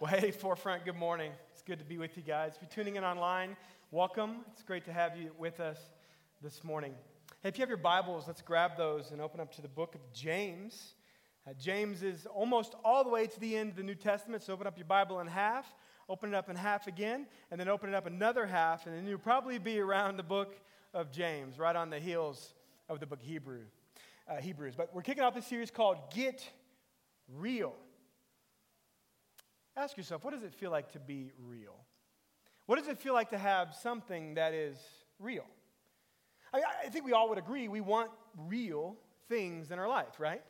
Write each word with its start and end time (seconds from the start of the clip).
Well, 0.00 0.10
hey, 0.10 0.30
Forefront, 0.30 0.86
good 0.86 0.96
morning. 0.96 1.32
It's 1.52 1.60
good 1.60 1.78
to 1.80 1.84
be 1.84 1.98
with 1.98 2.16
you 2.16 2.22
guys. 2.22 2.52
If 2.54 2.62
you're 2.62 2.70
tuning 2.70 2.96
in 2.96 3.04
online, 3.04 3.54
welcome. 3.90 4.36
It's 4.50 4.62
great 4.62 4.86
to 4.86 4.92
have 4.92 5.18
you 5.18 5.32
with 5.36 5.60
us 5.60 5.78
this 6.40 6.64
morning. 6.64 6.94
Hey, 7.42 7.50
if 7.50 7.58
you 7.58 7.60
have 7.60 7.68
your 7.68 7.76
Bibles, 7.76 8.24
let's 8.26 8.40
grab 8.40 8.78
those 8.78 9.10
and 9.10 9.20
open 9.20 9.38
up 9.38 9.54
to 9.56 9.60
the 9.60 9.68
book 9.68 9.94
of 9.94 10.00
James. 10.14 10.94
Uh, 11.46 11.52
James 11.60 12.02
is 12.02 12.24
almost 12.24 12.74
all 12.82 13.04
the 13.04 13.10
way 13.10 13.26
to 13.26 13.38
the 13.38 13.54
end 13.54 13.68
of 13.68 13.76
the 13.76 13.82
New 13.82 13.94
Testament, 13.94 14.42
so 14.42 14.54
open 14.54 14.66
up 14.66 14.78
your 14.78 14.86
Bible 14.86 15.20
in 15.20 15.26
half, 15.26 15.74
open 16.08 16.32
it 16.32 16.34
up 16.34 16.48
in 16.48 16.56
half 16.56 16.86
again, 16.86 17.26
and 17.50 17.60
then 17.60 17.68
open 17.68 17.90
it 17.90 17.94
up 17.94 18.06
another 18.06 18.46
half, 18.46 18.86
and 18.86 18.96
then 18.96 19.06
you'll 19.06 19.18
probably 19.18 19.58
be 19.58 19.78
around 19.78 20.16
the 20.16 20.22
book 20.22 20.56
of 20.94 21.12
James, 21.12 21.58
right 21.58 21.76
on 21.76 21.90
the 21.90 21.98
heels 21.98 22.54
of 22.88 22.98
the 22.98 23.04
book 23.04 23.20
Hebrew, 23.20 23.60
uh, 24.26 24.36
Hebrews. 24.36 24.74
But 24.74 24.94
we're 24.94 25.02
kicking 25.02 25.22
off 25.22 25.36
a 25.36 25.42
series 25.42 25.70
called 25.70 25.98
Get 26.14 26.48
Real. 27.28 27.74
Ask 29.76 29.96
yourself, 29.96 30.24
what 30.24 30.34
does 30.34 30.42
it 30.42 30.54
feel 30.54 30.70
like 30.70 30.92
to 30.92 30.98
be 30.98 31.30
real? 31.38 31.76
What 32.66 32.78
does 32.78 32.88
it 32.88 32.98
feel 32.98 33.14
like 33.14 33.30
to 33.30 33.38
have 33.38 33.74
something 33.74 34.34
that 34.34 34.54
is 34.54 34.78
real? 35.18 35.46
I, 36.52 36.62
I 36.84 36.88
think 36.88 37.04
we 37.04 37.12
all 37.12 37.28
would 37.28 37.38
agree 37.38 37.68
we 37.68 37.80
want 37.80 38.10
real 38.36 38.96
things 39.28 39.70
in 39.70 39.78
our 39.78 39.88
life, 39.88 40.18
right? 40.18 40.42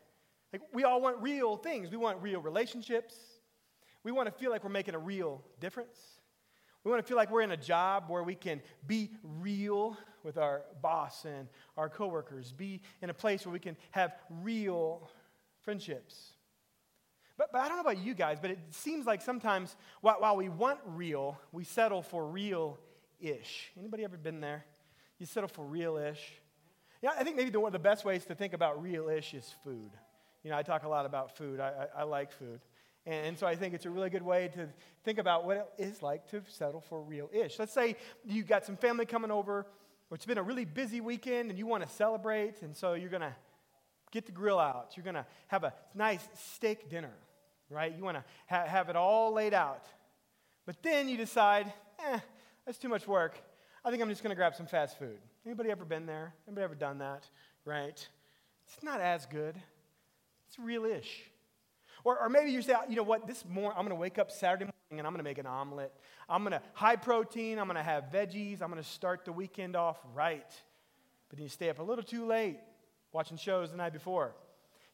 Like 0.53 0.63
we 0.73 0.85
all 0.85 1.01
want 1.01 1.23
real 1.23 1.57
things. 1.57 1.91
We 1.91 1.97
want 1.97 2.21
real 2.23 2.41
relationships. 2.41 3.15
We 4.03 4.13
want 4.13 4.27
to 4.27 4.33
feel 4.33 4.51
like 4.51 4.65
we're 4.65 4.71
making 4.71 4.95
a 4.95 4.99
real 4.99 5.43
difference. 5.61 5.99
We 6.83 6.91
want 6.91 7.05
to 7.05 7.07
feel 7.07 7.19
like 7.19 7.31
we're 7.31 7.43
in 7.43 7.51
a 7.51 7.57
job 7.57 8.05
where 8.09 8.23
we 8.23 8.35
can 8.35 8.63
be 8.87 9.11
real 9.23 9.99
with 10.23 10.39
our 10.39 10.63
boss 10.81 11.27
and 11.27 11.49
our 11.77 11.91
coworkers, 11.91 12.53
be 12.53 12.81
in 13.03 13.11
a 13.11 13.15
place 13.15 13.45
where 13.45 13.53
we 13.53 13.59
can 13.59 13.77
have 13.91 14.13
real 14.43 15.11
friendships. 15.61 16.33
But, 17.41 17.53
but 17.53 17.63
I 17.63 17.69
don't 17.69 17.79
know 17.79 17.91
about 17.91 18.05
you 18.05 18.13
guys, 18.13 18.37
but 18.39 18.51
it 18.51 18.59
seems 18.69 19.07
like 19.07 19.23
sometimes 19.23 19.75
while, 20.03 20.17
while 20.19 20.37
we 20.37 20.51
want 20.51 20.79
real, 20.85 21.41
we 21.53 21.65
settle 21.65 22.03
for 22.03 22.27
real-ish. 22.27 23.73
Anybody 23.79 24.05
ever 24.05 24.19
been 24.19 24.43
there? 24.43 24.67
You 25.19 25.25
settle 25.25 25.49
for 25.49 25.65
real-ish. 25.65 26.21
Yeah, 27.01 27.13
I 27.19 27.25
think 27.25 27.37
maybe 27.37 27.49
the, 27.49 27.59
one 27.59 27.71
of 27.71 27.73
the 27.73 27.79
best 27.79 28.05
ways 28.05 28.27
to 28.27 28.35
think 28.35 28.53
about 28.53 28.83
real-ish 28.83 29.33
is 29.33 29.55
food. 29.65 29.91
You 30.45 30.51
know, 30.51 30.59
I 30.59 30.63
talk 30.63 30.83
a 30.83 30.89
lot 30.89 31.07
about 31.07 31.35
food. 31.35 31.61
I, 31.61 31.87
I, 31.97 32.01
I 32.01 32.03
like 32.03 32.31
food. 32.31 32.61
And, 33.07 33.29
and, 33.29 33.39
so 33.39 33.47
I 33.47 33.57
think 33.57 33.73
it's 33.73 33.87
a 33.87 33.91
really 33.91 34.11
good 34.11 34.21
way 34.21 34.49
to 34.49 34.69
think 35.03 35.19
about 35.19 35.47
what 35.47 35.57
it 35.57 35.67
is 35.83 36.03
like 36.03 36.29
to 36.33 36.43
settle 36.47 36.83
for 36.83 37.01
real-ish. 37.01 37.59
Let's 37.59 37.73
say 37.73 37.97
you 38.23 38.43
got 38.43 38.67
some 38.67 38.77
family 38.77 39.07
coming 39.07 39.31
over, 39.31 39.61
or 40.11 40.15
it's 40.15 40.27
been 40.27 40.37
a 40.37 40.43
really 40.43 40.67
busy 40.67 41.01
weekend, 41.01 41.49
and 41.49 41.59
you 41.59 41.65
want 41.65 41.85
to 41.85 41.89
celebrate, 41.89 42.61
and 42.61 42.77
so 42.77 42.93
you're 42.93 43.09
going 43.09 43.23
to 43.23 43.35
get 44.11 44.27
the 44.27 44.33
grill 44.33 44.59
out. 44.59 44.93
You're 44.95 45.05
going 45.05 45.15
to 45.15 45.25
have 45.47 45.65
a 45.65 45.73
nice 45.95 46.29
steak 46.35 46.91
dinner 46.91 47.15
right? 47.71 47.95
You 47.97 48.05
want 48.05 48.19
to 48.19 48.25
ha- 48.49 48.67
have 48.67 48.89
it 48.89 48.97
all 48.97 49.33
laid 49.33 49.55
out. 49.55 49.85
But 50.67 50.83
then 50.83 51.09
you 51.09 51.17
decide, 51.17 51.73
eh, 52.05 52.19
that's 52.67 52.79
too 52.79 52.89
much 52.89 53.07
work. 53.07 53.41
I 53.85 53.91
think 53.91 54.03
I'm 54.03 54.09
just 54.09 54.23
going 54.23 54.31
to 54.31 54.37
grab 54.37 54.55
some 54.55 54.67
fast 54.67 54.99
food. 54.99 55.19
Anybody 55.47 55.71
ever 55.71 55.85
been 55.85 56.05
there? 56.05 56.35
Anybody 56.47 56.65
ever 56.65 56.75
done 56.75 56.99
that? 56.99 57.29
Right? 57.65 58.09
It's 58.67 58.83
not 58.83 59.01
as 59.01 59.25
good. 59.27 59.55
It's 60.49 60.59
real-ish. 60.59 61.23
Or, 62.05 62.19
or 62.19 62.29
maybe 62.29 62.51
you 62.51 62.61
say, 62.63 62.75
you 62.89 62.97
know 62.97 63.03
what, 63.03 63.27
this 63.27 63.45
morning, 63.45 63.73
I'm 63.77 63.85
going 63.85 63.97
to 63.97 64.01
wake 64.01 64.19
up 64.19 64.31
Saturday 64.31 64.65
morning 64.65 64.99
and 64.99 65.07
I'm 65.07 65.13
going 65.13 65.19
to 65.19 65.29
make 65.29 65.39
an 65.39 65.47
omelet. 65.47 65.93
I'm 66.29 66.43
going 66.43 66.53
to, 66.53 66.63
high 66.73 66.97
protein, 66.97 67.59
I'm 67.59 67.67
going 67.67 67.77
to 67.77 67.83
have 67.83 68.05
veggies. 68.13 68.63
I'm 68.63 68.71
going 68.71 68.83
to 68.83 68.89
start 68.89 69.25
the 69.25 69.33
weekend 69.33 69.77
off 69.77 69.99
right. 70.15 70.51
But 71.29 71.39
then 71.39 71.45
you 71.45 71.49
stay 71.51 71.71
up 71.71 71.79
a 71.79 71.83
little 71.83 72.05
too 72.05 72.27
late 72.27 72.59
watching 73.13 73.37
shows 73.37 73.71
the 73.71 73.77
night 73.77 73.93
before. 73.93 74.35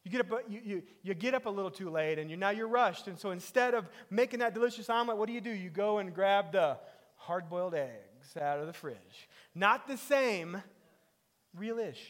You 0.07 0.11
get, 0.11 0.21
up, 0.21 0.31
uh, 0.31 0.37
you, 0.47 0.61
you, 0.63 0.83
you 1.03 1.13
get 1.13 1.33
up 1.33 1.47
a 1.47 1.49
little 1.49 1.69
too 1.69 1.89
late 1.89 2.17
and 2.17 2.31
you, 2.31 2.37
now 2.37 2.51
you're 2.51 2.69
rushed. 2.69 3.09
And 3.09 3.19
so 3.19 3.31
instead 3.31 3.73
of 3.73 3.89
making 4.09 4.39
that 4.39 4.53
delicious 4.53 4.89
omelet, 4.89 5.17
what 5.17 5.27
do 5.27 5.33
you 5.33 5.41
do? 5.41 5.49
You 5.49 5.69
go 5.69 5.97
and 5.97 6.15
grab 6.15 6.53
the 6.53 6.77
hard 7.17 7.49
boiled 7.49 7.75
eggs 7.75 8.37
out 8.39 8.59
of 8.61 8.67
the 8.67 8.71
fridge. 8.71 9.27
Not 9.53 9.85
the 9.85 9.97
same, 9.97 10.63
real-ish. 11.53 12.01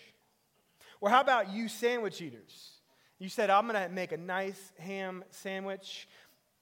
Or 1.01 1.09
how 1.09 1.21
about 1.21 1.49
you 1.49 1.67
sandwich 1.67 2.21
eaters? 2.21 2.73
You 3.17 3.29
said, 3.29 3.49
I'm 3.49 3.67
going 3.67 3.81
to 3.81 3.89
make 3.89 4.11
a 4.11 4.17
nice 4.17 4.73
ham 4.77 5.23
sandwich. 5.31 6.07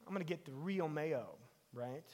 I'm 0.07 0.13
going 0.13 0.25
to 0.25 0.33
get 0.33 0.45
the 0.45 0.53
real 0.53 0.87
mayo, 0.87 1.35
right? 1.73 2.07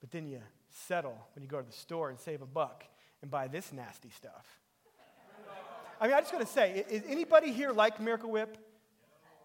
But 0.00 0.12
then 0.12 0.28
you 0.28 0.38
settle 0.86 1.18
when 1.34 1.42
you 1.42 1.48
go 1.48 1.60
to 1.60 1.66
the 1.66 1.72
store 1.72 2.08
and 2.10 2.20
save 2.20 2.40
a 2.40 2.46
buck 2.46 2.84
and 3.20 3.32
buy 3.32 3.48
this 3.48 3.72
nasty 3.72 4.10
stuff. 4.10 4.61
I 6.00 6.06
mean, 6.06 6.14
I 6.14 6.20
just 6.20 6.32
got 6.32 6.40
to 6.40 6.46
say, 6.46 6.84
is 6.88 7.02
anybody 7.06 7.52
here 7.52 7.72
like 7.72 8.00
Miracle 8.00 8.30
Whip? 8.30 8.58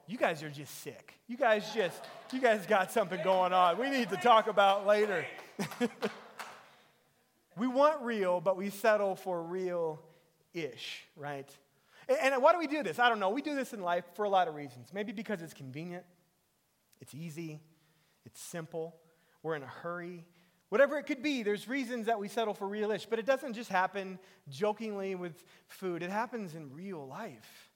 You 0.07 0.17
guys 0.17 0.41
are 0.41 0.49
just 0.49 0.81
sick. 0.81 1.13
You 1.27 1.35
guys 1.35 1.73
just, 1.73 2.01
you 2.31 2.39
guys 2.39 2.65
got 2.65 2.91
something 2.91 3.21
going 3.23 3.51
on. 3.51 3.77
We 3.77 3.89
need 3.89 4.09
to 4.09 4.17
talk 4.17 4.47
about 4.47 4.87
later. 4.87 5.25
we 7.57 7.67
want 7.67 8.01
real, 8.01 8.39
but 8.39 8.55
we 8.55 8.69
settle 8.69 9.15
for 9.15 9.43
real 9.43 9.99
ish, 10.53 11.03
right? 11.15 11.49
And, 12.07 12.33
and 12.33 12.41
why 12.41 12.53
do 12.53 12.59
we 12.59 12.67
do 12.67 12.83
this? 12.83 12.99
I 12.99 13.09
don't 13.09 13.19
know. 13.19 13.29
We 13.29 13.41
do 13.41 13.55
this 13.55 13.73
in 13.73 13.81
life 13.81 14.05
for 14.15 14.23
a 14.23 14.29
lot 14.29 14.47
of 14.47 14.55
reasons. 14.55 14.89
Maybe 14.93 15.11
because 15.11 15.41
it's 15.41 15.53
convenient, 15.53 16.05
it's 17.01 17.13
easy, 17.13 17.59
it's 18.25 18.41
simple, 18.41 18.95
we're 19.43 19.55
in 19.55 19.63
a 19.63 19.67
hurry, 19.67 20.25
Whatever 20.69 20.97
it 20.97 21.03
could 21.03 21.23
be, 21.23 21.43
there's 21.43 21.67
reasons 21.67 22.07
that 22.07 22.19
we 22.19 22.27
settle 22.27 22.53
for 22.53 22.67
realish, 22.67 23.07
but 23.09 23.19
it 23.19 23.25
doesn't 23.25 23.53
just 23.53 23.69
happen 23.69 24.19
jokingly 24.49 25.15
with 25.15 25.43
food, 25.67 26.03
it 26.03 26.09
happens 26.09 26.55
in 26.55 26.73
real 26.73 27.07
life. 27.07 27.71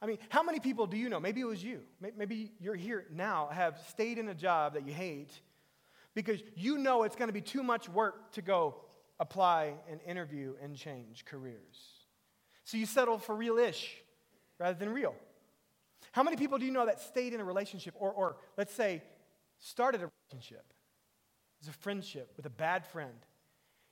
I 0.00 0.06
mean, 0.06 0.18
how 0.30 0.42
many 0.42 0.58
people 0.58 0.86
do 0.86 0.96
you 0.96 1.08
know? 1.08 1.20
Maybe 1.20 1.40
it 1.40 1.46
was 1.46 1.62
you. 1.62 1.80
Maybe 2.16 2.50
you're 2.58 2.74
here 2.74 3.06
now, 3.12 3.48
have 3.52 3.78
stayed 3.88 4.18
in 4.18 4.28
a 4.28 4.34
job 4.34 4.74
that 4.74 4.84
you 4.84 4.92
hate 4.92 5.30
because 6.14 6.40
you 6.56 6.78
know 6.78 7.04
it's 7.04 7.14
going 7.14 7.28
to 7.28 7.32
be 7.32 7.40
too 7.40 7.62
much 7.62 7.88
work 7.88 8.32
to 8.32 8.42
go 8.42 8.76
apply 9.20 9.74
and 9.88 10.00
interview 10.04 10.54
and 10.60 10.74
change 10.74 11.24
careers. 11.24 12.02
So 12.64 12.76
you 12.76 12.86
settle 12.86 13.18
for 13.18 13.34
realish 13.34 13.86
rather 14.58 14.76
than 14.76 14.88
real. 14.88 15.14
How 16.10 16.22
many 16.22 16.36
people 16.36 16.58
do 16.58 16.66
you 16.66 16.72
know 16.72 16.86
that 16.86 17.00
stayed 17.00 17.32
in 17.32 17.40
a 17.40 17.44
relationship 17.44 17.94
or, 17.96 18.10
or 18.10 18.36
let's 18.56 18.74
say, 18.74 19.02
started 19.58 20.02
a 20.02 20.10
relationship? 20.30 20.64
It's 21.62 21.68
a 21.68 21.78
friendship 21.78 22.32
with 22.36 22.44
a 22.44 22.50
bad 22.50 22.84
friend. 22.84 23.14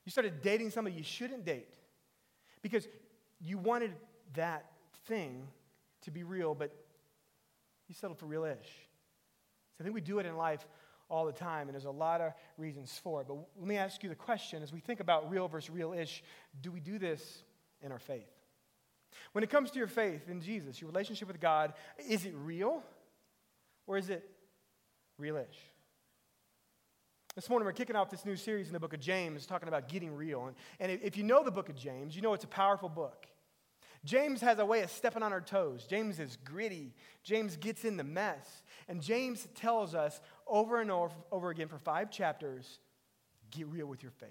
You 0.04 0.10
started 0.10 0.42
dating 0.42 0.70
somebody 0.70 0.96
you 0.96 1.04
shouldn't 1.04 1.44
date 1.44 1.72
because 2.62 2.88
you 3.40 3.58
wanted 3.58 3.92
that 4.34 4.66
thing 5.06 5.46
to 6.02 6.10
be 6.10 6.24
real, 6.24 6.52
but 6.52 6.74
you 7.86 7.94
settled 7.94 8.18
for 8.18 8.26
real 8.26 8.44
ish. 8.44 8.56
So 8.56 9.82
I 9.82 9.82
think 9.84 9.94
we 9.94 10.00
do 10.00 10.18
it 10.18 10.26
in 10.26 10.36
life 10.36 10.66
all 11.08 11.24
the 11.26 11.32
time, 11.32 11.68
and 11.68 11.74
there's 11.74 11.84
a 11.84 11.92
lot 11.92 12.20
of 12.20 12.32
reasons 12.58 12.98
for 13.04 13.20
it. 13.20 13.28
But 13.28 13.36
let 13.56 13.68
me 13.68 13.76
ask 13.76 14.02
you 14.02 14.08
the 14.08 14.16
question 14.16 14.64
as 14.64 14.72
we 14.72 14.80
think 14.80 14.98
about 14.98 15.30
real 15.30 15.46
versus 15.46 15.70
real 15.70 15.92
ish, 15.92 16.24
do 16.60 16.72
we 16.72 16.80
do 16.80 16.98
this 16.98 17.44
in 17.82 17.92
our 17.92 18.00
faith? 18.00 18.32
When 19.30 19.44
it 19.44 19.50
comes 19.50 19.70
to 19.70 19.78
your 19.78 19.86
faith 19.86 20.28
in 20.28 20.40
Jesus, 20.40 20.80
your 20.80 20.90
relationship 20.90 21.28
with 21.28 21.38
God, 21.38 21.74
is 22.08 22.24
it 22.24 22.34
real 22.34 22.82
or 23.86 23.96
is 23.96 24.10
it 24.10 24.28
real 25.18 25.36
ish? 25.36 25.70
This 27.40 27.48
morning, 27.48 27.64
we're 27.64 27.72
kicking 27.72 27.96
off 27.96 28.10
this 28.10 28.26
new 28.26 28.36
series 28.36 28.66
in 28.66 28.74
the 28.74 28.78
book 28.78 28.92
of 28.92 29.00
James, 29.00 29.46
talking 29.46 29.66
about 29.66 29.88
getting 29.88 30.14
real. 30.14 30.48
And, 30.48 30.56
and 30.78 31.00
if 31.02 31.16
you 31.16 31.24
know 31.24 31.42
the 31.42 31.50
book 31.50 31.70
of 31.70 31.74
James, 31.74 32.14
you 32.14 32.20
know 32.20 32.34
it's 32.34 32.44
a 32.44 32.46
powerful 32.46 32.90
book. 32.90 33.26
James 34.04 34.42
has 34.42 34.58
a 34.58 34.66
way 34.66 34.82
of 34.82 34.90
stepping 34.90 35.22
on 35.22 35.32
our 35.32 35.40
toes. 35.40 35.86
James 35.88 36.20
is 36.20 36.36
gritty. 36.44 36.92
James 37.22 37.56
gets 37.56 37.86
in 37.86 37.96
the 37.96 38.04
mess. 38.04 38.62
And 38.88 39.00
James 39.00 39.48
tells 39.54 39.94
us 39.94 40.20
over 40.46 40.82
and 40.82 40.90
over, 40.90 41.14
over 41.32 41.48
again 41.48 41.68
for 41.68 41.78
five 41.78 42.10
chapters 42.10 42.78
get 43.50 43.66
real 43.68 43.86
with 43.86 44.02
your 44.02 44.12
faith. 44.12 44.28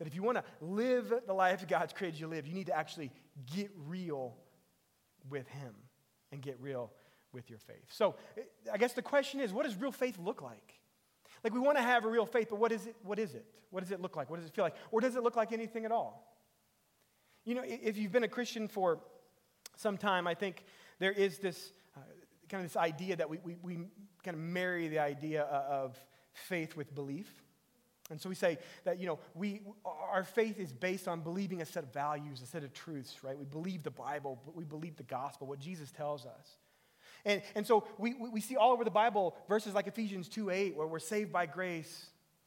That 0.00 0.08
if 0.08 0.16
you 0.16 0.24
want 0.24 0.38
to 0.38 0.44
live 0.60 1.14
the 1.28 1.32
life 1.32 1.64
God's 1.68 1.92
created 1.92 2.18
you 2.18 2.26
to 2.26 2.30
live, 2.32 2.44
you 2.44 2.54
need 2.54 2.66
to 2.66 2.76
actually 2.76 3.12
get 3.54 3.70
real 3.86 4.34
with 5.28 5.46
Him 5.46 5.76
and 6.32 6.42
get 6.42 6.58
real 6.60 6.90
with 7.32 7.48
your 7.48 7.60
faith. 7.60 7.86
So 7.92 8.16
I 8.72 8.78
guess 8.78 8.94
the 8.94 9.00
question 9.00 9.38
is 9.38 9.52
what 9.52 9.64
does 9.64 9.76
real 9.76 9.92
faith 9.92 10.18
look 10.18 10.42
like? 10.42 10.79
Like 11.42 11.54
we 11.54 11.60
want 11.60 11.78
to 11.78 11.82
have 11.82 12.04
a 12.04 12.08
real 12.08 12.26
faith, 12.26 12.48
but 12.50 12.58
what 12.58 12.72
is 12.72 12.86
it? 12.86 12.96
What 13.02 13.18
is 13.18 13.34
it? 13.34 13.44
What 13.70 13.80
does 13.80 13.92
it 13.92 14.00
look 14.00 14.16
like? 14.16 14.30
What 14.30 14.40
does 14.40 14.46
it 14.46 14.54
feel 14.54 14.64
like? 14.64 14.76
Or 14.90 15.00
does 15.00 15.16
it 15.16 15.22
look 15.22 15.36
like 15.36 15.52
anything 15.52 15.84
at 15.84 15.92
all? 15.92 16.26
You 17.44 17.54
know, 17.54 17.62
if 17.64 17.96
you've 17.96 18.12
been 18.12 18.24
a 18.24 18.28
Christian 18.28 18.68
for 18.68 19.00
some 19.76 19.96
time, 19.96 20.26
I 20.26 20.34
think 20.34 20.64
there 20.98 21.12
is 21.12 21.38
this 21.38 21.72
uh, 21.96 22.00
kind 22.48 22.64
of 22.64 22.70
this 22.70 22.76
idea 22.76 23.16
that 23.16 23.30
we, 23.30 23.38
we, 23.42 23.56
we 23.62 23.76
kind 24.22 24.36
of 24.36 24.40
marry 24.40 24.88
the 24.88 24.98
idea 24.98 25.42
of 25.42 25.96
faith 26.32 26.76
with 26.76 26.94
belief. 26.94 27.42
And 28.10 28.20
so 28.20 28.28
we 28.28 28.34
say 28.34 28.58
that, 28.84 28.98
you 28.98 29.06
know, 29.06 29.20
we, 29.34 29.62
our 29.84 30.24
faith 30.24 30.58
is 30.58 30.72
based 30.72 31.06
on 31.06 31.20
believing 31.20 31.62
a 31.62 31.66
set 31.66 31.84
of 31.84 31.92
values, 31.92 32.42
a 32.42 32.46
set 32.46 32.64
of 32.64 32.72
truths, 32.72 33.22
right? 33.22 33.38
We 33.38 33.44
believe 33.44 33.84
the 33.84 33.92
Bible, 33.92 34.40
but 34.44 34.56
we 34.56 34.64
believe 34.64 34.96
the 34.96 35.04
gospel, 35.04 35.46
what 35.46 35.60
Jesus 35.60 35.92
tells 35.92 36.26
us. 36.26 36.58
And, 37.24 37.42
and 37.54 37.66
so 37.66 37.86
we, 37.98 38.14
we 38.14 38.40
see 38.40 38.56
all 38.56 38.72
over 38.72 38.84
the 38.84 38.90
Bible 38.90 39.36
verses 39.48 39.74
like 39.74 39.86
Ephesians 39.86 40.28
2 40.28 40.50
8, 40.50 40.76
where 40.76 40.86
we're 40.86 40.98
saved 40.98 41.32
by 41.32 41.46
grace 41.46 42.06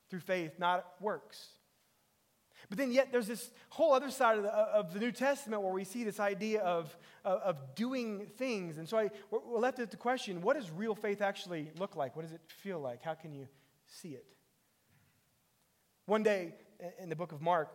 through 0.09 0.21
faith, 0.21 0.59
not 0.59 0.85
works. 0.99 1.47
But 2.69 2.77
then, 2.77 2.91
yet, 2.91 3.11
there's 3.11 3.27
this 3.27 3.51
whole 3.69 3.93
other 3.93 4.09
side 4.09 4.37
of 4.37 4.43
the, 4.43 4.49
of 4.49 4.93
the 4.93 4.99
New 4.99 5.11
Testament 5.11 5.61
where 5.61 5.73
we 5.73 5.83
see 5.83 6.03
this 6.03 6.19
idea 6.19 6.61
of, 6.61 6.95
of, 7.25 7.41
of 7.41 7.75
doing 7.75 8.27
things. 8.37 8.77
And 8.77 8.87
so 8.87 8.97
I, 8.97 9.09
we're 9.29 9.59
left 9.59 9.79
with 9.79 9.91
the 9.91 9.97
question 9.97 10.41
what 10.41 10.55
does 10.55 10.71
real 10.71 10.95
faith 10.95 11.21
actually 11.21 11.71
look 11.77 11.95
like? 11.95 12.15
What 12.15 12.23
does 12.23 12.31
it 12.31 12.41
feel 12.47 12.79
like? 12.79 13.03
How 13.03 13.15
can 13.15 13.33
you 13.33 13.47
see 13.87 14.09
it? 14.09 14.25
One 16.05 16.23
day 16.23 16.53
in 16.99 17.09
the 17.09 17.15
book 17.15 17.31
of 17.31 17.41
Mark, 17.41 17.69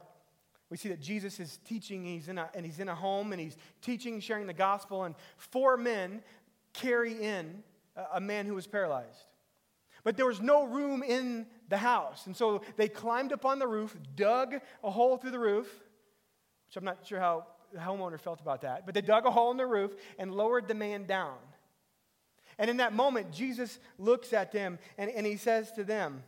we 0.71 0.77
see 0.77 0.91
that 0.91 1.01
Jesus 1.01 1.41
is 1.41 1.59
teaching, 1.65 2.05
he's 2.05 2.29
in 2.29 2.37
a, 2.37 2.51
and 2.55 2.65
he's 2.67 2.79
in 2.79 2.89
a 2.89 2.95
home, 2.95 3.33
and 3.33 3.41
he's 3.41 3.57
teaching, 3.81 4.21
sharing 4.21 4.47
the 4.47 4.53
gospel, 4.53 5.05
and 5.05 5.15
four 5.39 5.79
men 5.79 6.23
carry 6.73 7.13
in 7.13 7.63
a, 8.13 8.21
man 8.21 8.47
who 8.47 8.55
was 8.55 8.67
paralyzed. 8.67 9.27
But 10.05 10.17
there 10.17 10.27
was 10.27 10.41
no 10.41 10.65
room 10.65 11.03
in 11.03 11.47
the 11.69 11.77
house. 11.77 12.27
And 12.27 12.37
so 12.37 12.63
they 12.77 12.89
climbed 12.89 13.33
up 13.33 13.45
on 13.45 13.59
the 13.59 13.67
roof, 13.67 13.97
dug 14.15 14.55
a 14.85 14.91
hole 14.91 15.17
through 15.17 15.33
the 15.33 15.39
roof, 15.39 15.67
which 16.67 16.77
I'm 16.77 16.85
not 16.85 17.07
sure 17.07 17.19
how 17.19 17.47
the 17.73 17.81
homeowner 17.81 18.19
felt 18.19 18.41
about 18.41 18.63
that, 18.63 18.87
but 18.87 18.95
they 18.95 19.03
dug 19.03 19.27
a 19.27 19.31
hole 19.31 19.51
in 19.51 19.57
the 19.57 19.67
roof 19.67 19.93
and 20.19 20.35
lowered 20.35 20.69
the 20.69 20.75
man 20.75 21.05
down. 21.05 21.37
And 22.59 22.71
in 22.71 22.79
that 22.79 22.93
moment, 22.93 23.33
Jesus 23.33 23.79
looks 23.99 24.33
at 24.33 24.53
them 24.53 24.79
and, 24.97 25.11
and 25.11 25.27
he 25.27 25.37
says 25.37 25.71
to 25.73 25.85
them, 25.85 26.23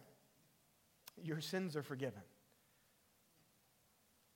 Your 1.22 1.40
sins 1.40 1.76
are 1.76 1.82
forgiven. 1.82 2.22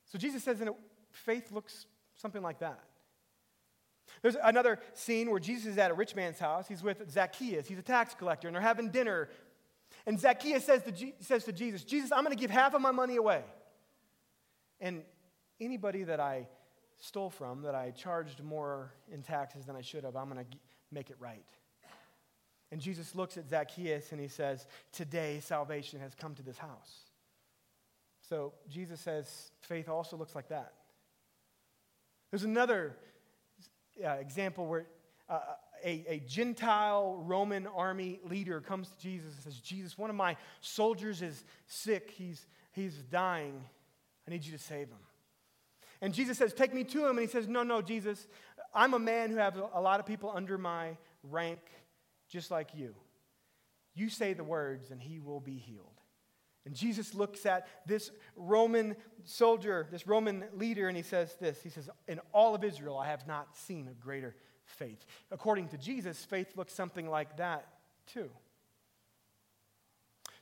So 0.05 0.17
Jesus 0.17 0.43
says, 0.43 0.61
and 0.61 0.69
faith 1.11 1.51
looks 1.51 1.87
something 2.15 2.41
like 2.41 2.59
that. 2.59 2.79
There's 4.21 4.37
another 4.41 4.79
scene 4.93 5.29
where 5.29 5.39
Jesus 5.39 5.73
is 5.73 5.77
at 5.77 5.91
a 5.91 5.93
rich 5.93 6.15
man's 6.15 6.39
house. 6.39 6.67
He's 6.67 6.83
with 6.83 7.09
Zacchaeus. 7.11 7.67
He's 7.67 7.79
a 7.79 7.83
tax 7.83 8.13
collector, 8.13 8.47
and 8.47 8.55
they're 8.55 8.61
having 8.61 8.89
dinner. 8.89 9.29
And 10.05 10.19
Zacchaeus 10.19 10.65
says 10.65 10.83
to, 10.83 10.91
Je- 10.91 11.15
says 11.19 11.43
to 11.45 11.53
Jesus, 11.53 11.83
Jesus, 11.83 12.11
I'm 12.11 12.23
going 12.23 12.35
to 12.35 12.39
give 12.39 12.51
half 12.51 12.73
of 12.73 12.81
my 12.81 12.91
money 12.91 13.15
away. 13.15 13.43
And 14.79 15.03
anybody 15.59 16.03
that 16.03 16.19
I 16.19 16.47
stole 16.99 17.29
from, 17.29 17.63
that 17.63 17.75
I 17.75 17.91
charged 17.91 18.43
more 18.43 18.91
in 19.11 19.21
taxes 19.21 19.65
than 19.65 19.75
I 19.75 19.81
should 19.81 20.03
have, 20.03 20.15
I'm 20.15 20.29
going 20.29 20.43
to 20.43 20.51
g- 20.51 20.59
make 20.91 21.09
it 21.09 21.17
right. 21.19 21.45
And 22.71 22.81
Jesus 22.81 23.15
looks 23.15 23.37
at 23.37 23.47
Zacchaeus 23.47 24.11
and 24.11 24.19
he 24.19 24.27
says, 24.27 24.67
Today 24.91 25.39
salvation 25.41 25.99
has 25.99 26.13
come 26.15 26.35
to 26.35 26.43
this 26.43 26.57
house. 26.57 27.05
So 28.27 28.53
Jesus 28.69 28.99
says 28.99 29.51
faith 29.61 29.87
also 29.87 30.17
looks 30.17 30.35
like 30.35 30.49
that. 30.49 30.73
There's 32.31 32.43
another 32.43 32.97
uh, 34.03 34.11
example 34.13 34.65
where 34.65 34.87
uh, 35.29 35.39
a, 35.83 36.05
a 36.07 36.19
Gentile 36.27 37.21
Roman 37.25 37.67
army 37.67 38.19
leader 38.23 38.61
comes 38.61 38.89
to 38.89 39.01
Jesus 39.01 39.33
and 39.35 39.43
says, 39.43 39.59
Jesus, 39.59 39.97
one 39.97 40.09
of 40.09 40.15
my 40.15 40.37
soldiers 40.61 41.21
is 41.21 41.43
sick. 41.67 42.11
He's, 42.15 42.45
he's 42.71 42.95
dying. 42.95 43.63
I 44.27 44.31
need 44.31 44.43
you 44.43 44.51
to 44.51 44.63
save 44.63 44.87
him. 44.87 44.97
And 46.01 46.13
Jesus 46.13 46.37
says, 46.37 46.53
Take 46.53 46.73
me 46.73 46.83
to 46.85 47.05
him. 47.05 47.17
And 47.17 47.19
he 47.19 47.27
says, 47.27 47.47
No, 47.47 47.63
no, 47.63 47.81
Jesus, 47.81 48.27
I'm 48.73 48.93
a 48.93 48.99
man 48.99 49.29
who 49.29 49.37
has 49.37 49.53
a 49.73 49.81
lot 49.81 49.99
of 49.99 50.05
people 50.05 50.31
under 50.33 50.57
my 50.57 50.97
rank, 51.23 51.59
just 52.29 52.51
like 52.51 52.75
you. 52.75 52.95
You 53.93 54.09
say 54.09 54.33
the 54.33 54.43
words, 54.43 54.91
and 54.91 55.01
he 55.01 55.19
will 55.19 55.39
be 55.39 55.57
healed. 55.57 55.94
And 56.65 56.73
Jesus 56.73 57.13
looks 57.13 57.45
at 57.45 57.67
this 57.85 58.11
Roman 58.35 58.95
soldier, 59.23 59.87
this 59.91 60.07
Roman 60.07 60.45
leader, 60.53 60.87
and 60.87 60.97
he 60.97 61.03
says 61.03 61.35
this 61.39 61.61
He 61.61 61.69
says, 61.69 61.89
In 62.07 62.19
all 62.33 62.55
of 62.55 62.63
Israel, 62.63 62.97
I 62.97 63.07
have 63.07 63.27
not 63.27 63.55
seen 63.55 63.87
a 63.87 63.93
greater 63.93 64.35
faith. 64.65 65.05
According 65.31 65.69
to 65.69 65.77
Jesus, 65.77 66.25
faith 66.25 66.55
looks 66.55 66.73
something 66.73 67.09
like 67.09 67.37
that 67.37 67.67
too. 68.07 68.29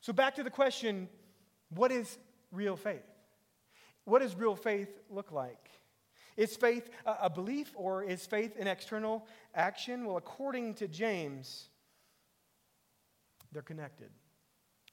So, 0.02 0.14
back 0.14 0.36
to 0.36 0.44
the 0.44 0.50
question 0.50 1.10
what 1.70 1.92
is 1.92 2.18
real 2.52 2.76
faith? 2.76 3.04
What 4.06 4.20
does 4.20 4.36
real 4.36 4.56
faith 4.56 4.90
look 5.10 5.32
like? 5.32 5.70
Is 6.36 6.56
faith 6.56 6.90
a 7.06 7.30
belief 7.30 7.72
or 7.76 8.04
is 8.04 8.26
faith 8.26 8.60
an 8.60 8.68
external 8.68 9.26
action? 9.54 10.06
Well, 10.06 10.18
according 10.18 10.76
to 10.76 10.88
James, 10.88 11.70
they're 13.52 13.62
connected. 13.62 14.10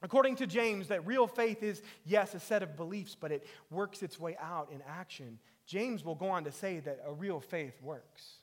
According 0.03 0.37
to 0.37 0.47
James, 0.47 0.89
that 0.89 1.07
real 1.07 1.27
faith 1.27 1.63
is, 1.63 1.83
yes, 2.05 2.35
a 2.35 2.41
set 2.41 2.63
of 2.63 2.77
beliefs, 2.77 3.17
but 3.19 3.33
it 3.33 3.47
works 3.71 4.03
its 4.03 4.19
way 4.19 4.37
out 4.41 4.71
in 4.73 4.83
action. 4.89 5.39
James 5.67 6.05
will 6.05 6.15
go 6.15 6.29
on 6.29 6.45
to 6.45 6.53
say 6.53 6.81
that 6.81 7.01
a 7.07 7.13
real 7.13 7.41
faith 7.41 7.81
works. 7.83 8.41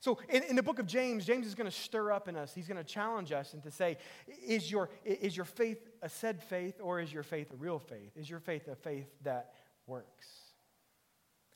So, 0.00 0.18
in, 0.30 0.42
in 0.44 0.56
the 0.56 0.62
book 0.62 0.78
of 0.78 0.86
James, 0.86 1.26
James 1.26 1.46
is 1.46 1.54
going 1.54 1.70
to 1.70 1.76
stir 1.76 2.10
up 2.10 2.26
in 2.26 2.36
us. 2.36 2.54
He's 2.54 2.66
going 2.66 2.78
to 2.78 2.84
challenge 2.84 3.30
us 3.32 3.52
and 3.52 3.62
to 3.62 3.70
say, 3.70 3.98
is 4.46 4.70
your, 4.70 4.88
is 5.04 5.36
your 5.36 5.44
faith 5.44 5.78
a 6.00 6.08
said 6.08 6.42
faith 6.42 6.80
or 6.82 7.00
is 7.00 7.12
your 7.12 7.22
faith 7.22 7.52
a 7.52 7.56
real 7.56 7.78
faith? 7.78 8.16
Is 8.16 8.28
your 8.28 8.40
faith 8.40 8.66
a 8.68 8.74
faith 8.74 9.06
that 9.22 9.52
works? 9.86 10.26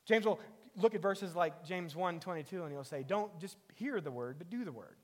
James 0.04 0.26
will 0.26 0.38
look 0.76 0.94
at 0.94 1.00
verses 1.00 1.34
like 1.34 1.64
James 1.64 1.96
1 1.96 2.20
22 2.20 2.62
and 2.62 2.72
he'll 2.72 2.84
say, 2.84 3.02
Don't 3.02 3.36
just 3.40 3.56
hear 3.74 4.00
the 4.00 4.10
word, 4.10 4.36
but 4.38 4.50
do 4.50 4.64
the 4.64 4.72
word. 4.72 4.96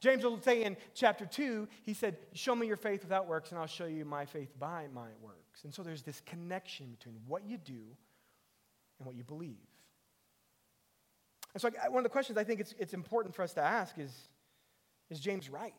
James 0.00 0.24
will 0.24 0.40
say 0.40 0.64
in 0.64 0.76
chapter 0.94 1.26
2, 1.26 1.68
he 1.82 1.92
said, 1.92 2.16
Show 2.32 2.54
me 2.54 2.66
your 2.66 2.76
faith 2.76 3.02
without 3.02 3.28
works, 3.28 3.50
and 3.50 3.60
I'll 3.60 3.66
show 3.66 3.84
you 3.84 4.04
my 4.04 4.24
faith 4.24 4.58
by 4.58 4.86
my 4.94 5.08
works. 5.22 5.64
And 5.64 5.74
so 5.74 5.82
there's 5.82 6.02
this 6.02 6.22
connection 6.24 6.96
between 6.98 7.16
what 7.26 7.44
you 7.46 7.58
do 7.58 7.82
and 8.98 9.06
what 9.06 9.14
you 9.14 9.24
believe. 9.24 9.58
And 11.52 11.60
so, 11.60 11.70
I, 11.82 11.88
one 11.88 11.98
of 11.98 12.04
the 12.04 12.10
questions 12.10 12.38
I 12.38 12.44
think 12.44 12.60
it's, 12.60 12.74
it's 12.78 12.94
important 12.94 13.34
for 13.34 13.42
us 13.42 13.52
to 13.54 13.62
ask 13.62 13.98
is 13.98 14.10
Is 15.10 15.20
James 15.20 15.50
right? 15.50 15.74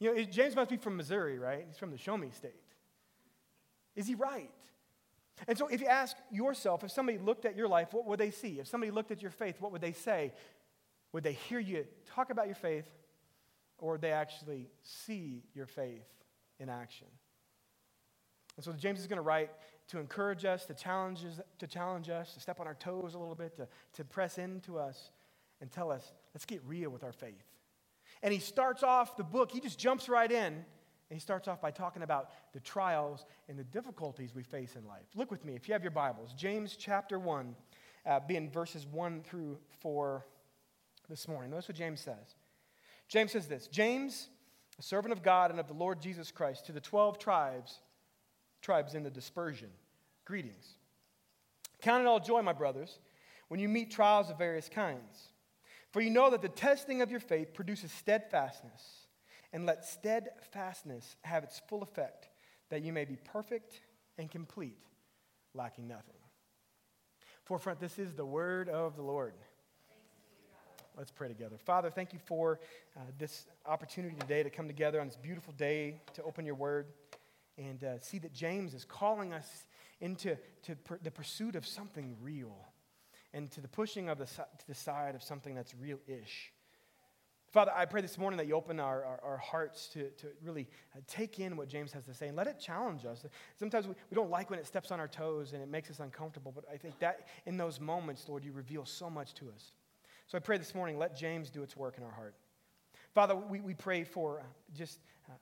You 0.00 0.14
know, 0.14 0.24
James 0.24 0.56
must 0.56 0.70
be 0.70 0.76
from 0.76 0.96
Missouri, 0.96 1.38
right? 1.38 1.64
He's 1.68 1.78
from 1.78 1.90
the 1.90 1.98
Show 1.98 2.16
Me 2.16 2.30
state. 2.34 2.54
Is 3.94 4.08
he 4.08 4.14
right? 4.14 4.50
And 5.46 5.56
so, 5.56 5.68
if 5.68 5.80
you 5.80 5.86
ask 5.86 6.16
yourself, 6.32 6.82
if 6.82 6.90
somebody 6.90 7.18
looked 7.18 7.44
at 7.44 7.56
your 7.56 7.68
life, 7.68 7.92
what 7.92 8.04
would 8.06 8.18
they 8.18 8.30
see? 8.30 8.58
If 8.58 8.66
somebody 8.66 8.90
looked 8.90 9.12
at 9.12 9.22
your 9.22 9.30
faith, 9.30 9.60
what 9.60 9.70
would 9.70 9.80
they 9.80 9.92
say? 9.92 10.32
Would 11.12 11.24
they 11.24 11.32
hear 11.32 11.58
you 11.58 11.86
talk 12.14 12.30
about 12.30 12.46
your 12.46 12.54
faith, 12.54 12.86
or 13.78 13.92
would 13.92 14.00
they 14.00 14.12
actually 14.12 14.68
see 14.82 15.42
your 15.54 15.66
faith 15.66 16.06
in 16.58 16.68
action? 16.68 17.06
And 18.56 18.64
so 18.64 18.72
James 18.72 19.00
is 19.00 19.06
going 19.06 19.16
to 19.16 19.22
write 19.22 19.50
to 19.88 19.98
encourage 19.98 20.44
us, 20.44 20.66
to 20.66 20.74
challenge 20.74 21.24
us, 21.24 21.40
to 21.58 21.66
challenge 21.66 22.08
us, 22.08 22.34
to 22.34 22.40
step 22.40 22.60
on 22.60 22.66
our 22.66 22.74
toes 22.74 23.14
a 23.14 23.18
little 23.18 23.34
bit, 23.34 23.56
to, 23.56 23.66
to 23.94 24.04
press 24.04 24.38
into 24.38 24.78
us 24.78 25.10
and 25.60 25.70
tell 25.70 25.90
us, 25.90 26.12
let's 26.34 26.44
get 26.44 26.62
real 26.66 26.90
with 26.90 27.02
our 27.02 27.12
faith. 27.12 27.44
And 28.22 28.32
he 28.32 28.38
starts 28.38 28.82
off 28.82 29.16
the 29.16 29.24
book, 29.24 29.50
he 29.50 29.60
just 29.60 29.78
jumps 29.78 30.08
right 30.08 30.30
in, 30.30 30.52
and 30.52 31.16
he 31.16 31.18
starts 31.18 31.48
off 31.48 31.60
by 31.60 31.70
talking 31.70 32.02
about 32.02 32.30
the 32.52 32.60
trials 32.60 33.24
and 33.48 33.58
the 33.58 33.64
difficulties 33.64 34.34
we 34.34 34.42
face 34.42 34.76
in 34.76 34.86
life. 34.86 35.06
Look 35.14 35.30
with 35.30 35.44
me, 35.44 35.54
if 35.54 35.68
you 35.68 35.72
have 35.72 35.82
your 35.82 35.90
Bibles, 35.90 36.32
James 36.34 36.76
chapter 36.76 37.18
1, 37.18 37.56
uh, 38.06 38.20
being 38.28 38.48
verses 38.48 38.86
1 38.86 39.22
through 39.22 39.58
4 39.80 40.24
this 41.10 41.28
morning. 41.28 41.50
Notice 41.50 41.68
what 41.68 41.76
James 41.76 42.00
says. 42.00 42.36
James 43.08 43.32
says 43.32 43.48
this 43.48 43.66
James, 43.66 44.28
a 44.78 44.82
servant 44.82 45.12
of 45.12 45.22
God 45.22 45.50
and 45.50 45.60
of 45.60 45.66
the 45.66 45.74
Lord 45.74 46.00
Jesus 46.00 46.30
Christ, 46.30 46.66
to 46.66 46.72
the 46.72 46.80
12 46.80 47.18
tribes, 47.18 47.80
tribes 48.62 48.94
in 48.94 49.02
the 49.02 49.10
dispersion, 49.10 49.68
greetings. 50.24 50.76
Count 51.82 52.02
it 52.02 52.06
all 52.06 52.20
joy, 52.20 52.40
my 52.40 52.52
brothers, 52.52 53.00
when 53.48 53.58
you 53.58 53.68
meet 53.68 53.90
trials 53.90 54.30
of 54.30 54.38
various 54.38 54.68
kinds. 54.68 55.32
For 55.92 56.00
you 56.00 56.10
know 56.10 56.30
that 56.30 56.42
the 56.42 56.48
testing 56.48 57.02
of 57.02 57.10
your 57.10 57.20
faith 57.20 57.52
produces 57.52 57.90
steadfastness, 57.90 59.06
and 59.52 59.66
let 59.66 59.84
steadfastness 59.84 61.16
have 61.22 61.42
its 61.42 61.60
full 61.68 61.82
effect, 61.82 62.28
that 62.68 62.82
you 62.82 62.92
may 62.92 63.04
be 63.04 63.16
perfect 63.16 63.80
and 64.16 64.30
complete, 64.30 64.78
lacking 65.54 65.88
nothing. 65.88 66.14
Forefront, 67.44 67.80
this 67.80 67.98
is 67.98 68.14
the 68.14 68.24
word 68.24 68.68
of 68.68 68.94
the 68.94 69.02
Lord. 69.02 69.34
Let's 71.00 71.10
pray 71.10 71.28
together. 71.28 71.56
Father, 71.56 71.88
thank 71.88 72.12
you 72.12 72.18
for 72.18 72.60
uh, 72.94 73.00
this 73.16 73.46
opportunity 73.64 74.16
today 74.16 74.42
to 74.42 74.50
come 74.50 74.66
together 74.66 75.00
on 75.00 75.06
this 75.06 75.16
beautiful 75.16 75.54
day 75.54 76.02
to 76.12 76.22
open 76.24 76.44
your 76.44 76.56
word 76.56 76.88
and 77.56 77.82
uh, 77.82 77.98
see 78.00 78.18
that 78.18 78.34
James 78.34 78.74
is 78.74 78.84
calling 78.84 79.32
us 79.32 79.64
into 80.02 80.36
to 80.64 80.76
per- 80.76 80.98
the 81.02 81.10
pursuit 81.10 81.56
of 81.56 81.66
something 81.66 82.18
real 82.20 82.54
and 83.32 83.50
to 83.52 83.62
the 83.62 83.68
pushing 83.68 84.10
of 84.10 84.18
the, 84.18 84.26
to 84.26 84.66
the 84.68 84.74
side 84.74 85.14
of 85.14 85.22
something 85.22 85.54
that's 85.54 85.74
real 85.74 85.98
ish. 86.06 86.52
Father, 87.50 87.72
I 87.74 87.86
pray 87.86 88.02
this 88.02 88.18
morning 88.18 88.36
that 88.36 88.46
you 88.46 88.54
open 88.54 88.78
our, 88.78 89.02
our, 89.02 89.20
our 89.24 89.36
hearts 89.38 89.88
to, 89.94 90.10
to 90.10 90.26
really 90.42 90.68
uh, 90.94 91.00
take 91.06 91.40
in 91.40 91.56
what 91.56 91.68
James 91.68 91.92
has 91.92 92.04
to 92.04 92.12
say 92.12 92.28
and 92.28 92.36
let 92.36 92.46
it 92.46 92.60
challenge 92.60 93.06
us. 93.06 93.24
Sometimes 93.58 93.88
we, 93.88 93.94
we 94.10 94.14
don't 94.14 94.30
like 94.30 94.50
when 94.50 94.58
it 94.58 94.66
steps 94.66 94.90
on 94.90 95.00
our 95.00 95.08
toes 95.08 95.54
and 95.54 95.62
it 95.62 95.68
makes 95.70 95.90
us 95.90 96.00
uncomfortable, 96.00 96.52
but 96.54 96.66
I 96.70 96.76
think 96.76 96.98
that 96.98 97.28
in 97.46 97.56
those 97.56 97.80
moments, 97.80 98.28
Lord, 98.28 98.44
you 98.44 98.52
reveal 98.52 98.84
so 98.84 99.08
much 99.08 99.32
to 99.36 99.46
us. 99.48 99.72
So 100.30 100.38
I 100.38 100.40
pray 100.40 100.58
this 100.58 100.76
morning, 100.76 100.96
let 100.96 101.16
James 101.16 101.50
do 101.50 101.64
its 101.64 101.76
work 101.76 101.98
in 101.98 102.04
our 102.04 102.12
heart. 102.12 102.36
Father, 103.16 103.34
we, 103.34 103.58
we 103.58 103.74
pray 103.74 104.04
for 104.04 104.38
uh, 104.38 104.44
just 104.72 105.00
uh, 105.28 105.32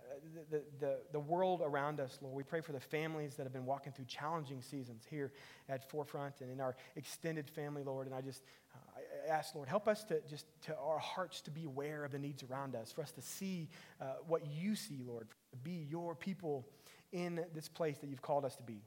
the, 0.51 0.63
the, 0.81 0.97
the 1.13 1.21
world 1.21 1.61
around 1.63 2.01
us, 2.01 2.19
Lord. 2.23 2.35
We 2.35 2.43
pray 2.43 2.63
for 2.63 2.73
the 2.73 2.81
families 2.81 3.35
that 3.35 3.43
have 3.43 3.53
been 3.53 3.67
walking 3.67 3.93
through 3.93 4.07
challenging 4.07 4.63
seasons 4.63 5.05
here 5.11 5.31
at 5.69 5.91
Forefront 5.91 6.41
and 6.41 6.51
in 6.51 6.59
our 6.59 6.75
extended 6.97 7.51
family, 7.51 7.83
Lord. 7.83 8.07
And 8.07 8.17
I 8.17 8.23
just 8.23 8.43
uh, 8.75 9.29
I 9.29 9.31
ask, 9.31 9.55
Lord, 9.55 9.69
help 9.69 9.89
us 9.89 10.05
to 10.05 10.23
just, 10.27 10.47
to 10.63 10.77
our 10.79 10.99
hearts 10.99 11.43
to 11.43 11.51
be 11.51 11.65
aware 11.65 12.07
of 12.07 12.13
the 12.13 12.19
needs 12.19 12.43
around 12.43 12.75
us, 12.75 12.91
for 12.91 13.03
us 13.03 13.13
to 13.13 13.21
see 13.21 13.69
uh, 14.01 14.05
what 14.27 14.47
you 14.47 14.75
see, 14.75 15.03
Lord, 15.07 15.29
to 15.51 15.59
be 15.59 15.87
your 15.91 16.15
people 16.15 16.67
in 17.13 17.45
this 17.55 17.69
place 17.69 17.99
that 17.99 18.09
you've 18.09 18.23
called 18.23 18.47
us 18.47 18.57
to 18.57 18.63
be. 18.63 18.81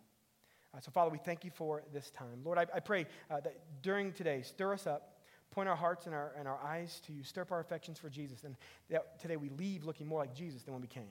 So, 0.80 0.90
Father, 0.90 1.12
we 1.12 1.20
thank 1.20 1.46
you 1.46 1.52
for 1.52 1.84
this 1.94 2.10
time. 2.10 2.42
Lord, 2.44 2.58
I, 2.58 2.66
I 2.74 2.80
pray 2.80 3.06
that 3.30 3.84
during 3.84 4.14
today, 4.14 4.42
stir 4.42 4.74
us 4.74 4.88
up, 4.88 5.21
point 5.52 5.68
our 5.70 5.76
hearts 5.76 6.06
and 6.06 6.16
our, 6.16 6.34
and 6.38 6.48
our 6.48 6.60
eyes 6.64 7.02
to 7.06 7.14
you, 7.14 7.24
stir 7.24 7.42
up 7.42 7.52
our 7.52 7.60
affections 7.60 8.00
for 8.00 8.10
Jesus, 8.10 8.44
and 8.44 8.56
that 8.90 9.20
today 9.20 9.36
we 9.36 9.50
leave 9.50 9.84
looking 9.84 10.08
more 10.08 10.20
like 10.20 10.34
Jesus 10.34 10.64
than 10.64 10.74
when 10.74 10.82
we 10.82 10.88
came. 10.88 11.04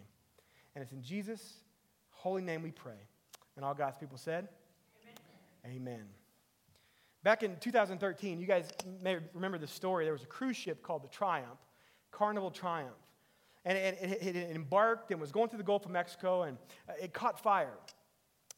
And 0.75 0.83
it's 0.83 0.93
in 0.93 1.03
Jesus' 1.03 1.61
holy 2.11 2.43
name 2.43 2.63
we 2.63 2.71
pray. 2.71 3.09
And 3.57 3.65
all 3.65 3.75
God's 3.75 3.99
people 3.99 4.17
said, 4.17 4.49
Amen. 5.65 5.77
Amen. 5.77 6.05
Back 7.23 7.43
in 7.43 7.57
2013, 7.61 8.41
you 8.41 8.47
guys 8.47 8.71
may 9.03 9.19
remember 9.35 9.59
the 9.59 9.67
story. 9.67 10.05
There 10.05 10.15
was 10.15 10.23
a 10.23 10.27
cruise 10.27 10.57
ship 10.57 10.83
called 10.83 11.05
the 11.05 11.09
Triumph, 11.09 11.59
Carnival 12.11 12.51
Triumph. 12.51 12.95
And 13.67 13.77
it, 13.77 13.99
it, 14.23 14.37
it 14.37 14.57
embarked 14.57 15.11
and 15.11 15.21
was 15.21 15.31
going 15.31 15.51
through 15.51 15.59
the 15.59 15.65
Gulf 15.65 15.85
of 15.85 15.91
Mexico, 15.91 16.45
and 16.45 16.57
uh, 16.89 16.93
it 17.03 17.13
caught 17.13 17.39
fire. 17.39 17.77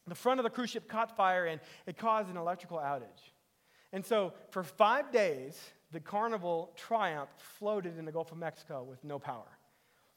The 0.06 0.14
front 0.14 0.38
of 0.38 0.44
the 0.44 0.50
cruise 0.50 0.70
ship 0.70 0.88
caught 0.88 1.16
fire, 1.16 1.46
and 1.46 1.60
it 1.86 1.96
caused 1.96 2.30
an 2.30 2.36
electrical 2.36 2.78
outage. 2.78 3.31
And 3.92 4.04
so, 4.04 4.32
for 4.50 4.62
five 4.62 5.12
days, 5.12 5.60
the 5.90 6.00
Carnival 6.00 6.72
Triumph 6.76 7.30
floated 7.36 7.98
in 7.98 8.04
the 8.04 8.12
Gulf 8.12 8.32
of 8.32 8.38
Mexico 8.38 8.82
with 8.82 9.04
no 9.04 9.18
power. 9.18 9.58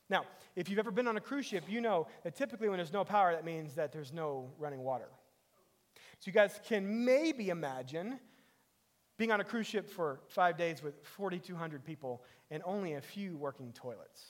Now, 0.09 0.23
if 0.55 0.69
you've 0.69 0.79
ever 0.79 0.91
been 0.91 1.07
on 1.07 1.17
a 1.17 1.21
cruise 1.21 1.45
ship, 1.45 1.65
you 1.67 1.81
know 1.81 2.07
that 2.23 2.35
typically 2.35 2.69
when 2.69 2.77
there's 2.77 2.93
no 2.93 3.03
power, 3.03 3.33
that 3.33 3.43
means 3.43 3.75
that 3.75 3.91
there's 3.91 4.13
no 4.13 4.49
running 4.57 4.79
water. 4.79 5.09
So, 6.19 6.27
you 6.27 6.31
guys 6.31 6.59
can 6.67 7.05
maybe 7.05 7.49
imagine 7.49 8.19
being 9.17 9.31
on 9.31 9.41
a 9.41 9.43
cruise 9.43 9.67
ship 9.67 9.89
for 9.89 10.21
five 10.27 10.57
days 10.57 10.83
with 10.83 11.03
4,200 11.03 11.83
people 11.83 12.23
and 12.51 12.61
only 12.65 12.93
a 12.93 13.01
few 13.01 13.37
working 13.37 13.71
toilets. 13.73 14.23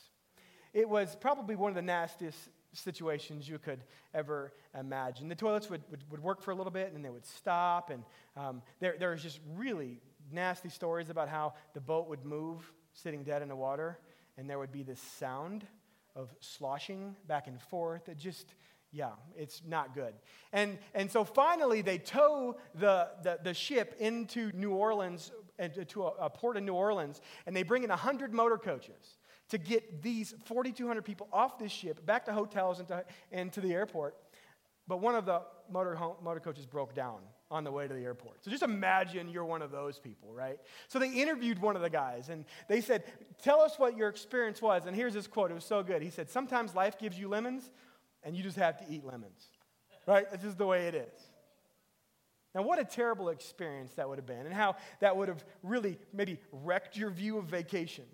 It 0.74 0.88
was 0.90 1.16
probably 1.16 1.56
one 1.56 1.70
of 1.70 1.76
the 1.76 1.82
nastiest 1.82 2.50
situations 2.76 3.48
you 3.48 3.60
could 3.60 3.84
ever 4.14 4.54
imagine. 4.78 5.28
The 5.28 5.36
toilets 5.36 5.70
would, 5.70 5.84
would, 5.90 6.04
would 6.12 6.24
work 6.24 6.42
for 6.42 6.52
a 6.52 6.56
little 6.56 6.72
bit 6.72 6.88
and 6.88 6.96
then 6.96 7.02
they 7.02 7.10
would 7.10 7.26
stop. 7.26 7.90
And 7.90 8.04
um, 8.38 8.62
there, 8.80 8.96
there 9.00 9.12
was 9.12 9.24
just 9.24 9.40
really 9.56 10.02
nasty 10.32 10.70
stories 10.70 11.10
about 11.10 11.30
how 11.30 11.54
the 11.74 11.82
boat 11.82 12.08
would 12.10 12.26
move 12.26 12.72
sitting 12.94 13.24
dead 13.24 13.42
in 13.42 13.50
the 13.50 13.56
water 13.56 14.00
and 14.38 14.50
there 14.50 14.60
would 14.60 14.72
be 14.72 14.84
this 14.84 15.00
sound 15.00 15.66
of 16.16 16.34
sloshing 16.40 17.16
back 17.28 17.48
and 17.48 17.62
forth. 17.62 18.08
It 18.10 18.18
just, 18.18 18.56
yeah, 18.92 19.12
it's 19.38 19.62
not 19.68 19.94
good. 19.94 20.14
And, 20.54 20.78
and 20.94 21.12
so 21.12 21.24
finally, 21.24 21.82
they 21.82 21.98
tow 21.98 22.58
the, 22.74 23.10
the, 23.24 23.40
the 23.44 23.54
ship 23.54 23.96
into 24.00 24.52
New 24.54 24.72
Orleans, 24.72 25.32
to 25.88 26.04
a, 26.04 26.08
a 26.20 26.30
port 26.30 26.58
in 26.58 26.66
New 26.66 26.74
Orleans, 26.74 27.22
and 27.46 27.56
they 27.56 27.64
bring 27.64 27.84
in 27.84 27.90
100 27.90 28.34
motor 28.34 28.58
coaches 28.58 29.18
to 29.50 29.58
get 29.58 30.02
these 30.02 30.34
4,200 30.46 31.04
people 31.04 31.28
off 31.32 31.60
this 31.60 31.72
ship 31.72 32.06
back 32.06 32.26
to 32.26 32.34
hotels 32.34 32.80
and 32.80 32.88
to, 32.88 33.06
and 33.32 33.54
to 33.54 33.62
the 33.62 33.74
airport. 33.74 34.16
But 34.88 34.98
one 34.98 35.16
of 35.16 35.26
the 35.26 35.42
motor, 35.72 35.98
motor 36.24 36.40
coaches 36.40 36.66
broke 36.66 36.94
down 36.94 37.20
on 37.52 37.64
the 37.64 37.72
way 37.72 37.88
to 37.88 37.94
the 37.94 38.04
airport. 38.04 38.44
So 38.44 38.52
just 38.52 38.64
imagine 38.64 39.30
you're 39.30 39.46
one 39.46 39.62
of 39.62 39.72
those 39.72 40.00
people, 40.00 40.34
right? 40.34 40.60
So 40.88 41.00
they 41.00 41.10
interviewed 41.10 41.60
one 41.60 41.76
of 41.76 41.82
the 41.82 41.90
guys 41.90 42.30
and 42.30 42.46
they 42.68 42.82
said, 42.82 43.04
Tell 43.42 43.62
us 43.62 43.78
what 43.78 43.96
your 43.96 44.10
experience 44.10 44.62
was. 44.62 44.86
And 44.86 44.96
here's 44.96 45.14
this 45.14 45.28
quote. 45.28 45.52
It 45.52 45.56
was 45.56 45.66
so 45.66 45.84
good. 45.84 46.02
He 46.02 46.10
said, 46.10 46.30
Sometimes 46.30 46.76
life 46.76 46.98
gives 46.98 47.18
you 47.18 47.28
lemons 47.28 47.70
and 48.24 48.36
you 48.36 48.44
just 48.44 48.58
have 48.58 48.78
to 48.78 48.92
eat 48.92 49.06
lemons, 49.06 49.46
right? 50.08 50.30
This 50.32 50.44
is 50.44 50.56
the 50.56 50.66
way 50.66 50.88
it 50.88 50.96
is. 50.96 51.22
Now, 52.56 52.62
what 52.62 52.80
a 52.80 52.86
terrible 52.86 53.30
experience 53.30 53.94
that 53.96 54.08
would 54.08 54.18
have 54.18 54.26
been, 54.26 54.46
and 54.46 54.54
how 54.54 54.78
that 55.02 55.18
would 55.18 55.28
have 55.28 55.44
really 55.62 56.00
maybe 56.14 56.40
wrecked 56.54 56.96
your 56.96 57.10
view 57.10 57.38
of 57.38 57.46
vacation. 57.46 58.06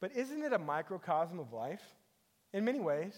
But 0.00 0.14
isn't 0.16 0.42
it 0.42 0.52
a 0.52 0.58
microcosm 0.58 1.38
of 1.38 1.52
life 1.52 1.82
in 2.52 2.64
many 2.64 2.80
ways? 2.80 3.16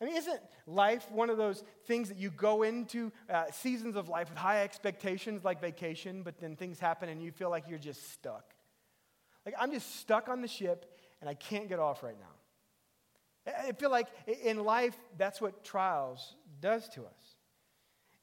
I 0.00 0.04
mean, 0.04 0.16
isn't 0.16 0.40
life 0.66 1.10
one 1.10 1.30
of 1.30 1.38
those 1.38 1.64
things 1.86 2.08
that 2.08 2.18
you 2.18 2.30
go 2.30 2.62
into 2.62 3.10
uh, 3.30 3.44
seasons 3.50 3.96
of 3.96 4.08
life 4.08 4.28
with 4.28 4.38
high 4.38 4.62
expectations 4.62 5.42
like 5.44 5.60
vacation, 5.60 6.22
but 6.22 6.38
then 6.38 6.54
things 6.54 6.78
happen 6.78 7.08
and 7.08 7.22
you 7.22 7.30
feel 7.30 7.50
like 7.50 7.64
you're 7.68 7.78
just 7.78 8.12
stuck? 8.12 8.52
Like, 9.46 9.54
I'm 9.58 9.72
just 9.72 10.00
stuck 10.00 10.28
on 10.28 10.42
the 10.42 10.48
ship 10.48 10.98
and 11.20 11.30
I 11.30 11.34
can't 11.34 11.68
get 11.68 11.78
off 11.78 12.02
right 12.02 12.16
now. 12.18 13.52
I 13.68 13.72
feel 13.72 13.90
like 13.90 14.08
in 14.42 14.64
life, 14.64 14.96
that's 15.16 15.40
what 15.40 15.64
trials 15.64 16.34
does 16.60 16.88
to 16.90 17.02
us. 17.02 17.35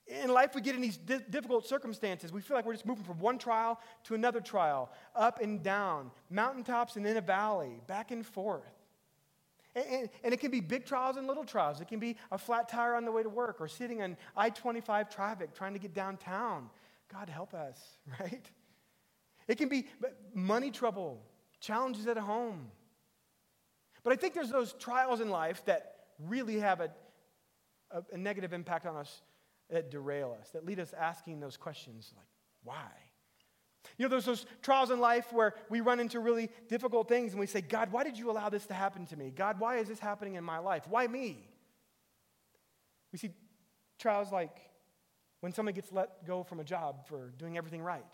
In 0.05 0.29
life, 0.29 0.53
we 0.53 0.61
get 0.61 0.75
in 0.75 0.81
these 0.81 0.97
di- 0.97 1.21
difficult 1.29 1.65
circumstances. 1.65 2.33
We 2.33 2.41
feel 2.41 2.57
like 2.57 2.65
we're 2.65 2.73
just 2.73 2.85
moving 2.85 3.05
from 3.05 3.19
one 3.19 3.37
trial 3.37 3.79
to 4.05 4.15
another 4.15 4.41
trial, 4.41 4.91
up 5.15 5.41
and 5.41 5.63
down, 5.63 6.11
mountaintops 6.29 6.97
and 6.97 7.07
in 7.07 7.15
a 7.15 7.21
valley, 7.21 7.81
back 7.87 8.11
and 8.11 8.25
forth. 8.25 8.63
And, 9.75 9.85
and, 9.85 10.09
and, 10.23 10.33
it 10.33 10.39
can 10.39 10.51
be 10.51 10.59
big 10.59 10.85
trials 10.85 11.15
and 11.15 11.25
little 11.25 11.45
trials. 11.45 11.79
It 11.79 11.87
can 11.87 11.99
be 11.99 12.17
a 12.31 12.37
flat 12.37 12.67
tire 12.67 12.95
on 12.95 13.05
the 13.05 13.11
way 13.11 13.23
to 13.23 13.29
work 13.29 13.57
or 13.59 13.67
sitting 13.67 14.01
in 14.01 14.17
I 14.35 14.49
25 14.49 15.09
traffic 15.09 15.55
trying 15.55 15.73
to 15.73 15.79
get 15.79 15.93
downtown. 15.93 16.69
God 17.11 17.29
help 17.29 17.53
us, 17.53 17.79
right? 18.19 18.45
It 19.47 19.57
can 19.57 19.69
be 19.69 19.87
money 20.33 20.69
trouble, 20.69 21.23
challenges 21.59 22.07
at 22.07 22.17
home. 22.17 22.71
But 24.03 24.13
I 24.13 24.15
think 24.17 24.33
there's 24.33 24.49
those 24.49 24.73
trials 24.73 25.21
in 25.21 25.29
life 25.29 25.63
that 25.65 25.95
really 26.19 26.59
have 26.59 26.81
a, 26.81 26.91
a, 27.89 28.03
a 28.11 28.17
negative 28.17 28.51
impact 28.51 28.85
on 28.85 28.97
us 28.97 29.21
that 29.69 29.91
derail 29.91 30.35
us, 30.39 30.49
that 30.51 30.65
lead 30.65 30.79
us 30.79 30.93
asking 30.93 31.39
those 31.39 31.57
questions 31.57 32.13
like, 32.15 32.27
why? 32.63 32.89
You 33.97 34.05
know, 34.05 34.09
there's 34.09 34.25
those 34.25 34.45
trials 34.61 34.91
in 34.91 34.99
life 34.99 35.31
where 35.33 35.55
we 35.69 35.81
run 35.81 35.99
into 35.99 36.19
really 36.19 36.49
difficult 36.69 37.07
things 37.07 37.31
and 37.31 37.39
we 37.39 37.47
say, 37.47 37.61
God, 37.61 37.91
why 37.91 38.03
did 38.03 38.17
you 38.17 38.31
allow 38.31 38.49
this 38.49 38.65
to 38.67 38.73
happen 38.73 39.05
to 39.07 39.17
me? 39.17 39.31
God, 39.35 39.59
why 39.59 39.77
is 39.77 39.87
this 39.87 39.99
happening 39.99 40.35
in 40.35 40.43
my 40.43 40.59
life? 40.59 40.83
Why 40.87 41.07
me? 41.07 41.49
We 43.11 43.19
see 43.19 43.31
trials 43.99 44.31
like 44.31 44.57
when 45.41 45.51
someone 45.51 45.73
gets 45.73 45.91
let 45.91 46.25
go 46.25 46.43
from 46.43 46.59
a 46.59 46.63
job 46.63 47.05
for 47.07 47.33
doing 47.37 47.57
everything 47.57 47.81
right, 47.81 48.05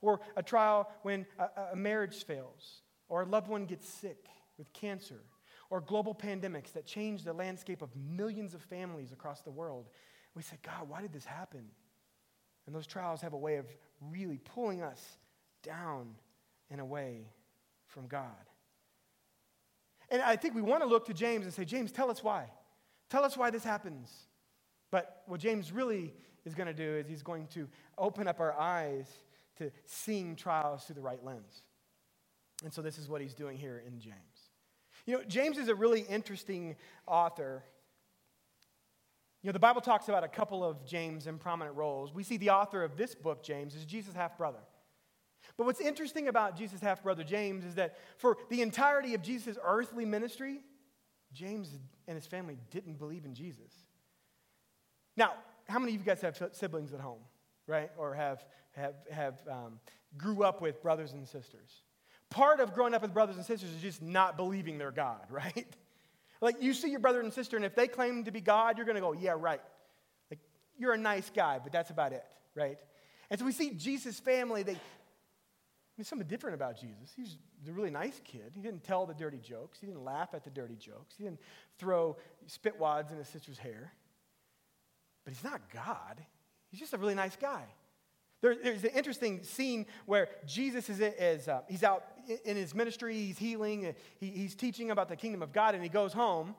or 0.00 0.20
a 0.36 0.42
trial 0.42 0.90
when 1.02 1.26
a, 1.38 1.72
a 1.72 1.76
marriage 1.76 2.24
fails, 2.24 2.82
or 3.08 3.22
a 3.22 3.24
loved 3.24 3.48
one 3.48 3.66
gets 3.66 3.88
sick 3.88 4.26
with 4.58 4.72
cancer, 4.72 5.20
or 5.70 5.80
global 5.80 6.14
pandemics 6.14 6.72
that 6.72 6.86
change 6.86 7.22
the 7.22 7.32
landscape 7.32 7.82
of 7.82 7.94
millions 7.94 8.52
of 8.52 8.62
families 8.62 9.12
across 9.12 9.42
the 9.42 9.50
world. 9.50 9.88
We 10.38 10.44
say, 10.44 10.56
God, 10.62 10.88
why 10.88 11.02
did 11.02 11.12
this 11.12 11.24
happen? 11.24 11.64
And 12.64 12.72
those 12.72 12.86
trials 12.86 13.20
have 13.22 13.32
a 13.32 13.36
way 13.36 13.56
of 13.56 13.66
really 14.00 14.38
pulling 14.38 14.82
us 14.82 15.18
down 15.64 16.14
and 16.70 16.80
away 16.80 17.26
from 17.88 18.06
God. 18.06 18.22
And 20.10 20.22
I 20.22 20.36
think 20.36 20.54
we 20.54 20.62
want 20.62 20.84
to 20.84 20.88
look 20.88 21.06
to 21.06 21.12
James 21.12 21.44
and 21.44 21.52
say, 21.52 21.64
James, 21.64 21.90
tell 21.90 22.08
us 22.08 22.22
why. 22.22 22.44
Tell 23.10 23.24
us 23.24 23.36
why 23.36 23.50
this 23.50 23.64
happens. 23.64 24.12
But 24.92 25.24
what 25.26 25.40
James 25.40 25.72
really 25.72 26.14
is 26.44 26.54
going 26.54 26.68
to 26.68 26.72
do 26.72 26.98
is 26.98 27.08
he's 27.08 27.24
going 27.24 27.48
to 27.48 27.66
open 27.98 28.28
up 28.28 28.38
our 28.38 28.56
eyes 28.56 29.08
to 29.56 29.72
seeing 29.86 30.36
trials 30.36 30.84
through 30.84 30.94
the 30.94 31.00
right 31.00 31.24
lens. 31.24 31.62
And 32.62 32.72
so 32.72 32.80
this 32.80 32.96
is 32.96 33.08
what 33.08 33.20
he's 33.20 33.34
doing 33.34 33.58
here 33.58 33.82
in 33.84 33.98
James. 33.98 34.14
You 35.04 35.14
know, 35.14 35.24
James 35.24 35.58
is 35.58 35.66
a 35.66 35.74
really 35.74 36.02
interesting 36.02 36.76
author 37.08 37.64
you 39.42 39.48
know, 39.48 39.52
the 39.52 39.58
Bible 39.60 39.80
talks 39.80 40.08
about 40.08 40.24
a 40.24 40.28
couple 40.28 40.64
of 40.64 40.84
James 40.84 41.26
in 41.26 41.38
prominent 41.38 41.76
roles. 41.76 42.12
We 42.12 42.24
see 42.24 42.36
the 42.36 42.50
author 42.50 42.82
of 42.82 42.96
this 42.96 43.14
book, 43.14 43.42
James, 43.42 43.74
is 43.74 43.84
Jesus' 43.84 44.14
half 44.14 44.36
brother. 44.36 44.58
But 45.56 45.66
what's 45.66 45.80
interesting 45.80 46.28
about 46.28 46.56
Jesus' 46.56 46.80
half 46.80 47.02
brother, 47.02 47.22
James, 47.22 47.64
is 47.64 47.76
that 47.76 47.96
for 48.16 48.36
the 48.48 48.62
entirety 48.62 49.14
of 49.14 49.22
Jesus' 49.22 49.56
earthly 49.64 50.04
ministry, 50.04 50.60
James 51.32 51.78
and 52.06 52.16
his 52.16 52.26
family 52.26 52.56
didn't 52.70 52.98
believe 52.98 53.24
in 53.24 53.34
Jesus. 53.34 53.72
Now, 55.16 55.34
how 55.68 55.78
many 55.78 55.94
of 55.94 56.00
you 56.00 56.04
guys 56.04 56.20
have 56.22 56.40
siblings 56.52 56.92
at 56.92 57.00
home, 57.00 57.20
right? 57.66 57.90
Or 57.96 58.14
have, 58.14 58.44
have, 58.72 58.94
have 59.10 59.40
um, 59.50 59.80
grew 60.16 60.42
up 60.42 60.60
with 60.60 60.82
brothers 60.82 61.12
and 61.12 61.28
sisters? 61.28 61.82
Part 62.30 62.60
of 62.60 62.74
growing 62.74 62.94
up 62.94 63.02
with 63.02 63.14
brothers 63.14 63.36
and 63.36 63.44
sisters 63.44 63.70
is 63.70 63.82
just 63.82 64.02
not 64.02 64.36
believing 64.36 64.78
their 64.78 64.90
God, 64.90 65.26
right? 65.30 65.76
Like 66.40 66.62
you 66.62 66.72
see 66.72 66.90
your 66.90 67.00
brother 67.00 67.20
and 67.20 67.32
sister, 67.32 67.56
and 67.56 67.64
if 67.64 67.74
they 67.74 67.88
claim 67.88 68.24
to 68.24 68.30
be 68.30 68.40
God, 68.40 68.76
you're 68.76 68.86
going 68.86 68.96
to 68.96 69.00
go, 69.00 69.12
yeah, 69.12 69.34
right. 69.36 69.60
Like 70.30 70.40
you're 70.76 70.92
a 70.92 70.98
nice 70.98 71.30
guy, 71.34 71.58
but 71.62 71.72
that's 71.72 71.90
about 71.90 72.12
it, 72.12 72.24
right? 72.54 72.78
And 73.30 73.38
so 73.38 73.44
we 73.44 73.52
see 73.52 73.70
Jesus' 73.70 74.20
family, 74.20 74.62
they, 74.62 74.72
I 74.72 74.76
mean, 75.96 76.04
something 76.04 76.28
different 76.28 76.54
about 76.54 76.80
Jesus. 76.80 77.12
He's 77.16 77.36
a 77.68 77.72
really 77.72 77.90
nice 77.90 78.20
kid. 78.24 78.52
He 78.54 78.62
didn't 78.62 78.84
tell 78.84 79.04
the 79.04 79.14
dirty 79.14 79.38
jokes. 79.38 79.78
He 79.80 79.86
didn't 79.86 80.04
laugh 80.04 80.30
at 80.32 80.44
the 80.44 80.50
dirty 80.50 80.76
jokes. 80.76 81.16
He 81.18 81.24
didn't 81.24 81.40
throw 81.78 82.16
spit 82.46 82.78
wads 82.78 83.10
in 83.10 83.18
his 83.18 83.28
sister's 83.28 83.58
hair. 83.58 83.92
But 85.24 85.34
he's 85.34 85.44
not 85.44 85.60
God. 85.74 86.22
He's 86.70 86.80
just 86.80 86.94
a 86.94 86.98
really 86.98 87.14
nice 87.14 87.36
guy. 87.36 87.64
There, 88.40 88.54
there's 88.54 88.84
an 88.84 88.90
interesting 88.94 89.42
scene 89.42 89.86
where 90.06 90.28
Jesus 90.46 90.88
is, 90.88 91.00
is 91.00 91.48
uh, 91.48 91.62
he's 91.68 91.82
out 91.82 92.04
in 92.44 92.56
his 92.56 92.74
ministry, 92.74 93.14
he's 93.14 93.38
healing, 93.38 93.86
uh, 93.86 93.92
he, 94.18 94.28
he's 94.28 94.54
teaching 94.54 94.90
about 94.90 95.08
the 95.08 95.16
kingdom 95.16 95.42
of 95.42 95.52
God, 95.52 95.74
and 95.74 95.82
he 95.82 95.88
goes 95.88 96.12
home. 96.12 96.54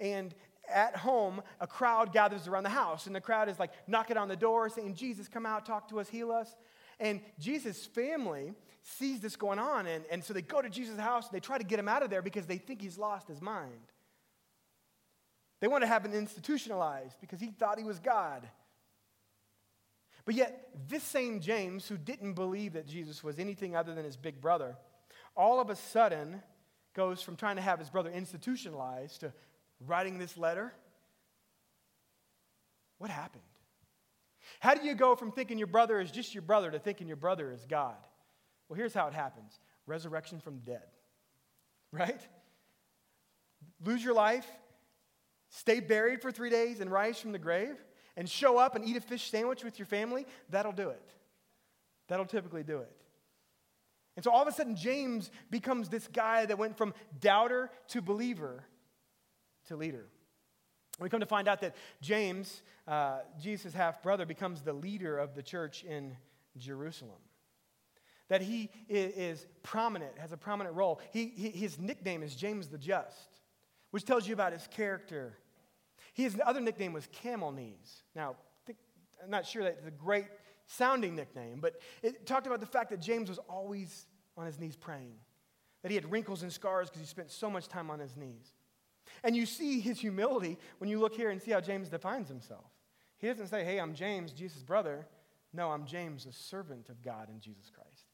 And 0.00 0.34
at 0.72 0.96
home, 0.96 1.42
a 1.60 1.66
crowd 1.66 2.12
gathers 2.12 2.46
around 2.46 2.64
the 2.64 2.70
house, 2.70 3.06
and 3.06 3.14
the 3.14 3.20
crowd 3.20 3.48
is 3.48 3.58
like 3.58 3.72
knocking 3.86 4.16
on 4.16 4.28
the 4.28 4.36
door, 4.36 4.68
saying, 4.68 4.94
Jesus, 4.94 5.28
come 5.28 5.44
out, 5.44 5.66
talk 5.66 5.88
to 5.88 6.00
us, 6.00 6.08
heal 6.08 6.30
us. 6.30 6.56
And 7.00 7.20
Jesus' 7.38 7.84
family 7.84 8.52
sees 8.82 9.20
this 9.20 9.36
going 9.36 9.58
on, 9.58 9.86
and, 9.86 10.04
and 10.10 10.24
so 10.24 10.32
they 10.32 10.42
go 10.42 10.62
to 10.62 10.70
Jesus' 10.70 10.98
house, 10.98 11.28
and 11.28 11.34
they 11.34 11.40
try 11.40 11.58
to 11.58 11.64
get 11.64 11.78
him 11.78 11.88
out 11.88 12.02
of 12.02 12.10
there 12.10 12.22
because 12.22 12.46
they 12.46 12.58
think 12.58 12.80
he's 12.80 12.98
lost 12.98 13.28
his 13.28 13.42
mind. 13.42 13.92
They 15.60 15.68
want 15.68 15.82
to 15.82 15.88
have 15.88 16.04
him 16.04 16.12
institutionalized 16.12 17.16
because 17.20 17.40
he 17.40 17.48
thought 17.48 17.78
he 17.78 17.84
was 17.84 17.98
God. 17.98 18.48
But 20.28 20.34
yet, 20.34 20.68
this 20.86 21.02
same 21.02 21.40
James, 21.40 21.88
who 21.88 21.96
didn't 21.96 22.34
believe 22.34 22.74
that 22.74 22.86
Jesus 22.86 23.24
was 23.24 23.38
anything 23.38 23.74
other 23.74 23.94
than 23.94 24.04
his 24.04 24.18
big 24.18 24.42
brother, 24.42 24.76
all 25.34 25.58
of 25.58 25.70
a 25.70 25.74
sudden 25.74 26.42
goes 26.92 27.22
from 27.22 27.34
trying 27.34 27.56
to 27.56 27.62
have 27.62 27.78
his 27.78 27.88
brother 27.88 28.10
institutionalized 28.10 29.20
to 29.20 29.32
writing 29.80 30.18
this 30.18 30.36
letter. 30.36 30.74
What 32.98 33.08
happened? 33.08 33.42
How 34.60 34.74
do 34.74 34.86
you 34.86 34.94
go 34.94 35.16
from 35.16 35.32
thinking 35.32 35.56
your 35.56 35.66
brother 35.66 35.98
is 35.98 36.10
just 36.10 36.34
your 36.34 36.42
brother 36.42 36.70
to 36.70 36.78
thinking 36.78 37.08
your 37.08 37.16
brother 37.16 37.50
is 37.50 37.64
God? 37.64 37.96
Well, 38.68 38.76
here's 38.76 38.92
how 38.92 39.06
it 39.06 39.14
happens 39.14 39.58
resurrection 39.86 40.40
from 40.40 40.56
the 40.56 40.72
dead, 40.72 40.88
right? 41.90 42.20
Lose 43.82 44.04
your 44.04 44.12
life, 44.12 44.46
stay 45.48 45.80
buried 45.80 46.20
for 46.20 46.30
three 46.30 46.50
days, 46.50 46.80
and 46.80 46.92
rise 46.92 47.18
from 47.18 47.32
the 47.32 47.38
grave, 47.38 47.82
and 48.18 48.28
show 48.28 48.58
up 48.58 48.74
and 48.74 48.84
eat 48.84 48.96
a 48.96 49.00
fish 49.00 49.30
sandwich 49.30 49.62
with 49.62 49.78
your 49.78 49.86
family. 49.86 50.26
That'll 50.50 50.72
do 50.72 50.90
it. 50.90 51.08
That'll 52.08 52.26
typically 52.26 52.64
do 52.64 52.80
it. 52.80 52.92
And 54.16 54.24
so 54.24 54.32
all 54.32 54.42
of 54.42 54.48
a 54.48 54.52
sudden, 54.52 54.74
James 54.74 55.30
becomes 55.50 55.88
this 55.88 56.08
guy 56.08 56.44
that 56.44 56.58
went 56.58 56.76
from 56.76 56.92
doubter 57.20 57.70
to 57.90 58.02
believer 58.02 58.64
to 59.68 59.76
leader. 59.76 60.06
We 60.98 61.08
come 61.08 61.20
to 61.20 61.26
find 61.26 61.46
out 61.46 61.60
that 61.60 61.76
James, 62.02 62.62
uh, 62.88 63.20
Jesus' 63.40 63.72
half 63.72 64.02
brother, 64.02 64.26
becomes 64.26 64.62
the 64.62 64.72
leader 64.72 65.16
of 65.16 65.36
the 65.36 65.42
church 65.42 65.84
in 65.84 66.16
Jerusalem. 66.56 67.20
That 68.28 68.42
he 68.42 68.68
is 68.88 69.46
prominent, 69.62 70.18
has 70.18 70.32
a 70.32 70.36
prominent 70.36 70.74
role. 70.74 71.00
He, 71.12 71.26
he, 71.36 71.50
his 71.50 71.78
nickname 71.78 72.24
is 72.24 72.34
James 72.34 72.66
the 72.66 72.78
Just, 72.78 73.40
which 73.92 74.04
tells 74.04 74.26
you 74.26 74.34
about 74.34 74.52
his 74.52 74.66
character. 74.66 75.38
His 76.18 76.36
other 76.44 76.60
nickname 76.60 76.92
was 76.92 77.06
Camel 77.12 77.52
Knees. 77.52 78.02
Now, 78.16 78.34
think, 78.66 78.76
I'm 79.22 79.30
not 79.30 79.46
sure 79.46 79.62
that's 79.62 79.86
a 79.86 79.90
great 79.92 80.26
sounding 80.66 81.14
nickname, 81.14 81.60
but 81.60 81.80
it 82.02 82.26
talked 82.26 82.48
about 82.48 82.58
the 82.58 82.66
fact 82.66 82.90
that 82.90 83.00
James 83.00 83.28
was 83.28 83.38
always 83.48 84.08
on 84.36 84.44
his 84.44 84.58
knees 84.58 84.74
praying, 84.74 85.14
that 85.82 85.92
he 85.92 85.94
had 85.94 86.10
wrinkles 86.10 86.42
and 86.42 86.52
scars 86.52 86.88
because 86.88 87.02
he 87.02 87.06
spent 87.06 87.30
so 87.30 87.48
much 87.48 87.68
time 87.68 87.88
on 87.88 88.00
his 88.00 88.16
knees. 88.16 88.52
And 89.22 89.36
you 89.36 89.46
see 89.46 89.78
his 89.78 90.00
humility 90.00 90.58
when 90.78 90.90
you 90.90 90.98
look 90.98 91.14
here 91.14 91.30
and 91.30 91.40
see 91.40 91.52
how 91.52 91.60
James 91.60 91.88
defines 91.88 92.28
himself. 92.28 92.66
He 93.18 93.28
doesn't 93.28 93.46
say, 93.46 93.62
Hey, 93.62 93.78
I'm 93.78 93.94
James, 93.94 94.32
Jesus' 94.32 94.64
brother. 94.64 95.06
No, 95.52 95.70
I'm 95.70 95.86
James, 95.86 96.26
a 96.26 96.32
servant 96.32 96.88
of 96.88 97.00
God 97.00 97.28
in 97.30 97.38
Jesus 97.38 97.70
Christ. 97.70 98.06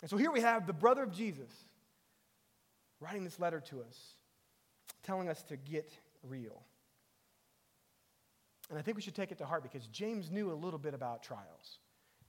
And 0.00 0.10
so 0.10 0.16
here 0.16 0.30
we 0.30 0.40
have 0.40 0.66
the 0.66 0.72
brother 0.72 1.02
of 1.02 1.12
Jesus 1.12 1.52
writing 3.00 3.22
this 3.22 3.38
letter 3.38 3.60
to 3.68 3.82
us, 3.82 4.14
telling 5.02 5.28
us 5.28 5.42
to 5.42 5.58
get 5.58 5.92
real. 6.22 6.62
And 8.70 8.78
I 8.78 8.82
think 8.82 8.96
we 8.96 9.02
should 9.02 9.16
take 9.16 9.32
it 9.32 9.38
to 9.38 9.44
heart 9.44 9.62
because 9.62 9.86
James 9.88 10.30
knew 10.30 10.52
a 10.52 10.54
little 10.54 10.78
bit 10.78 10.94
about 10.94 11.22
trials. 11.22 11.78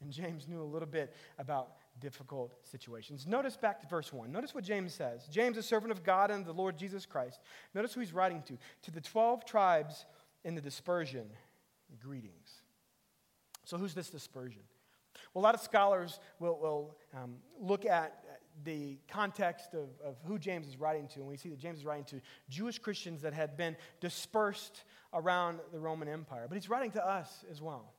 And 0.01 0.11
James 0.11 0.47
knew 0.47 0.61
a 0.61 0.65
little 0.65 0.87
bit 0.87 1.13
about 1.37 1.73
difficult 1.99 2.55
situations. 2.63 3.27
Notice 3.27 3.55
back 3.55 3.79
to 3.81 3.87
verse 3.87 4.11
1. 4.11 4.31
Notice 4.31 4.55
what 4.55 4.63
James 4.63 4.93
says. 4.93 5.27
James, 5.27 5.57
a 5.57 5.63
servant 5.63 5.91
of 5.91 6.03
God 6.03 6.31
and 6.31 6.43
the 6.43 6.51
Lord 6.51 6.75
Jesus 6.75 7.05
Christ. 7.05 7.39
Notice 7.75 7.93
who 7.93 7.99
he's 7.99 8.11
writing 8.11 8.41
to. 8.47 8.57
To 8.83 8.91
the 8.91 9.01
12 9.01 9.45
tribes 9.45 10.05
in 10.43 10.55
the 10.55 10.61
dispersion, 10.61 11.29
greetings. 11.99 12.63
So, 13.63 13.77
who's 13.77 13.93
this 13.93 14.09
dispersion? 14.09 14.63
Well, 15.33 15.43
a 15.43 15.45
lot 15.45 15.53
of 15.53 15.61
scholars 15.61 16.19
will, 16.39 16.57
will 16.59 16.95
um, 17.15 17.35
look 17.59 17.85
at 17.85 18.30
the 18.63 18.97
context 19.07 19.73
of, 19.73 19.89
of 20.05 20.17
who 20.25 20.37
James 20.37 20.67
is 20.67 20.77
writing 20.77 21.07
to, 21.09 21.19
and 21.19 21.27
we 21.27 21.37
see 21.37 21.49
that 21.49 21.59
James 21.59 21.79
is 21.79 21.85
writing 21.85 22.05
to 22.05 22.21
Jewish 22.49 22.79
Christians 22.79 23.21
that 23.21 23.33
had 23.33 23.57
been 23.57 23.75
dispersed 23.99 24.83
around 25.13 25.59
the 25.71 25.79
Roman 25.79 26.07
Empire. 26.07 26.45
But 26.47 26.55
he's 26.55 26.69
writing 26.69 26.91
to 26.91 27.05
us 27.05 27.43
as 27.49 27.61
well. 27.61 27.93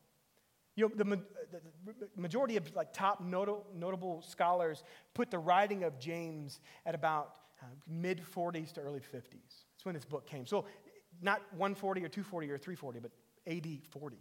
You 0.74 0.88
know, 0.88 0.94
the, 0.94 1.04
the 2.14 2.20
majority 2.20 2.56
of 2.56 2.74
like 2.74 2.92
top 2.92 3.20
notable, 3.20 3.66
notable 3.74 4.22
scholars 4.22 4.82
put 5.12 5.30
the 5.30 5.38
writing 5.38 5.84
of 5.84 5.98
James 5.98 6.60
at 6.86 6.94
about 6.94 7.36
uh, 7.60 7.66
mid 7.86 8.22
40s 8.34 8.72
to 8.74 8.80
early 8.80 9.00
50s. 9.00 9.22
That's 9.32 9.84
when 9.84 9.94
this 9.94 10.06
book 10.06 10.26
came. 10.26 10.46
So 10.46 10.64
not 11.20 11.42
140 11.52 12.04
or 12.04 12.08
240 12.08 12.50
or 12.50 12.58
340, 12.58 13.00
but 13.00 13.10
AD 13.46 13.86
40. 13.90 14.16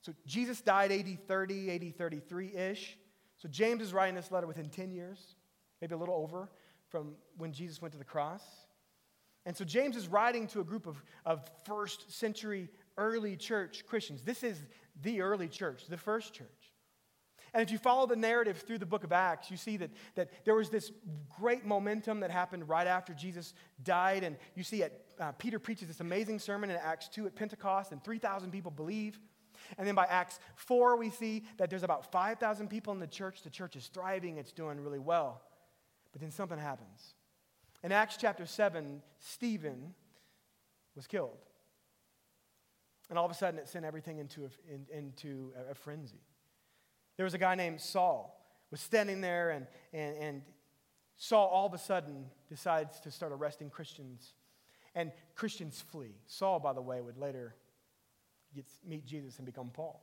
So 0.00 0.12
Jesus 0.26 0.60
died 0.60 0.92
AD 0.92 1.26
30, 1.26 1.74
AD 1.74 1.98
33 1.98 2.54
ish. 2.54 2.96
So 3.36 3.48
James 3.48 3.82
is 3.82 3.92
writing 3.92 4.14
this 4.14 4.30
letter 4.30 4.46
within 4.46 4.70
10 4.70 4.92
years, 4.92 5.35
maybe 5.80 5.94
a 5.94 5.98
little 5.98 6.14
over, 6.14 6.50
from 6.88 7.14
when 7.36 7.52
Jesus 7.52 7.80
went 7.80 7.92
to 7.92 7.98
the 7.98 8.04
cross. 8.04 8.42
And 9.44 9.56
so 9.56 9.64
James 9.64 9.96
is 9.96 10.08
writing 10.08 10.46
to 10.48 10.60
a 10.60 10.64
group 10.64 10.86
of, 10.86 11.02
of 11.24 11.48
first 11.64 12.12
century 12.12 12.68
early 12.98 13.36
church 13.36 13.84
Christians. 13.86 14.22
This 14.22 14.42
is 14.42 14.60
the 15.02 15.20
early 15.20 15.48
church, 15.48 15.86
the 15.86 15.96
first 15.96 16.34
church. 16.34 16.72
And 17.54 17.62
if 17.62 17.70
you 17.70 17.78
follow 17.78 18.06
the 18.06 18.16
narrative 18.16 18.58
through 18.58 18.78
the 18.78 18.86
book 18.86 19.04
of 19.04 19.12
Acts, 19.12 19.50
you 19.50 19.56
see 19.56 19.76
that, 19.78 19.90
that 20.14 20.30
there 20.44 20.54
was 20.54 20.68
this 20.68 20.92
great 21.40 21.64
momentum 21.64 22.20
that 22.20 22.30
happened 22.30 22.68
right 22.68 22.86
after 22.86 23.14
Jesus 23.14 23.54
died. 23.82 24.24
And 24.24 24.36
you 24.54 24.62
see 24.62 24.82
at, 24.82 24.92
uh, 25.18 25.32
Peter 25.32 25.58
preaches 25.58 25.88
this 25.88 26.00
amazing 26.00 26.38
sermon 26.38 26.68
in 26.68 26.76
Acts 26.76 27.08
2 27.08 27.26
at 27.26 27.34
Pentecost, 27.34 27.92
and 27.92 28.02
3,000 28.02 28.50
people 28.50 28.70
believe. 28.70 29.18
And 29.78 29.86
then 29.86 29.94
by 29.94 30.04
Acts 30.04 30.38
4, 30.56 30.96
we 30.96 31.08
see 31.08 31.44
that 31.56 31.70
there's 31.70 31.82
about 31.82 32.10
5,000 32.12 32.68
people 32.68 32.92
in 32.92 33.00
the 33.00 33.06
church. 33.06 33.42
The 33.42 33.50
church 33.50 33.76
is 33.76 33.86
thriving, 33.86 34.36
it's 34.36 34.52
doing 34.52 34.80
really 34.80 34.98
well. 34.98 35.40
But 36.16 36.22
then 36.22 36.30
something 36.30 36.58
happens. 36.58 37.12
In 37.82 37.92
Acts 37.92 38.16
chapter 38.18 38.46
7, 38.46 39.02
Stephen 39.18 39.92
was 40.94 41.06
killed. 41.06 41.36
And 43.10 43.18
all 43.18 43.26
of 43.26 43.30
a 43.30 43.34
sudden, 43.34 43.60
it 43.60 43.68
sent 43.68 43.84
everything 43.84 44.16
into 44.16 44.46
a, 44.46 44.48
in, 44.72 44.86
into 44.90 45.52
a, 45.54 45.72
a 45.72 45.74
frenzy. 45.74 46.22
There 47.18 47.24
was 47.24 47.34
a 47.34 47.38
guy 47.38 47.54
named 47.54 47.82
Saul 47.82 48.34
was 48.70 48.80
standing 48.80 49.20
there, 49.20 49.50
and, 49.50 49.66
and, 49.92 50.16
and 50.16 50.42
Saul 51.18 51.48
all 51.48 51.66
of 51.66 51.74
a 51.74 51.78
sudden 51.78 52.24
decides 52.48 52.98
to 53.00 53.10
start 53.10 53.32
arresting 53.32 53.68
Christians. 53.68 54.32
And 54.94 55.12
Christians 55.34 55.84
flee. 55.86 56.14
Saul, 56.24 56.60
by 56.60 56.72
the 56.72 56.80
way, 56.80 57.02
would 57.02 57.18
later 57.18 57.56
get, 58.54 58.64
meet 58.86 59.04
Jesus 59.04 59.36
and 59.36 59.44
become 59.44 59.68
Paul. 59.68 60.00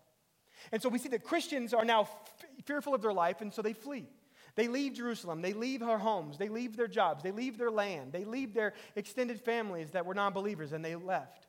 And 0.72 0.80
so 0.80 0.90
we 0.90 1.00
see 1.00 1.10
that 1.10 1.24
Christians 1.24 1.74
are 1.74 1.84
now 1.84 2.02
f- 2.02 2.46
fearful 2.66 2.94
of 2.94 3.02
their 3.02 3.14
life, 3.14 3.42
and 3.42 3.52
so 3.52 3.64
they 3.64 3.74
flee. 3.74 4.06
They 4.56 4.68
leave 4.68 4.94
Jerusalem. 4.94 5.42
They 5.42 5.54
leave 5.54 5.80
their 5.80 5.98
homes. 5.98 6.38
They 6.38 6.50
leave 6.50 6.78
their 6.78 6.88
jobs. 6.88 7.24
They 7.24 7.32
leave 7.32 7.58
their 7.58 7.72
land. 7.72 8.12
They 8.12 8.24
leave 8.24 8.54
their 8.54 8.74
extended 8.96 9.42
families 9.42 9.92
that 9.92 10.06
were 10.06 10.14
non 10.14 10.34
believers, 10.34 10.74
and 10.74 10.86
they 10.86 10.96
left. 10.96 11.48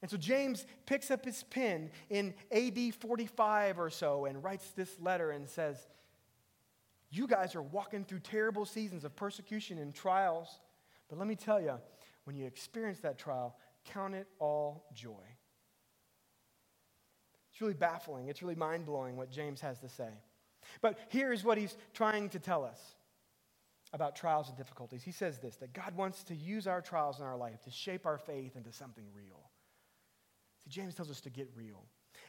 And 0.00 0.10
so 0.10 0.16
James 0.16 0.64
picks 0.86 1.10
up 1.10 1.24
his 1.24 1.42
pen 1.44 1.90
in 2.08 2.34
AD 2.52 2.94
45 3.00 3.80
or 3.80 3.90
so 3.90 4.26
and 4.26 4.42
writes 4.42 4.70
this 4.70 4.96
letter 5.00 5.30
and 5.32 5.48
says, 5.48 5.76
You 7.10 7.26
guys 7.26 7.54
are 7.56 7.62
walking 7.62 8.04
through 8.04 8.20
terrible 8.20 8.64
seasons 8.64 9.04
of 9.04 9.16
persecution 9.16 9.78
and 9.78 9.94
trials. 9.94 10.60
But 11.08 11.18
let 11.18 11.26
me 11.26 11.34
tell 11.34 11.60
you, 11.60 11.74
when 12.24 12.36
you 12.36 12.46
experience 12.46 13.00
that 13.00 13.18
trial, 13.18 13.56
count 13.86 14.14
it 14.14 14.28
all 14.38 14.84
joy. 14.94 15.24
It's 17.50 17.60
really 17.60 17.74
baffling. 17.74 18.28
It's 18.28 18.40
really 18.40 18.54
mind 18.54 18.86
blowing 18.86 19.16
what 19.16 19.30
James 19.30 19.60
has 19.62 19.80
to 19.80 19.88
say. 19.88 20.10
But 20.80 20.98
here's 21.08 21.44
what 21.44 21.58
he's 21.58 21.76
trying 21.94 22.28
to 22.30 22.38
tell 22.38 22.64
us 22.64 22.80
about 23.92 24.16
trials 24.16 24.48
and 24.48 24.56
difficulties. 24.56 25.02
He 25.02 25.12
says 25.12 25.38
this 25.38 25.56
that 25.56 25.72
God 25.72 25.96
wants 25.96 26.24
to 26.24 26.34
use 26.34 26.66
our 26.66 26.80
trials 26.80 27.20
in 27.20 27.26
our 27.26 27.36
life 27.36 27.62
to 27.64 27.70
shape 27.70 28.06
our 28.06 28.18
faith 28.18 28.56
into 28.56 28.72
something 28.72 29.04
real. 29.14 29.40
See, 30.64 30.70
James 30.70 30.94
tells 30.94 31.10
us 31.10 31.20
to 31.22 31.30
get 31.30 31.48
real 31.54 31.84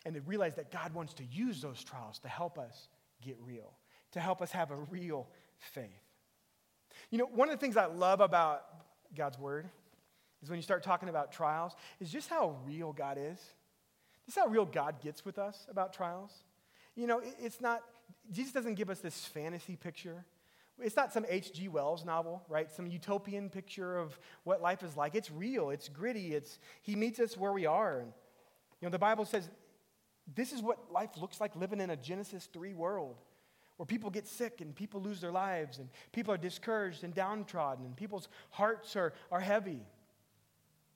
and 0.06 0.15
to 0.15 0.21
realize 0.21 0.56
that 0.56 0.71
God 0.71 0.93
wants 0.93 1.13
to 1.15 1.23
use 1.25 1.62
those 1.62 1.84
trials 1.84 2.19
to 2.19 2.28
help 2.28 2.58
us 2.58 2.88
get 3.21 3.38
real, 3.45 3.73
to 4.12 4.19
help 4.19 4.41
us 4.41 4.52
have 4.52 4.71
a 4.71 4.75
real 4.75 5.28
faith. 5.58 5.89
You 7.10 7.17
know, 7.17 7.25
one 7.25 7.49
of 7.49 7.56
the 7.56 7.60
things 7.60 7.78
I 7.78 7.86
love 7.86 8.21
about 8.21 8.63
God's 9.15 9.38
word 9.39 9.67
is 10.41 10.49
when 10.49 10.58
you 10.58 10.63
start 10.63 10.84
talking 10.84 11.10
about 11.10 11.32
trials, 11.32 11.73
is 11.99 12.12
just 12.12 12.30
how 12.30 12.56
real 12.65 12.93
God 12.93 13.17
is. 13.17 13.39
This 14.25 14.36
is 14.38 14.41
how 14.41 14.47
real 14.47 14.65
God 14.65 15.02
gets 15.02 15.25
with 15.25 15.38
us 15.38 15.65
about 15.69 15.93
trials. 15.93 16.32
You 16.95 17.08
know, 17.08 17.21
it's 17.41 17.60
not, 17.60 17.82
Jesus 18.31 18.53
doesn't 18.53 18.75
give 18.75 18.89
us 18.89 18.99
this 18.99 19.25
fantasy 19.25 19.75
picture. 19.75 20.25
It's 20.81 20.95
not 20.95 21.11
some 21.11 21.25
H.G. 21.27 21.67
Wells 21.67 22.05
novel, 22.05 22.41
right? 22.47 22.71
Some 22.71 22.87
utopian 22.87 23.49
picture 23.49 23.97
of 23.97 24.17
what 24.43 24.61
life 24.61 24.81
is 24.83 24.95
like. 24.95 25.13
It's 25.13 25.29
real, 25.29 25.71
it's 25.71 25.89
gritty, 25.89 26.33
it's, 26.33 26.59
he 26.81 26.95
meets 26.95 27.19
us 27.19 27.37
where 27.37 27.51
we 27.51 27.65
are. 27.65 27.99
And 27.99 28.13
you 28.81 28.87
know, 28.87 28.89
the 28.89 28.99
Bible 28.99 29.25
says 29.25 29.49
this 30.35 30.53
is 30.53 30.61
what 30.61 30.91
life 30.91 31.09
looks 31.19 31.41
like 31.41 31.55
living 31.55 31.81
in 31.81 31.89
a 31.89 31.97
Genesis 31.97 32.47
3 32.53 32.73
world 32.73 33.17
where 33.77 33.85
people 33.85 34.09
get 34.09 34.27
sick 34.27 34.61
and 34.61 34.75
people 34.75 35.01
lose 35.01 35.21
their 35.21 35.31
lives 35.31 35.79
and 35.79 35.89
people 36.11 36.33
are 36.33 36.37
discouraged 36.37 37.03
and 37.03 37.13
downtrodden 37.13 37.85
and 37.85 37.95
people's 37.95 38.27
hearts 38.49 38.95
are, 38.95 39.13
are 39.31 39.39
heavy. 39.39 39.79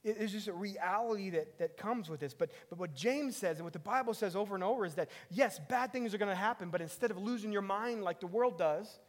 It's 0.04 0.34
just 0.34 0.50
a 0.50 0.54
reality 0.54 1.30
that, 1.32 1.60
that 1.60 1.78
comes 1.78 2.10
with 2.10 2.20
this. 2.20 2.34
But, 2.34 2.52
but 2.70 2.78
what 2.78 2.94
James 2.94 3.38
says 3.38 3.58
and 3.58 3.66
what 3.66 3.74
the 3.74 3.80
Bible 3.80 4.14
says 4.14 4.36
over 4.36 4.54
and 4.54 4.64
over 4.64 4.86
is 4.86 4.96
that, 4.96 5.10
yes, 5.30 5.60
bad 5.70 5.94
things 5.94 6.14
are 6.14 6.18
going 6.18 6.30
to 6.30 6.36
happen, 6.36 6.70
but 6.70 6.82
instead 6.82 7.10
of 7.10 7.18
losing 7.18 7.52
your 7.54 7.62
mind 7.62 8.04
like 8.04 8.20
the 8.20 8.28
world 8.28 8.58
does, 8.58 9.00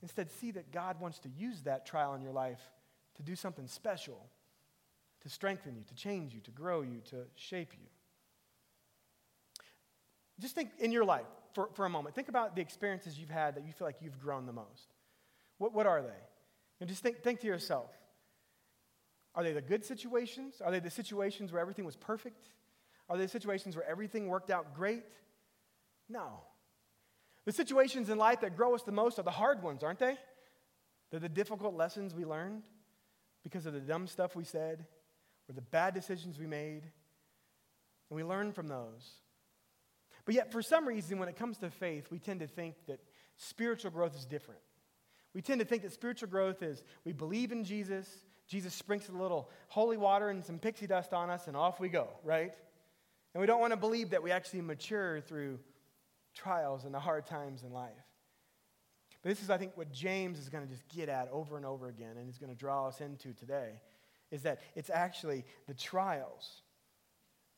instead 0.00 0.30
see 0.30 0.52
that 0.52 0.72
God 0.72 0.98
wants 1.00 1.18
to 1.20 1.28
use 1.28 1.62
that 1.62 1.84
trial 1.84 2.14
in 2.14 2.22
your 2.22 2.32
life 2.32 2.60
to 3.16 3.22
do 3.22 3.36
something 3.36 3.66
special 3.66 4.30
to 5.20 5.28
strengthen 5.28 5.76
you, 5.76 5.82
to 5.84 5.94
change 5.94 6.34
you, 6.34 6.40
to 6.40 6.50
grow 6.50 6.82
you, 6.82 7.00
to 7.10 7.24
shape 7.34 7.72
you. 7.74 7.86
Just 10.40 10.54
think 10.54 10.70
in 10.78 10.92
your 10.92 11.04
life 11.04 11.26
for, 11.52 11.68
for 11.74 11.84
a 11.84 11.90
moment. 11.90 12.14
Think 12.14 12.28
about 12.28 12.56
the 12.56 12.62
experiences 12.62 13.18
you've 13.18 13.30
had 13.30 13.54
that 13.56 13.66
you 13.66 13.72
feel 13.72 13.86
like 13.86 13.96
you've 14.00 14.18
grown 14.18 14.46
the 14.46 14.52
most. 14.52 14.94
What, 15.58 15.74
what 15.74 15.86
are 15.86 16.00
they? 16.00 16.08
And 16.80 16.88
just 16.88 17.02
think, 17.02 17.22
think 17.22 17.40
to 17.40 17.46
yourself 17.46 17.90
are 19.34 19.42
they 19.42 19.52
the 19.52 19.62
good 19.62 19.84
situations? 19.84 20.60
Are 20.60 20.70
they 20.70 20.80
the 20.80 20.90
situations 20.90 21.52
where 21.52 21.60
everything 21.60 21.84
was 21.84 21.96
perfect? 21.96 22.48
Are 23.08 23.16
they 23.16 23.24
the 23.24 23.30
situations 23.30 23.76
where 23.76 23.88
everything 23.88 24.28
worked 24.28 24.50
out 24.50 24.74
great? 24.74 25.04
No. 26.08 26.40
The 27.44 27.52
situations 27.52 28.10
in 28.10 28.18
life 28.18 28.40
that 28.40 28.56
grow 28.56 28.74
us 28.74 28.82
the 28.82 28.92
most 28.92 29.18
are 29.18 29.22
the 29.22 29.30
hard 29.30 29.62
ones, 29.62 29.82
aren't 29.82 29.98
they? 29.98 30.16
They're 31.10 31.20
the 31.20 31.28
difficult 31.28 31.74
lessons 31.74 32.14
we 32.14 32.24
learned 32.24 32.62
because 33.42 33.66
of 33.66 33.72
the 33.72 33.80
dumb 33.80 34.06
stuff 34.06 34.36
we 34.36 34.44
said 34.44 34.86
or 35.48 35.54
the 35.54 35.60
bad 35.60 35.94
decisions 35.94 36.38
we 36.38 36.46
made. 36.46 36.82
And 38.08 38.16
we 38.16 38.24
learn 38.24 38.52
from 38.52 38.68
those. 38.68 39.08
But 40.24 40.34
yet, 40.34 40.52
for 40.52 40.62
some 40.62 40.86
reason, 40.86 41.18
when 41.18 41.28
it 41.28 41.36
comes 41.36 41.58
to 41.58 41.70
faith, 41.70 42.10
we 42.10 42.18
tend 42.18 42.40
to 42.40 42.46
think 42.46 42.74
that 42.86 43.00
spiritual 43.36 43.90
growth 43.90 44.14
is 44.14 44.26
different. 44.26 44.60
We 45.34 45.42
tend 45.42 45.60
to 45.60 45.66
think 45.66 45.82
that 45.82 45.92
spiritual 45.92 46.28
growth 46.28 46.62
is 46.62 46.82
we 47.04 47.12
believe 47.12 47.52
in 47.52 47.64
Jesus, 47.64 48.08
Jesus 48.50 48.74
sprinkles 48.74 49.16
a 49.16 49.22
little 49.22 49.48
holy 49.68 49.96
water 49.96 50.28
and 50.28 50.44
some 50.44 50.58
pixie 50.58 50.88
dust 50.88 51.14
on 51.14 51.30
us, 51.30 51.46
and 51.46 51.56
off 51.56 51.78
we 51.78 51.88
go, 51.88 52.08
right? 52.24 52.52
And 53.32 53.40
we 53.40 53.46
don't 53.46 53.60
want 53.60 53.72
to 53.72 53.76
believe 53.76 54.10
that 54.10 54.24
we 54.24 54.32
actually 54.32 54.60
mature 54.60 55.20
through 55.20 55.60
trials 56.34 56.84
and 56.84 56.92
the 56.92 56.98
hard 56.98 57.26
times 57.26 57.62
in 57.62 57.72
life. 57.72 57.92
But 59.22 59.28
this 59.28 59.40
is, 59.40 59.50
I 59.50 59.56
think, 59.56 59.76
what 59.76 59.92
James 59.92 60.40
is 60.40 60.48
going 60.48 60.64
to 60.64 60.70
just 60.70 60.88
get 60.88 61.08
at 61.08 61.28
over 61.30 61.56
and 61.56 61.64
over 61.64 61.88
again, 61.88 62.16
and 62.16 62.26
he's 62.26 62.38
going 62.38 62.50
to 62.50 62.58
draw 62.58 62.88
us 62.88 63.00
into 63.00 63.32
today, 63.34 63.80
is 64.32 64.42
that 64.42 64.60
it's 64.74 64.90
actually 64.90 65.44
the 65.68 65.74
trials 65.74 66.62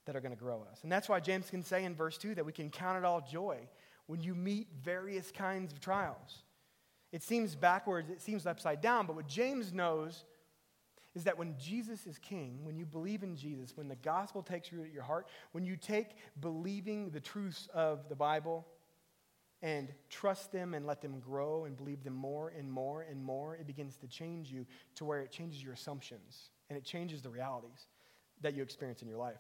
that 0.05 0.15
are 0.15 0.21
going 0.21 0.35
to 0.35 0.39
grow 0.39 0.67
us. 0.71 0.81
And 0.83 0.93
that's 0.93 1.09
why 1.09 1.21
James 1.21 1.49
can 1.49 1.63
say 1.63 1.85
in 1.85 1.95
verse 1.95 2.19
2 2.19 2.35
that 2.35 2.45
we 2.45 2.53
can 2.53 2.69
count 2.69 2.99
it 2.99 3.05
all 3.05 3.23
joy 3.23 3.61
when 4.09 4.21
you 4.21 4.35
meet 4.35 4.69
various 4.83 5.31
kinds 5.31 5.73
of 5.73 5.81
trials. 5.81 6.43
It 7.13 7.23
seems 7.23 7.55
backwards, 7.55 8.11
it 8.11 8.21
seems 8.21 8.47
upside 8.47 8.83
down, 8.83 9.07
but 9.07 9.17
what 9.17 9.27
James 9.27 9.73
knows 9.73 10.25
is 11.15 11.25
that 11.25 11.39
when 11.39 11.57
Jesus 11.59 12.07
is 12.07 12.19
king, 12.19 12.61
when 12.63 12.77
you 12.77 12.87
believe 12.87 13.23
in 13.23 13.37
Jesus, 13.37 13.77
when 13.77 13.89
the 13.89 13.97
gospel 13.97 14.43
takes 14.43 14.73
root 14.73 14.87
at 14.87 14.93
your 14.93 15.03
heart, 15.03 15.29
when 15.53 15.65
you 15.65 15.77
take 15.77 16.17
believing 16.41 17.11
the 17.11 17.21
truths 17.21 17.69
of 17.75 18.09
the 18.09 18.17
Bible 18.17 18.67
and 19.61 19.93
trust 20.09 20.53
them 20.53 20.75
and 20.75 20.87
let 20.87 21.01
them 21.01 21.21
grow 21.21 21.65
and 21.67 21.77
believe 21.77 22.03
them 22.03 22.15
more 22.15 22.53
and 22.57 22.71
more 22.71 23.03
and 23.03 23.23
more, 23.23 23.55
it 23.55 23.67
begins 23.67 23.97
to 23.97 24.07
change 24.07 24.51
you 24.51 24.67
to 24.97 25.05
where 25.05 25.21
it 25.21 25.31
changes 25.31 25.63
your 25.63 25.75
assumptions 25.75 26.51
and 26.69 26.79
it 26.79 26.85
changes 26.85 27.23
the 27.23 27.31
realities 27.31 27.87
that 28.41 28.55
you 28.55 28.63
experience 28.63 29.03
in 29.03 29.09
your 29.09 29.19
life. 29.19 29.39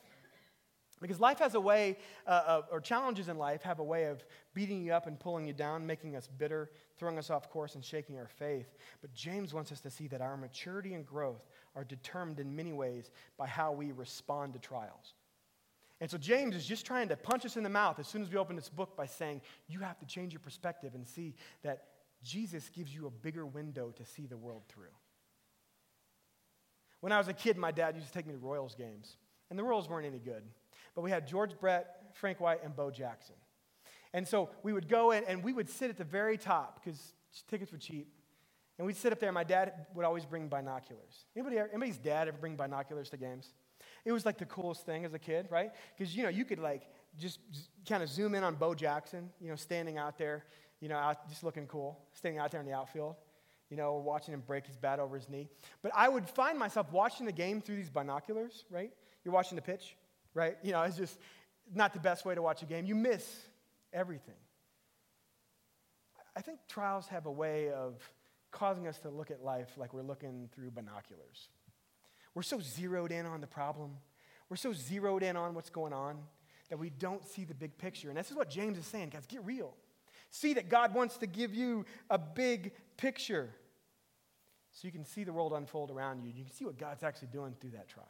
Because 1.02 1.18
life 1.18 1.40
has 1.40 1.56
a 1.56 1.60
way, 1.60 1.98
uh, 2.28 2.30
uh, 2.30 2.62
or 2.70 2.80
challenges 2.80 3.28
in 3.28 3.36
life 3.36 3.62
have 3.62 3.80
a 3.80 3.84
way 3.84 4.04
of 4.04 4.24
beating 4.54 4.82
you 4.82 4.92
up 4.92 5.08
and 5.08 5.18
pulling 5.18 5.46
you 5.48 5.52
down, 5.52 5.84
making 5.84 6.14
us 6.14 6.28
bitter, 6.38 6.70
throwing 6.96 7.18
us 7.18 7.28
off 7.28 7.50
course, 7.50 7.74
and 7.74 7.84
shaking 7.84 8.18
our 8.18 8.28
faith. 8.28 8.76
But 9.00 9.12
James 9.12 9.52
wants 9.52 9.72
us 9.72 9.80
to 9.80 9.90
see 9.90 10.06
that 10.06 10.20
our 10.20 10.36
maturity 10.36 10.94
and 10.94 11.04
growth 11.04 11.48
are 11.74 11.84
determined 11.84 12.40
in 12.40 12.54
many 12.54 12.72
ways 12.72 13.10
by 13.36 13.46
how 13.46 13.72
we 13.72 13.92
respond 13.92 14.52
to 14.54 14.58
trials. 14.58 15.14
And 16.00 16.10
so 16.10 16.18
James 16.18 16.56
is 16.56 16.66
just 16.66 16.84
trying 16.84 17.08
to 17.08 17.16
punch 17.16 17.46
us 17.46 17.56
in 17.56 17.62
the 17.62 17.70
mouth 17.70 17.98
as 18.00 18.08
soon 18.08 18.22
as 18.22 18.30
we 18.30 18.36
open 18.36 18.56
this 18.56 18.68
book 18.68 18.96
by 18.96 19.06
saying, 19.06 19.40
you 19.68 19.78
have 19.80 19.98
to 20.00 20.06
change 20.06 20.32
your 20.32 20.40
perspective 20.40 20.94
and 20.94 21.06
see 21.06 21.34
that 21.62 21.84
Jesus 22.22 22.68
gives 22.70 22.94
you 22.94 23.06
a 23.06 23.10
bigger 23.10 23.46
window 23.46 23.92
to 23.96 24.04
see 24.04 24.26
the 24.26 24.36
world 24.36 24.62
through. 24.68 24.94
When 27.00 27.12
I 27.12 27.18
was 27.18 27.28
a 27.28 27.32
kid, 27.32 27.56
my 27.56 27.70
dad 27.72 27.94
used 27.96 28.08
to 28.08 28.12
take 28.12 28.26
me 28.26 28.32
to 28.32 28.38
Royals 28.38 28.74
games, 28.74 29.16
and 29.50 29.58
the 29.58 29.64
Royals 29.64 29.88
weren't 29.88 30.06
any 30.06 30.18
good. 30.18 30.42
But 30.94 31.02
we 31.02 31.10
had 31.10 31.26
George 31.26 31.58
Brett, 31.58 32.12
Frank 32.14 32.40
White, 32.40 32.62
and 32.64 32.74
Bo 32.74 32.90
Jackson. 32.90 33.34
And 34.12 34.26
so 34.26 34.50
we 34.62 34.72
would 34.72 34.88
go 34.88 35.10
in 35.12 35.24
and 35.24 35.42
we 35.42 35.52
would 35.52 35.68
sit 35.68 35.88
at 35.90 35.96
the 35.96 36.04
very 36.04 36.36
top 36.36 36.80
because 36.82 37.14
tickets 37.48 37.72
were 37.72 37.78
cheap. 37.78 38.12
And 38.78 38.86
we'd 38.86 38.96
sit 38.96 39.12
up 39.12 39.20
there, 39.20 39.32
my 39.32 39.44
dad 39.44 39.86
would 39.94 40.04
always 40.04 40.24
bring 40.24 40.48
binoculars. 40.48 41.26
Anybody, 41.36 41.58
anybody's 41.58 41.98
dad 41.98 42.28
ever 42.28 42.38
bring 42.38 42.56
binoculars 42.56 43.10
to 43.10 43.16
games? 43.16 43.52
It 44.04 44.12
was 44.12 44.26
like 44.26 44.38
the 44.38 44.46
coolest 44.46 44.86
thing 44.86 45.04
as 45.04 45.14
a 45.14 45.18
kid, 45.18 45.48
right? 45.50 45.70
Because, 45.96 46.16
you 46.16 46.22
know, 46.22 46.28
you 46.28 46.44
could 46.44 46.58
like 46.58 46.88
just, 47.18 47.38
just 47.52 47.68
kind 47.88 48.02
of 48.02 48.08
zoom 48.08 48.34
in 48.34 48.42
on 48.42 48.54
Bo 48.54 48.74
Jackson, 48.74 49.30
you 49.40 49.48
know, 49.48 49.56
standing 49.56 49.98
out 49.98 50.18
there, 50.18 50.44
you 50.80 50.88
know, 50.88 50.96
out, 50.96 51.28
just 51.28 51.44
looking 51.44 51.66
cool, 51.66 52.00
standing 52.12 52.40
out 52.40 52.50
there 52.50 52.60
in 52.60 52.66
the 52.66 52.72
outfield, 52.72 53.16
you 53.70 53.76
know, 53.76 53.94
watching 53.94 54.34
him 54.34 54.42
break 54.44 54.66
his 54.66 54.76
bat 54.76 54.98
over 54.98 55.16
his 55.16 55.28
knee. 55.28 55.48
But 55.82 55.92
I 55.94 56.08
would 56.08 56.28
find 56.28 56.58
myself 56.58 56.90
watching 56.92 57.26
the 57.26 57.32
game 57.32 57.60
through 57.60 57.76
these 57.76 57.90
binoculars, 57.90 58.64
right? 58.70 58.90
You're 59.24 59.34
watching 59.34 59.56
the 59.56 59.62
pitch, 59.62 59.96
right? 60.34 60.56
You 60.62 60.72
know, 60.72 60.82
it's 60.82 60.96
just 60.96 61.18
not 61.72 61.92
the 61.92 62.00
best 62.00 62.24
way 62.24 62.34
to 62.34 62.42
watch 62.42 62.62
a 62.62 62.66
game. 62.66 62.86
You 62.86 62.94
miss 62.94 63.24
everything. 63.92 64.34
I 66.34 66.40
think 66.40 66.58
trials 66.66 67.06
have 67.08 67.26
a 67.26 67.30
way 67.30 67.70
of 67.70 68.00
causing 68.52 68.86
us 68.86 68.98
to 69.00 69.10
look 69.10 69.30
at 69.30 69.42
life 69.42 69.70
like 69.76 69.92
we're 69.92 70.02
looking 70.02 70.48
through 70.54 70.70
binoculars. 70.70 71.48
We're 72.34 72.42
so 72.42 72.60
zeroed 72.60 73.10
in 73.10 73.26
on 73.26 73.40
the 73.40 73.46
problem, 73.46 73.96
we're 74.48 74.56
so 74.56 74.72
zeroed 74.72 75.22
in 75.22 75.36
on 75.36 75.54
what's 75.54 75.70
going 75.70 75.92
on 75.92 76.18
that 76.68 76.78
we 76.78 76.90
don't 76.90 77.26
see 77.26 77.44
the 77.44 77.54
big 77.54 77.76
picture. 77.76 78.08
And 78.08 78.16
this 78.16 78.30
is 78.30 78.36
what 78.36 78.48
James 78.48 78.78
is 78.78 78.86
saying 78.86 79.10
guys, 79.10 79.26
get 79.26 79.44
real. 79.44 79.74
See 80.30 80.54
that 80.54 80.70
God 80.70 80.94
wants 80.94 81.18
to 81.18 81.26
give 81.26 81.54
you 81.54 81.84
a 82.08 82.18
big 82.18 82.72
picture 82.96 83.50
so 84.70 84.88
you 84.88 84.92
can 84.92 85.04
see 85.04 85.24
the 85.24 85.32
world 85.32 85.52
unfold 85.52 85.90
around 85.90 86.22
you. 86.22 86.32
You 86.34 86.44
can 86.44 86.52
see 86.52 86.64
what 86.64 86.78
God's 86.78 87.02
actually 87.02 87.28
doing 87.28 87.54
through 87.60 87.72
that 87.72 87.88
trial. 87.88 88.08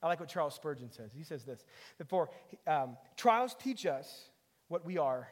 I 0.00 0.06
like 0.06 0.20
what 0.20 0.28
Charles 0.28 0.54
Spurgeon 0.54 0.92
says. 0.92 1.10
He 1.12 1.24
says 1.24 1.44
this 1.44 1.64
that 1.98 2.08
for 2.08 2.30
um, 2.66 2.96
trials 3.16 3.56
teach 3.60 3.84
us 3.84 4.30
what 4.68 4.84
we 4.84 4.98
are, 4.98 5.28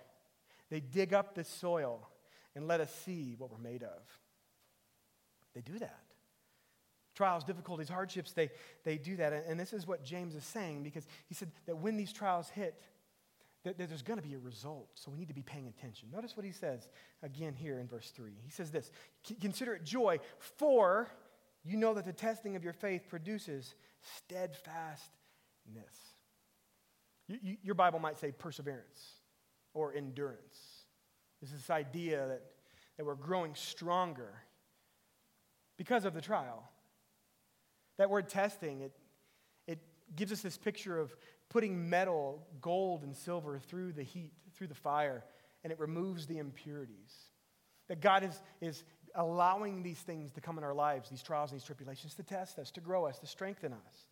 they 0.70 0.80
dig 0.80 1.14
up 1.14 1.34
the 1.34 1.44
soil 1.44 2.08
and 2.56 2.66
let 2.66 2.80
us 2.80 2.92
see 3.04 3.36
what 3.38 3.52
we're 3.52 3.58
made 3.58 3.82
of. 3.82 4.00
They 5.56 5.62
do 5.62 5.78
that. 5.78 6.02
Trials, 7.14 7.44
difficulties, 7.44 7.88
hardships, 7.88 8.32
they, 8.32 8.50
they 8.84 8.98
do 8.98 9.16
that. 9.16 9.32
And 9.48 9.58
this 9.58 9.72
is 9.72 9.86
what 9.86 10.04
James 10.04 10.34
is 10.34 10.44
saying 10.44 10.82
because 10.82 11.06
he 11.26 11.34
said 11.34 11.50
that 11.64 11.78
when 11.78 11.96
these 11.96 12.12
trials 12.12 12.50
hit, 12.50 12.78
that, 13.64 13.78
that 13.78 13.88
there's 13.88 14.02
going 14.02 14.20
to 14.20 14.26
be 14.26 14.34
a 14.34 14.38
result. 14.38 14.90
So 14.94 15.10
we 15.10 15.16
need 15.16 15.28
to 15.28 15.34
be 15.34 15.42
paying 15.42 15.66
attention. 15.66 16.10
Notice 16.12 16.36
what 16.36 16.44
he 16.44 16.52
says 16.52 16.88
again 17.22 17.54
here 17.54 17.78
in 17.78 17.88
verse 17.88 18.10
3. 18.10 18.32
He 18.44 18.50
says 18.50 18.70
this 18.70 18.90
Consider 19.40 19.74
it 19.74 19.82
joy, 19.82 20.20
for 20.38 21.08
you 21.64 21.78
know 21.78 21.94
that 21.94 22.04
the 22.04 22.12
testing 22.12 22.54
of 22.54 22.62
your 22.62 22.74
faith 22.74 23.08
produces 23.08 23.74
steadfastness. 24.18 25.08
You, 27.28 27.38
you, 27.42 27.56
your 27.62 27.74
Bible 27.74 27.98
might 27.98 28.18
say 28.18 28.30
perseverance 28.30 29.14
or 29.72 29.94
endurance. 29.94 30.84
This 31.40 31.50
is 31.50 31.62
this 31.62 31.70
idea 31.70 32.28
that, 32.28 32.42
that 32.98 33.06
we're 33.06 33.14
growing 33.14 33.54
stronger 33.54 34.34
because 35.76 36.04
of 36.04 36.14
the 36.14 36.20
trial. 36.20 36.68
That 37.98 38.10
word 38.10 38.28
testing, 38.28 38.82
it, 38.82 38.92
it 39.66 39.78
gives 40.14 40.32
us 40.32 40.40
this 40.40 40.58
picture 40.58 40.98
of 40.98 41.14
putting 41.48 41.88
metal, 41.88 42.46
gold, 42.60 43.02
and 43.02 43.16
silver 43.16 43.58
through 43.58 43.92
the 43.92 44.02
heat, 44.02 44.32
through 44.54 44.66
the 44.66 44.74
fire, 44.74 45.24
and 45.62 45.72
it 45.72 45.78
removes 45.78 46.26
the 46.26 46.38
impurities. 46.38 47.14
That 47.88 48.00
God 48.00 48.24
is, 48.24 48.40
is 48.60 48.84
allowing 49.14 49.82
these 49.82 49.98
things 49.98 50.32
to 50.32 50.40
come 50.40 50.58
in 50.58 50.64
our 50.64 50.74
lives, 50.74 51.08
these 51.08 51.22
trials 51.22 51.52
and 51.52 51.60
these 51.60 51.66
tribulations, 51.66 52.14
to 52.14 52.22
test 52.22 52.58
us, 52.58 52.70
to 52.72 52.80
grow 52.80 53.06
us, 53.06 53.18
to 53.20 53.26
strengthen 53.26 53.72
us. 53.72 54.06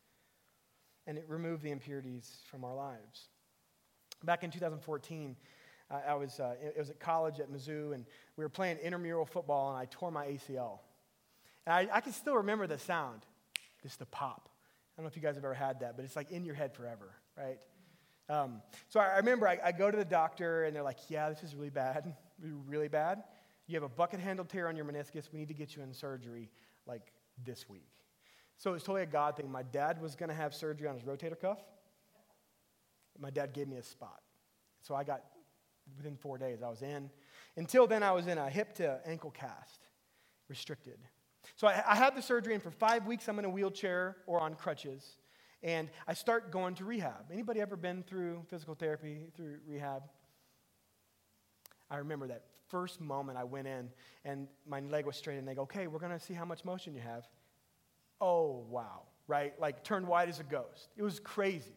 And 1.07 1.18
it 1.18 1.24
removed 1.29 1.62
the 1.62 1.70
impurities 1.70 2.38
from 2.50 2.64
our 2.64 2.74
lives. 2.74 3.29
Back 4.22 4.42
in 4.42 4.50
2014, 4.50 5.37
uh, 5.90 5.98
I 6.09 6.14
was, 6.14 6.40
uh, 6.40 6.55
it 6.62 6.79
was 6.79 6.88
at 6.88 6.98
college 6.98 7.40
at 7.40 7.53
Mizzou, 7.53 7.94
and 7.94 8.07
we 8.37 8.44
were 8.44 8.48
playing 8.48 8.79
intramural 8.79 9.27
football, 9.27 9.70
and 9.70 9.79
I 9.79 9.87
tore 9.90 10.11
my 10.11 10.27
ACL. 10.27 10.79
And 11.66 11.74
I, 11.74 11.96
I 11.96 12.00
can 12.00 12.12
still 12.12 12.37
remember 12.37 12.66
the 12.66 12.79
sound, 12.79 13.22
just 13.83 13.98
the 13.98 14.07
pop. 14.07 14.48
I 14.96 15.00
don't 15.00 15.05
know 15.05 15.09
if 15.09 15.16
you 15.16 15.22
guys 15.22 15.35
have 15.35 15.44
ever 15.44 15.55
had 15.55 15.81
that, 15.81 15.96
but 15.96 16.05
it's 16.05 16.16
like 16.16 16.31
in 16.31 16.44
your 16.44 16.55
head 16.55 16.74
forever, 16.74 17.14
right? 17.37 17.59
Um, 18.29 18.62
so 18.88 19.00
I, 19.00 19.07
I 19.07 19.16
remember 19.16 19.48
I, 19.48 19.59
I, 19.62 19.72
go 19.72 19.90
to 19.90 19.96
the 19.96 20.05
doctor, 20.05 20.64
and 20.64 20.74
they're 20.74 20.83
like, 20.83 20.98
yeah, 21.09 21.29
this 21.29 21.42
is 21.42 21.55
really 21.55 21.70
bad, 21.70 22.14
really 22.40 22.88
bad. 22.88 23.24
You 23.66 23.74
have 23.74 23.83
a 23.83 23.88
bucket 23.88 24.20
handle 24.20 24.44
tear 24.44 24.68
on 24.68 24.77
your 24.77 24.85
meniscus. 24.85 25.31
We 25.33 25.38
need 25.38 25.48
to 25.48 25.55
get 25.55 25.77
you 25.77 25.83
in 25.83 25.92
surgery 25.92 26.50
like 26.87 27.12
this 27.44 27.68
week. 27.68 27.90
So 28.57 28.70
it 28.70 28.74
was 28.74 28.83
totally 28.83 29.03
a 29.03 29.07
God 29.07 29.37
thing. 29.37 29.50
My 29.50 29.62
dad 29.62 30.00
was 30.00 30.14
going 30.14 30.29
to 30.29 30.35
have 30.35 30.55
surgery 30.55 30.88
on 30.88 30.94
his 30.94 31.03
rotator 31.03 31.38
cuff. 31.38 31.59
My 33.18 33.31
dad 33.31 33.53
gave 33.53 33.68
me 33.68 33.77
a 33.77 33.83
spot. 33.83 34.20
So 34.83 34.94
I 34.94 35.05
got, 35.05 35.22
within 35.96 36.16
four 36.16 36.38
days, 36.38 36.62
I 36.62 36.68
was 36.68 36.83
in. 36.83 37.11
Until 37.57 37.87
then, 37.87 38.03
I 38.03 38.12
was 38.12 38.27
in 38.27 38.38
a 38.38 38.48
hip 38.48 38.74
to 38.77 39.00
ankle 39.07 39.31
cast, 39.31 39.87
restricted. 40.48 40.98
So 41.57 41.69
I, 41.69 41.83
I 41.87 41.95
had 41.95 42.17
the 42.17 42.23
surgery, 42.23 42.55
and 42.55 42.62
for 42.62 42.71
five 42.71 43.07
weeks, 43.07 43.29
I'm 43.29 43.38
in 43.38 43.45
a 43.45 43.51
wheelchair 43.51 44.17
or 44.27 44.40
on 44.40 44.55
crutches. 44.55 45.05
And 45.62 45.88
I 46.07 46.14
start 46.14 46.51
going 46.51 46.75
to 46.75 46.85
rehab. 46.85 47.31
Anybody 47.33 47.61
ever 47.61 47.77
been 47.77 48.03
through 48.03 48.43
physical 48.49 48.75
therapy, 48.75 49.31
through 49.35 49.59
rehab? 49.67 50.03
I 51.90 51.99
remember 51.99 52.27
that 52.29 52.43
first 52.69 53.01
moment 53.01 53.38
I 53.38 53.45
went 53.45 53.67
in 53.69 53.90
and 54.25 54.49
my 54.67 54.81
leg 54.81 55.07
was 55.07 55.17
straight, 55.17 55.38
and 55.38 55.47
they 55.47 55.55
go, 55.55 55.62
okay, 55.62 55.87
we're 55.87 56.01
going 56.01 56.12
to 56.12 56.19
see 56.19 56.35
how 56.35 56.45
much 56.45 56.64
motion 56.64 56.95
you 56.95 57.01
have. 57.01 57.25
Oh, 58.21 58.67
wow. 58.69 59.03
right? 59.27 59.59
Like 59.59 59.85
turned 59.85 60.07
white 60.07 60.29
as 60.29 60.40
a 60.40 60.45
ghost. 60.45 60.88
It 60.97 61.03
was 61.03 61.21
crazy. 61.21 61.77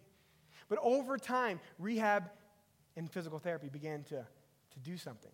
But 0.69 0.79
over 0.81 1.17
time, 1.17 1.59
rehab 1.79 2.29
and 2.95 3.09
physical 3.09 3.39
therapy 3.39 3.69
began 3.69 4.03
to, 4.05 4.15
to 4.15 4.79
do 4.83 4.97
something. 4.97 5.31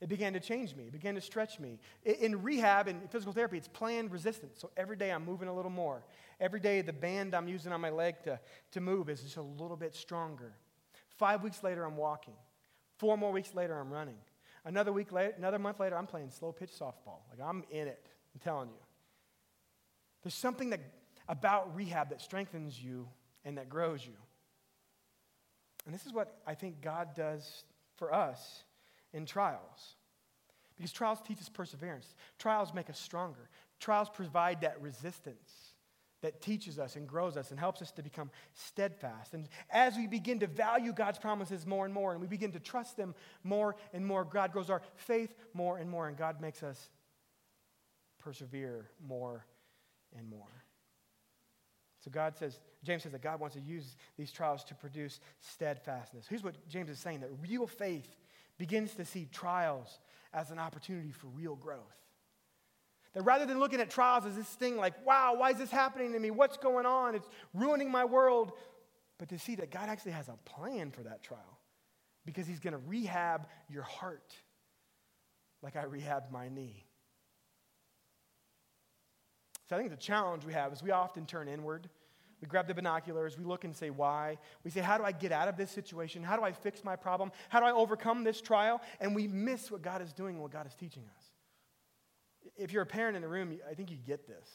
It 0.00 0.08
began 0.08 0.32
to 0.32 0.40
change 0.40 0.74
me. 0.74 0.84
It 0.84 0.92
began 0.92 1.14
to 1.14 1.20
stretch 1.20 1.60
me. 1.60 1.78
In 2.04 2.42
rehab 2.42 2.88
and 2.88 3.10
physical 3.10 3.34
therapy, 3.34 3.58
it's 3.58 3.68
planned 3.68 4.10
resistance. 4.10 4.58
So 4.58 4.70
every 4.76 4.96
day 4.96 5.12
I'm 5.12 5.24
moving 5.24 5.48
a 5.48 5.54
little 5.54 5.70
more. 5.70 6.02
Every 6.40 6.58
day 6.58 6.80
the 6.80 6.92
band 6.92 7.34
I'm 7.34 7.48
using 7.48 7.70
on 7.70 7.82
my 7.82 7.90
leg 7.90 8.22
to, 8.24 8.40
to 8.72 8.80
move 8.80 9.10
is 9.10 9.22
just 9.22 9.36
a 9.36 9.42
little 9.42 9.76
bit 9.76 9.94
stronger. 9.94 10.54
Five 11.18 11.42
weeks 11.42 11.62
later, 11.62 11.84
I'm 11.84 11.98
walking. 11.98 12.34
Four 12.96 13.18
more 13.18 13.30
weeks 13.30 13.54
later, 13.54 13.78
I'm 13.78 13.92
running. 13.92 14.16
Another 14.64 14.90
week 14.90 15.12
later, 15.12 15.34
another 15.36 15.58
month 15.58 15.80
later, 15.80 15.96
I'm 15.96 16.06
playing 16.06 16.30
slow 16.30 16.50
pitch 16.50 16.70
softball. 16.78 17.20
Like 17.28 17.40
I'm 17.46 17.62
in 17.70 17.86
it. 17.86 18.06
I'm 18.34 18.40
telling 18.40 18.70
you. 18.70 18.80
There's 20.22 20.34
something 20.34 20.70
that 20.70 20.80
about 21.28 21.74
rehab 21.76 22.08
that 22.10 22.22
strengthens 22.22 22.82
you 22.82 23.06
and 23.44 23.58
that 23.58 23.68
grows 23.68 24.04
you. 24.06 24.16
And 25.84 25.94
this 25.94 26.06
is 26.06 26.12
what 26.12 26.38
I 26.46 26.54
think 26.54 26.80
God 26.80 27.14
does 27.14 27.64
for 27.96 28.14
us 28.14 28.64
in 29.12 29.26
trials. 29.26 29.96
Because 30.76 30.92
trials 30.92 31.18
teach 31.26 31.40
us 31.40 31.48
perseverance. 31.48 32.14
Trials 32.38 32.72
make 32.72 32.88
us 32.88 32.98
stronger. 32.98 33.48
Trials 33.80 34.08
provide 34.08 34.62
that 34.62 34.80
resistance 34.80 35.74
that 36.22 36.40
teaches 36.40 36.78
us 36.78 36.96
and 36.96 37.08
grows 37.08 37.36
us 37.36 37.50
and 37.50 37.58
helps 37.58 37.80
us 37.80 37.90
to 37.92 38.02
become 38.02 38.30
steadfast. 38.52 39.34
And 39.34 39.48
as 39.70 39.96
we 39.96 40.06
begin 40.06 40.38
to 40.40 40.46
value 40.46 40.92
God's 40.92 41.18
promises 41.18 41.66
more 41.66 41.84
and 41.84 41.94
more 41.94 42.12
and 42.12 42.20
we 42.20 42.26
begin 42.26 42.52
to 42.52 42.60
trust 42.60 42.96
them 42.96 43.14
more 43.42 43.76
and 43.92 44.06
more, 44.06 44.24
God 44.24 44.52
grows 44.52 44.70
our 44.70 44.82
faith 44.96 45.34
more 45.54 45.78
and 45.78 45.90
more, 45.90 46.08
and 46.08 46.16
God 46.16 46.40
makes 46.40 46.62
us 46.62 46.90
persevere 48.18 48.90
more 49.06 49.46
and 50.16 50.28
more. 50.28 50.64
So 52.04 52.10
God 52.10 52.36
says, 52.36 52.58
James 52.82 53.02
says 53.02 53.12
that 53.12 53.22
God 53.22 53.40
wants 53.40 53.56
to 53.56 53.62
use 53.62 53.96
these 54.16 54.32
trials 54.32 54.64
to 54.64 54.74
produce 54.74 55.20
steadfastness. 55.40 56.26
Here's 56.28 56.42
what 56.42 56.66
James 56.68 56.88
is 56.88 56.98
saying 56.98 57.20
that 57.20 57.30
real 57.42 57.66
faith 57.66 58.16
begins 58.60 58.94
to 58.94 59.06
see 59.06 59.26
trials 59.32 59.98
as 60.34 60.50
an 60.50 60.58
opportunity 60.58 61.10
for 61.10 61.28
real 61.28 61.56
growth. 61.56 61.80
That 63.14 63.22
rather 63.22 63.46
than 63.46 63.58
looking 63.58 63.80
at 63.80 63.88
trials 63.90 64.26
as 64.26 64.36
this 64.36 64.46
thing 64.46 64.76
like, 64.76 65.04
wow, 65.04 65.34
why 65.36 65.50
is 65.50 65.56
this 65.56 65.70
happening 65.70 66.12
to 66.12 66.18
me? 66.20 66.30
What's 66.30 66.58
going 66.58 66.84
on? 66.84 67.14
It's 67.14 67.28
ruining 67.54 67.90
my 67.90 68.04
world. 68.04 68.52
But 69.18 69.30
to 69.30 69.38
see 69.38 69.56
that 69.56 69.70
God 69.70 69.88
actually 69.88 70.12
has 70.12 70.28
a 70.28 70.36
plan 70.44 70.90
for 70.90 71.02
that 71.02 71.22
trial 71.22 71.58
because 72.26 72.46
He's 72.46 72.60
going 72.60 72.74
to 72.74 72.82
rehab 72.86 73.48
your 73.68 73.82
heart 73.82 74.34
like 75.62 75.74
I 75.74 75.84
rehabbed 75.84 76.30
my 76.30 76.48
knee. 76.50 76.84
So 79.68 79.76
I 79.76 79.78
think 79.78 79.90
the 79.90 79.96
challenge 79.96 80.44
we 80.44 80.52
have 80.52 80.70
is 80.72 80.82
we 80.82 80.90
often 80.90 81.24
turn 81.24 81.48
inward. 81.48 81.88
We 82.40 82.48
grab 82.48 82.66
the 82.66 82.74
binoculars, 82.74 83.38
we 83.38 83.44
look 83.44 83.64
and 83.64 83.76
say, 83.76 83.90
why? 83.90 84.38
We 84.64 84.70
say, 84.70 84.80
how 84.80 84.96
do 84.96 85.04
I 85.04 85.12
get 85.12 85.30
out 85.30 85.48
of 85.48 85.56
this 85.56 85.70
situation? 85.70 86.22
How 86.22 86.36
do 86.36 86.42
I 86.42 86.52
fix 86.52 86.82
my 86.82 86.96
problem? 86.96 87.32
How 87.50 87.60
do 87.60 87.66
I 87.66 87.72
overcome 87.72 88.24
this 88.24 88.40
trial? 88.40 88.80
And 89.00 89.14
we 89.14 89.28
miss 89.28 89.70
what 89.70 89.82
God 89.82 90.00
is 90.00 90.12
doing 90.12 90.36
and 90.36 90.42
what 90.42 90.50
God 90.50 90.66
is 90.66 90.74
teaching 90.74 91.02
us. 91.16 91.24
If 92.56 92.72
you're 92.72 92.82
a 92.82 92.86
parent 92.86 93.16
in 93.16 93.22
the 93.22 93.28
room, 93.28 93.58
I 93.70 93.74
think 93.74 93.90
you 93.90 93.98
get 93.98 94.26
this. 94.26 94.48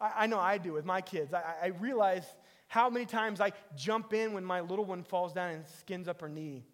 I, 0.00 0.12
I 0.16 0.26
know 0.26 0.38
I 0.38 0.58
do 0.58 0.72
with 0.72 0.84
my 0.84 1.00
kids. 1.00 1.34
I, 1.34 1.42
I 1.62 1.66
realize 1.80 2.24
how 2.68 2.88
many 2.88 3.06
times 3.06 3.40
I 3.40 3.52
jump 3.76 4.12
in 4.12 4.32
when 4.32 4.44
my 4.44 4.60
little 4.60 4.84
one 4.84 5.02
falls 5.02 5.32
down 5.32 5.50
and 5.50 5.66
skins 5.66 6.06
up 6.06 6.20
her 6.20 6.28
knee. 6.28 6.64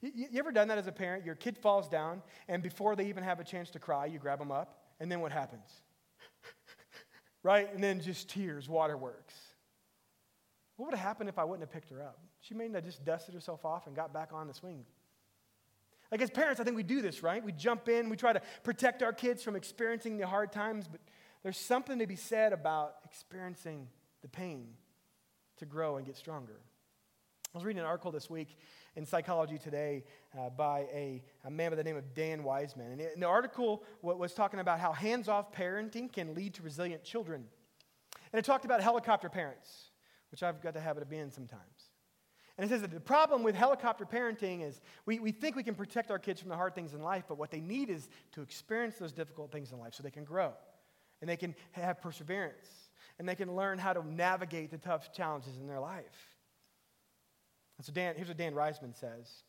You, 0.00 0.10
you 0.32 0.38
ever 0.40 0.50
done 0.50 0.68
that 0.68 0.78
as 0.78 0.88
a 0.88 0.92
parent? 0.92 1.24
Your 1.24 1.36
kid 1.36 1.56
falls 1.56 1.88
down, 1.88 2.22
and 2.48 2.62
before 2.62 2.96
they 2.96 3.06
even 3.06 3.22
have 3.22 3.38
a 3.38 3.44
chance 3.44 3.70
to 3.70 3.78
cry, 3.78 4.06
you 4.06 4.18
grab 4.18 4.40
them 4.40 4.50
up, 4.50 4.82
and 4.98 5.10
then 5.10 5.20
what 5.20 5.30
happens? 5.30 5.68
right? 7.42 7.72
And 7.72 7.82
then 7.82 8.00
just 8.00 8.28
tears, 8.28 8.68
waterworks. 8.68 9.34
What 10.76 10.86
would 10.86 10.94
have 10.94 11.06
happened 11.06 11.28
if 11.28 11.38
I 11.38 11.44
wouldn't 11.44 11.62
have 11.62 11.72
picked 11.72 11.90
her 11.90 12.02
up? 12.02 12.18
She 12.40 12.54
may 12.54 12.68
have 12.70 12.84
just 12.84 13.04
dusted 13.04 13.34
herself 13.34 13.64
off 13.64 13.86
and 13.86 13.94
got 13.94 14.12
back 14.12 14.30
on 14.32 14.48
the 14.48 14.54
swing. 14.54 14.84
Like 16.10 16.20
as 16.20 16.30
parents, 16.30 16.60
I 16.60 16.64
think 16.64 16.76
we 16.76 16.82
do 16.82 17.00
this, 17.00 17.22
right? 17.22 17.42
We 17.42 17.52
jump 17.52 17.88
in, 17.88 18.10
we 18.10 18.16
try 18.16 18.32
to 18.32 18.42
protect 18.62 19.02
our 19.02 19.12
kids 19.12 19.42
from 19.42 19.56
experiencing 19.56 20.18
the 20.18 20.26
hard 20.26 20.52
times, 20.52 20.86
but 20.86 21.00
there's 21.42 21.56
something 21.56 21.98
to 21.98 22.06
be 22.06 22.16
said 22.16 22.52
about 22.52 22.96
experiencing 23.04 23.88
the 24.20 24.28
pain 24.28 24.68
to 25.56 25.66
grow 25.66 25.96
and 25.96 26.06
get 26.06 26.16
stronger. 26.16 26.60
I 27.54 27.58
was 27.58 27.64
reading 27.64 27.80
an 27.80 27.86
article 27.86 28.10
this 28.10 28.30
week 28.30 28.56
in 28.96 29.04
Psychology 29.04 29.58
Today 29.58 30.04
uh, 30.38 30.48
by 30.50 30.86
a, 30.92 31.22
a, 31.44 31.50
man 31.50 31.70
by 31.70 31.76
the 31.76 31.84
name 31.84 31.96
of 31.96 32.14
Dan 32.14 32.44
Wiseman. 32.44 32.92
And, 32.92 33.22
the 33.22 33.26
article 33.26 33.84
was 34.00 34.32
talking 34.32 34.60
about 34.60 34.80
how 34.80 34.92
hands 34.92 35.28
off 35.28 35.52
parenting 35.52 36.10
can 36.10 36.34
lead 36.34 36.54
to 36.54 36.62
resilient 36.62 37.04
children. 37.04 37.44
And 38.32 38.38
it 38.38 38.44
talked 38.44 38.64
about 38.64 38.80
helicopter 38.80 39.28
parents, 39.28 39.90
which 40.32 40.42
I've 40.42 40.60
got 40.60 40.74
the 40.74 40.80
habit 40.80 41.02
of 41.02 41.10
being 41.10 41.30
sometimes. 41.30 41.90
And 42.58 42.64
it 42.64 42.68
says 42.68 42.82
that 42.82 42.90
the 42.90 43.00
problem 43.00 43.42
with 43.42 43.54
helicopter 43.54 44.04
parenting 44.04 44.66
is 44.66 44.80
we, 45.06 45.18
we 45.18 45.30
think 45.30 45.56
we 45.56 45.62
can 45.62 45.74
protect 45.74 46.10
our 46.10 46.18
kids 46.18 46.40
from 46.40 46.50
the 46.50 46.56
hard 46.56 46.74
things 46.74 46.92
in 46.92 47.02
life, 47.02 47.24
but 47.28 47.38
what 47.38 47.50
they 47.50 47.60
need 47.60 47.88
is 47.88 48.08
to 48.32 48.42
experience 48.42 48.96
those 48.96 49.12
difficult 49.12 49.52
things 49.52 49.72
in 49.72 49.78
life 49.78 49.94
so 49.94 50.02
they 50.02 50.10
can 50.10 50.24
grow 50.24 50.52
and 51.20 51.30
they 51.30 51.36
can 51.36 51.54
have 51.70 52.00
perseverance 52.02 52.68
and 53.18 53.28
they 53.28 53.34
can 53.34 53.54
learn 53.54 53.78
how 53.78 53.92
to 53.92 54.06
navigate 54.06 54.70
the 54.70 54.78
tough 54.78 55.12
challenges 55.12 55.56
in 55.58 55.66
their 55.66 55.80
life. 55.80 56.36
And 57.78 57.86
so 57.86 57.92
Dan, 57.92 58.14
here's 58.16 58.28
what 58.28 58.36
Dan 58.36 58.54
Reisman 58.54 58.98
says. 58.98 59.44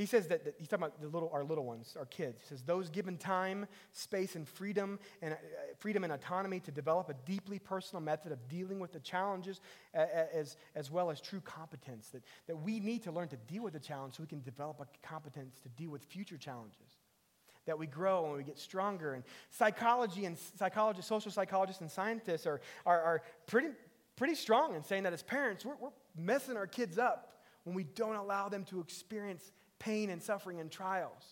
He 0.00 0.06
says 0.06 0.28
that, 0.28 0.46
that, 0.46 0.54
he's 0.56 0.66
talking 0.66 0.84
about 0.84 0.98
the 0.98 1.08
little, 1.08 1.28
our 1.30 1.44
little 1.44 1.66
ones, 1.66 1.94
our 1.98 2.06
kids. 2.06 2.40
He 2.40 2.48
says 2.48 2.62
those 2.62 2.88
given 2.88 3.18
time, 3.18 3.66
space, 3.92 4.34
and 4.34 4.48
freedom 4.48 4.98
and 5.20 5.34
uh, 5.34 5.36
freedom 5.78 6.04
and 6.04 6.12
autonomy 6.14 6.58
to 6.60 6.70
develop 6.70 7.10
a 7.10 7.14
deeply 7.26 7.58
personal 7.58 8.00
method 8.00 8.32
of 8.32 8.48
dealing 8.48 8.80
with 8.80 8.94
the 8.94 9.00
challenges, 9.00 9.60
as, 9.92 10.56
as 10.74 10.90
well 10.90 11.10
as 11.10 11.20
true 11.20 11.42
competence. 11.42 12.08
That, 12.14 12.22
that 12.46 12.56
we 12.56 12.80
need 12.80 13.02
to 13.02 13.12
learn 13.12 13.28
to 13.28 13.36
deal 13.36 13.62
with 13.62 13.74
the 13.74 13.78
challenge 13.78 14.16
so 14.16 14.22
we 14.22 14.26
can 14.26 14.40
develop 14.40 14.80
a 14.80 15.06
competence 15.06 15.60
to 15.64 15.68
deal 15.68 15.90
with 15.90 16.02
future 16.04 16.38
challenges. 16.38 16.96
That 17.66 17.78
we 17.78 17.86
grow 17.86 18.24
and 18.24 18.38
we 18.38 18.42
get 18.42 18.58
stronger. 18.58 19.12
And 19.12 19.22
psychology 19.50 20.24
and 20.24 20.38
psychologists, 20.56 21.10
social 21.10 21.30
psychologists, 21.30 21.82
and 21.82 21.90
scientists 21.90 22.46
are, 22.46 22.62
are, 22.86 23.02
are 23.02 23.22
pretty, 23.46 23.68
pretty 24.16 24.34
strong 24.34 24.74
in 24.76 24.82
saying 24.82 25.02
that 25.02 25.12
as 25.12 25.22
parents, 25.22 25.62
we're, 25.66 25.76
we're 25.78 25.90
messing 26.16 26.56
our 26.56 26.66
kids 26.66 26.96
up 26.96 27.42
when 27.64 27.76
we 27.76 27.84
don't 27.84 28.16
allow 28.16 28.48
them 28.48 28.64
to 28.64 28.80
experience 28.80 29.52
pain 29.80 30.10
and 30.10 30.22
suffering 30.22 30.60
and 30.60 30.70
trials. 30.70 31.24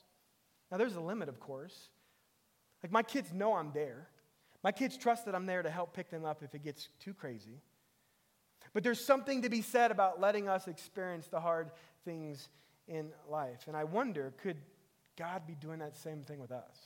Now, 0.72 0.78
there's 0.78 0.96
a 0.96 1.00
limit, 1.00 1.28
of 1.28 1.38
course. 1.38 1.88
Like, 2.82 2.90
my 2.90 3.04
kids 3.04 3.32
know 3.32 3.54
I'm 3.54 3.70
there. 3.72 4.08
My 4.64 4.72
kids 4.72 4.96
trust 4.96 5.26
that 5.26 5.36
I'm 5.36 5.46
there 5.46 5.62
to 5.62 5.70
help 5.70 5.94
pick 5.94 6.10
them 6.10 6.24
up 6.24 6.42
if 6.42 6.54
it 6.54 6.64
gets 6.64 6.88
too 6.98 7.14
crazy. 7.14 7.62
But 8.72 8.82
there's 8.82 9.02
something 9.02 9.42
to 9.42 9.48
be 9.48 9.62
said 9.62 9.92
about 9.92 10.20
letting 10.20 10.48
us 10.48 10.66
experience 10.66 11.28
the 11.28 11.40
hard 11.40 11.70
things 12.04 12.48
in 12.88 13.10
life. 13.30 13.64
And 13.68 13.76
I 13.76 13.84
wonder 13.84 14.32
could 14.42 14.56
God 15.16 15.46
be 15.46 15.54
doing 15.54 15.78
that 15.78 15.96
same 15.96 16.22
thing 16.22 16.40
with 16.40 16.52
us? 16.52 16.76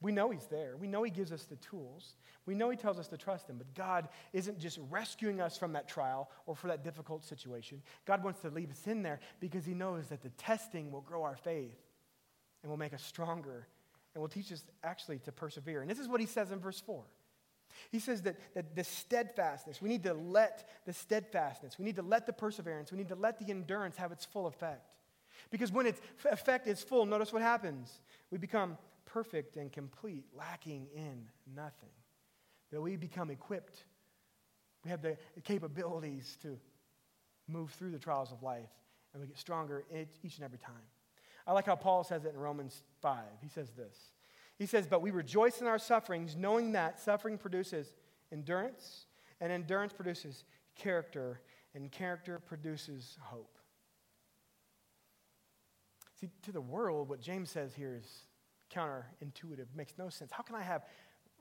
We 0.00 0.12
know 0.12 0.30
He's 0.30 0.46
there. 0.46 0.76
We 0.76 0.86
know 0.86 1.02
He 1.02 1.10
gives 1.10 1.32
us 1.32 1.44
the 1.44 1.56
tools. 1.56 2.14
We 2.46 2.54
know 2.54 2.70
He 2.70 2.76
tells 2.76 2.98
us 2.98 3.08
to 3.08 3.16
trust 3.16 3.48
Him. 3.48 3.58
But 3.58 3.74
God 3.74 4.08
isn't 4.32 4.58
just 4.58 4.78
rescuing 4.90 5.40
us 5.40 5.56
from 5.56 5.72
that 5.72 5.88
trial 5.88 6.30
or 6.46 6.54
for 6.54 6.68
that 6.68 6.84
difficult 6.84 7.24
situation. 7.24 7.82
God 8.04 8.22
wants 8.22 8.40
to 8.40 8.50
leave 8.50 8.70
us 8.70 8.86
in 8.86 9.02
there 9.02 9.20
because 9.40 9.64
He 9.64 9.74
knows 9.74 10.06
that 10.08 10.22
the 10.22 10.30
testing 10.30 10.92
will 10.92 11.00
grow 11.00 11.24
our 11.24 11.36
faith 11.36 11.78
and 12.62 12.70
will 12.70 12.78
make 12.78 12.94
us 12.94 13.02
stronger 13.02 13.66
and 14.14 14.20
will 14.20 14.28
teach 14.28 14.52
us 14.52 14.62
actually 14.84 15.18
to 15.20 15.32
persevere. 15.32 15.80
And 15.80 15.90
this 15.90 15.98
is 15.98 16.08
what 16.08 16.20
He 16.20 16.26
says 16.26 16.52
in 16.52 16.60
verse 16.60 16.80
4. 16.80 17.02
He 17.90 17.98
says 17.98 18.22
that, 18.22 18.36
that 18.54 18.74
the 18.74 18.84
steadfastness, 18.84 19.82
we 19.82 19.88
need 19.88 20.02
to 20.04 20.14
let 20.14 20.68
the 20.86 20.92
steadfastness, 20.92 21.78
we 21.78 21.84
need 21.84 21.96
to 21.96 22.02
let 22.02 22.26
the 22.26 22.32
perseverance, 22.32 22.90
we 22.92 22.98
need 22.98 23.08
to 23.08 23.14
let 23.14 23.38
the 23.38 23.50
endurance 23.50 23.96
have 23.96 24.12
its 24.12 24.24
full 24.24 24.46
effect. 24.46 24.94
Because 25.50 25.70
when 25.70 25.86
its 25.86 26.00
effect 26.30 26.66
is 26.66 26.82
full, 26.82 27.06
notice 27.06 27.32
what 27.32 27.42
happens. 27.42 28.00
We 28.30 28.38
become 28.38 28.76
perfect 29.12 29.56
and 29.56 29.72
complete, 29.72 30.24
lacking 30.36 30.88
in 30.94 31.26
nothing. 31.54 31.90
That 32.70 32.80
we 32.80 32.96
become 32.96 33.30
equipped. 33.30 33.84
We 34.84 34.90
have 34.90 35.02
the 35.02 35.16
capabilities 35.42 36.36
to 36.42 36.58
move 37.48 37.70
through 37.70 37.90
the 37.90 37.98
trials 37.98 38.30
of 38.30 38.42
life, 38.42 38.68
and 39.12 39.22
we 39.22 39.26
get 39.26 39.38
stronger 39.38 39.84
each 40.22 40.36
and 40.36 40.44
every 40.44 40.58
time. 40.58 40.74
I 41.46 41.52
like 41.52 41.66
how 41.66 41.76
Paul 41.76 42.04
says 42.04 42.26
it 42.26 42.34
in 42.34 42.38
Romans 42.38 42.82
5. 43.00 43.18
He 43.42 43.48
says 43.48 43.70
this 43.70 43.96
He 44.58 44.66
says, 44.66 44.86
But 44.86 45.00
we 45.00 45.10
rejoice 45.10 45.60
in 45.60 45.66
our 45.66 45.78
sufferings, 45.78 46.36
knowing 46.36 46.72
that 46.72 47.00
suffering 47.00 47.38
produces 47.38 47.94
endurance, 48.30 49.06
and 49.40 49.50
endurance 49.50 49.94
produces 49.94 50.44
character, 50.76 51.40
and 51.74 51.90
character 51.90 52.38
produces 52.38 53.16
hope. 53.20 53.56
See, 56.20 56.28
to 56.42 56.52
the 56.52 56.60
world, 56.60 57.08
what 57.08 57.20
James 57.20 57.50
says 57.50 57.74
here 57.74 57.96
is 57.98 58.24
counterintuitive, 58.74 59.66
makes 59.74 59.94
no 59.98 60.08
sense. 60.08 60.30
How 60.32 60.42
can 60.42 60.56
I 60.56 60.62
have 60.62 60.84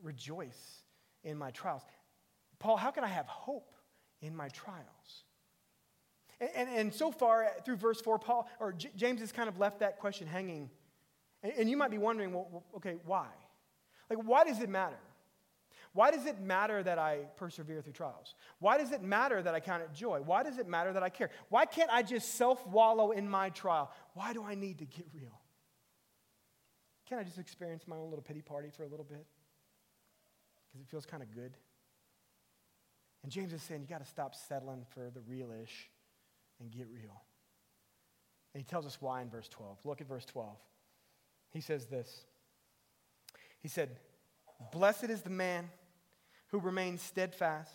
rejoice 0.02 0.84
in 1.24 1.38
my 1.38 1.52
trials? 1.52 1.84
Paul, 2.60 2.78
how 2.78 2.92
can 2.92 3.04
I 3.04 3.08
have 3.08 3.28
hope 3.28 3.74
in 4.22 4.36
my 4.36 4.50
trials? 4.50 5.24
And, 6.40 6.50
and, 6.56 6.70
and 6.70 6.94
so 6.94 7.12
far 7.12 7.48
through 7.66 7.78
verse 7.78 8.02
4, 8.02 8.20
Paul, 8.20 8.50
or 8.60 8.74
J- 8.74 8.92
James 8.96 9.22
has 9.22 9.32
kind 9.32 9.50
of 9.50 9.60
left 9.60 9.80
that 9.80 10.00
question 10.00 10.28
hanging. 10.28 10.70
And, 11.44 11.54
and 11.54 11.70
you 11.70 11.78
might 11.78 11.92
be 11.92 11.98
wondering, 11.98 12.34
well, 12.34 12.63
okay, 12.76 12.96
why? 13.06 13.28
Like, 14.10 14.20
why 14.24 14.44
does 14.44 14.60
it 14.60 14.70
matter? 14.70 15.00
Why 15.94 16.12
does 16.12 16.26
it 16.26 16.40
matter 16.40 16.84
that 16.84 17.00
I 17.00 17.22
persevere 17.38 17.82
through 17.82 17.94
trials? 17.94 18.36
Why 18.60 18.78
does 18.78 18.92
it 18.92 19.02
matter 19.02 19.42
that 19.42 19.56
I 19.56 19.60
count 19.60 19.82
it 19.82 19.94
joy? 19.94 20.22
Why 20.24 20.44
does 20.44 20.60
it 20.60 20.68
matter 20.68 20.94
that 20.94 21.02
I 21.02 21.10
care? 21.10 21.32
Why 21.50 21.66
can't 21.66 21.90
I 21.92 22.04
just 22.04 22.36
self 22.36 22.66
wallow 22.68 23.12
in 23.12 23.28
my 23.28 23.50
trial? 23.50 23.92
Why 24.13 24.32
do 24.34 24.44
I 24.44 24.54
need 24.54 24.80
to 24.80 24.86
get 24.86 25.08
real? 25.13 25.42
Can't 27.08 27.22
I 27.22 27.24
just 27.24 27.39
experience 27.39 27.88
my 27.88 27.96
own 27.96 28.10
little 28.10 28.24
pity 28.24 28.41
party 28.41 28.70
for 28.76 28.84
a 28.84 28.88
little 28.88 29.06
bit? 29.06 29.26
Because 30.67 30.82
it 30.82 30.89
feels 30.89 31.06
kind 31.06 31.24
of 31.24 31.34
good. 31.34 31.54
And 33.24 33.32
James 33.32 33.54
is 33.54 33.62
saying 33.62 33.82
you 33.82 33.88
got 33.88 34.04
to 34.04 34.10
stop 34.10 34.36
settling 34.36 34.86
for 34.89 35.10
the 35.13 35.22
real 35.22 35.50
ish 35.63 35.89
and 36.60 36.72
get 36.72 36.88
real. 36.93 37.22
And 38.54 38.63
he 38.63 38.70
tells 38.70 38.86
us 38.86 38.98
why 39.00 39.22
in 39.22 39.30
verse 39.30 39.48
12. 39.50 39.78
Look 39.86 40.02
at 40.02 40.08
verse 40.08 40.26
12. 40.26 40.56
He 41.52 41.62
says 41.62 41.86
this 41.86 42.26
He 43.60 43.67
said, 43.67 43.89
Blessed 44.72 45.06
is 45.06 45.22
the 45.22 45.30
man 45.30 45.70
who 46.48 46.60
remains 46.60 47.02
steadfast 47.02 47.72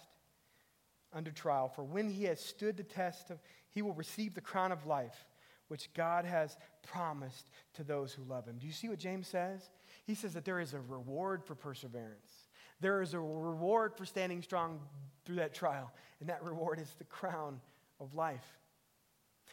under 1.12 1.30
trial, 1.30 1.68
for 1.68 1.84
when 1.84 2.08
he 2.08 2.24
has 2.24 2.40
stood 2.40 2.76
the 2.76 2.82
test, 2.82 3.30
of, 3.30 3.38
he 3.70 3.82
will 3.82 3.92
receive 3.92 4.34
the 4.34 4.40
crown 4.40 4.72
of 4.72 4.86
life 4.86 5.26
which 5.72 5.88
God 5.94 6.26
has 6.26 6.58
promised 6.82 7.48
to 7.72 7.82
those 7.82 8.12
who 8.12 8.22
love 8.24 8.44
him. 8.46 8.58
Do 8.58 8.66
you 8.66 8.74
see 8.74 8.90
what 8.90 8.98
James 8.98 9.26
says? 9.26 9.70
He 10.04 10.14
says 10.14 10.34
that 10.34 10.44
there 10.44 10.60
is 10.60 10.74
a 10.74 10.80
reward 10.80 11.42
for 11.42 11.54
perseverance. 11.54 12.50
There 12.80 13.00
is 13.00 13.14
a 13.14 13.18
reward 13.18 13.96
for 13.96 14.04
standing 14.04 14.42
strong 14.42 14.80
through 15.24 15.36
that 15.36 15.54
trial, 15.54 15.90
and 16.20 16.28
that 16.28 16.42
reward 16.44 16.78
is 16.78 16.94
the 16.98 17.04
crown 17.04 17.58
of 18.00 18.14
life. 18.14 18.44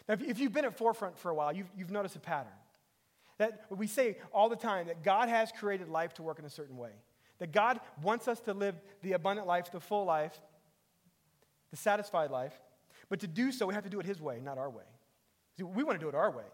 Now, 0.09 0.17
if 0.19 0.39
you've 0.41 0.51
been 0.51 0.65
at 0.65 0.77
Forefront 0.77 1.17
for 1.17 1.31
a 1.31 1.33
while, 1.33 1.53
you've, 1.53 1.69
you've 1.73 1.89
noticed 1.89 2.17
a 2.17 2.19
pattern. 2.19 2.51
That 3.37 3.61
we 3.69 3.87
say 3.87 4.17
all 4.33 4.49
the 4.49 4.57
time 4.57 4.87
that 4.87 5.01
God 5.05 5.29
has 5.29 5.53
created 5.53 5.87
life 5.87 6.15
to 6.15 6.21
work 6.21 6.37
in 6.37 6.43
a 6.43 6.49
certain 6.49 6.75
way. 6.75 6.91
That 7.37 7.53
God 7.53 7.79
wants 8.03 8.27
us 8.27 8.41
to 8.41 8.53
live 8.53 8.75
the 9.03 9.13
abundant 9.13 9.47
life, 9.47 9.71
the 9.71 9.79
full 9.79 10.03
life, 10.03 10.37
the 11.71 11.77
satisfied 11.77 12.29
life. 12.29 12.59
But 13.07 13.21
to 13.21 13.27
do 13.27 13.53
so, 13.53 13.65
we 13.65 13.73
have 13.73 13.85
to 13.85 13.89
do 13.89 14.01
it 14.01 14.05
His 14.05 14.19
way, 14.19 14.41
not 14.43 14.57
our 14.57 14.69
way. 14.69 14.83
See, 15.59 15.63
we 15.65 15.83
want 15.83 15.99
to 15.99 16.03
do 16.03 16.09
it 16.09 16.15
our 16.15 16.31
way. 16.31 16.45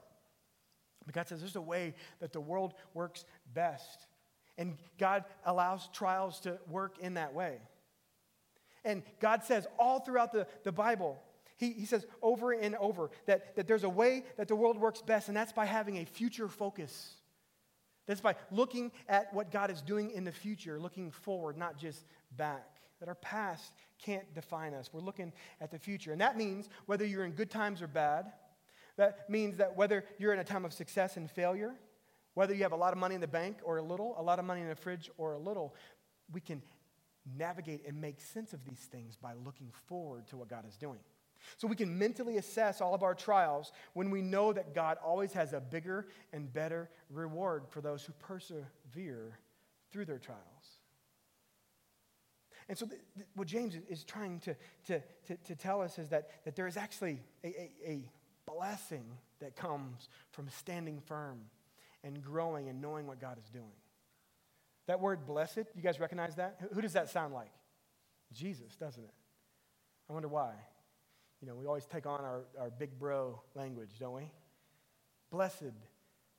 But 1.06 1.14
God 1.14 1.28
says 1.28 1.40
there's 1.40 1.56
a 1.56 1.62
way 1.62 1.94
that 2.20 2.34
the 2.34 2.42
world 2.42 2.74
works 2.94 3.26
best. 3.54 4.08
And 4.58 4.78
God 4.98 5.26
allows 5.46 5.88
trials 5.90 6.40
to 6.42 6.58
work 6.68 6.98
in 7.00 7.14
that 7.16 7.34
way. 7.34 7.60
And 8.84 9.04
God 9.20 9.44
says 9.44 9.68
all 9.78 10.00
throughout 10.00 10.32
the, 10.32 10.48
the 10.64 10.72
Bible, 10.72 11.22
he, 11.58 11.72
he 11.72 11.86
says 11.86 12.06
over 12.22 12.52
and 12.52 12.76
over 12.76 13.12
that, 13.28 13.56
that 13.56 13.68
there's 13.68 13.84
a 13.84 13.90
way 13.90 14.24
that 14.38 14.48
the 14.48 14.56
world 14.56 14.80
works 14.80 15.02
best, 15.02 15.28
and 15.28 15.38
that's 15.38 15.54
by 15.54 15.66
having 15.66 15.98
a 15.98 16.06
future 16.06 16.48
focus. 16.48 17.16
That's 18.08 18.22
by 18.22 18.36
looking 18.52 18.92
at 19.08 19.34
what 19.34 19.52
God 19.52 19.72
is 19.72 19.82
doing 19.82 20.12
in 20.12 20.24
the 20.24 20.32
future, 20.32 20.80
looking 20.80 21.12
forward, 21.12 21.58
not 21.58 21.78
just 21.78 22.06
back. 22.36 22.68
That 23.00 23.10
our 23.10 23.16
past 23.16 23.74
can't 24.02 24.34
define 24.34 24.74
us. 24.74 24.90
We're 24.94 25.02
looking 25.02 25.34
at 25.60 25.70
the 25.70 25.80
future. 25.80 26.12
And 26.12 26.22
that 26.22 26.38
means 26.38 26.70
whether 26.86 27.06
you're 27.06 27.26
in 27.26 27.32
good 27.32 27.50
times 27.50 27.82
or 27.82 27.88
bad, 27.88 28.32
that 28.98 29.30
means 29.30 29.58
that 29.58 29.76
whether 29.76 30.06
you're 30.18 30.34
in 30.34 30.40
a 30.40 30.44
time 30.44 30.66
of 30.66 30.74
success 30.74 31.18
and 31.18 31.30
failure, 31.30 31.74
whether 32.34 32.54
you 32.54 32.64
have 32.64 32.72
a 32.72 32.78
lot 32.78 32.94
of 32.94 33.00
money 33.00 33.16
in 33.16 33.22
the 33.22 33.28
bank 33.28 33.58
or 33.64 33.78
a 33.78 33.82
little, 33.82 34.16
a 34.18 34.24
lot 34.24 34.40
of 34.40 34.46
money 34.46 34.62
in 34.62 34.68
the 34.68 34.76
fridge 34.76 35.10
or 35.18 35.34
a 35.34 35.40
little, 35.40 35.76
we 36.32 36.42
can 36.42 36.62
navigate 37.38 37.88
and 37.88 38.00
make 38.00 38.22
sense 38.22 38.54
of 38.54 38.64
these 38.66 38.88
things 38.92 39.16
by 39.16 39.34
looking 39.46 39.72
forward 39.88 40.28
to 40.28 40.38
what 40.38 40.48
God 40.48 40.66
is 40.68 40.78
doing. 40.78 41.00
So 41.58 41.68
we 41.68 41.76
can 41.76 41.98
mentally 41.98 42.38
assess 42.38 42.82
all 42.82 42.94
of 42.94 43.04
our 43.04 43.14
trials 43.14 43.72
when 43.94 44.10
we 44.10 44.22
know 44.22 44.54
that 44.54 44.74
God 44.74 44.98
always 45.04 45.34
has 45.34 45.54
a 45.54 45.60
bigger 45.60 46.08
and 46.34 46.52
better 46.52 46.90
reward 47.10 47.64
for 47.70 47.82
those 47.82 48.04
who 48.04 48.14
persevere 48.14 49.40
through 49.92 50.06
their 50.06 50.20
trials. 50.20 50.42
And 52.68 52.78
so, 52.78 52.88
th- 52.88 53.00
th- 53.16 53.28
what 53.36 53.48
James 53.48 53.76
is 53.90 54.04
trying 54.04 54.40
to, 54.42 54.56
to, 54.88 55.02
to, 55.28 55.38
to, 55.38 55.56
tell 55.56 55.82
us 55.82 56.00
is 56.00 56.10
that, 56.10 56.44
that 56.46 56.56
there 56.56 56.66
is 56.66 56.78
actually 56.78 57.20
a, 57.44 57.48
a, 57.48 57.72
a 57.86 58.12
blessing 58.46 59.06
that 59.40 59.56
comes 59.56 60.10
from 60.32 60.50
standing 60.50 61.00
firm 61.00 61.42
and 62.04 62.22
growing 62.22 62.70
and 62.70 62.82
knowing 62.82 63.08
what 63.08 63.20
God 63.20 63.38
is 63.38 63.50
doing. 63.50 63.66
That 64.88 65.00
word 65.00 65.26
blessed, 65.26 65.66
you 65.76 65.82
guys 65.82 66.00
recognize 66.00 66.36
that? 66.36 66.60
Who 66.74 66.82
does 66.82 66.94
that 66.94 67.10
sound 67.10 67.34
like? 67.34 67.52
Jesus, 68.32 68.76
doesn't 68.76 69.04
it? 69.04 69.14
I 70.10 70.14
wonder 70.14 70.28
why. 70.28 70.54
You 71.42 71.48
know, 71.48 71.56
we 71.56 71.66
always 71.66 71.86
take 71.86 72.06
on 72.06 72.22
our, 72.22 72.44
our 72.60 72.70
big 72.70 72.98
bro 73.00 73.42
language, 73.56 73.92
don't 74.00 74.14
we? 74.14 74.32
Blessed. 75.32 75.74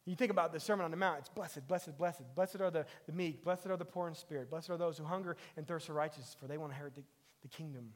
You 0.04 0.14
think 0.14 0.30
about 0.30 0.52
the 0.52 0.60
Sermon 0.60 0.84
on 0.84 0.92
the 0.92 0.96
Mount, 0.96 1.18
it's 1.18 1.28
blessed, 1.28 1.66
blessed, 1.66 1.98
blessed. 1.98 2.22
Blessed 2.36 2.60
are 2.60 2.70
the, 2.70 2.86
the 3.06 3.12
meek, 3.12 3.42
blessed 3.42 3.66
are 3.66 3.76
the 3.76 3.84
poor 3.84 4.06
in 4.06 4.14
spirit, 4.14 4.48
blessed 4.48 4.70
are 4.70 4.76
those 4.76 4.96
who 4.98 5.04
hunger 5.04 5.36
and 5.56 5.66
thirst 5.66 5.86
for 5.86 5.94
righteousness, 5.94 6.36
for 6.38 6.46
they 6.46 6.56
will 6.56 6.66
inherit 6.66 6.94
the, 6.94 7.02
the 7.42 7.48
kingdom. 7.48 7.90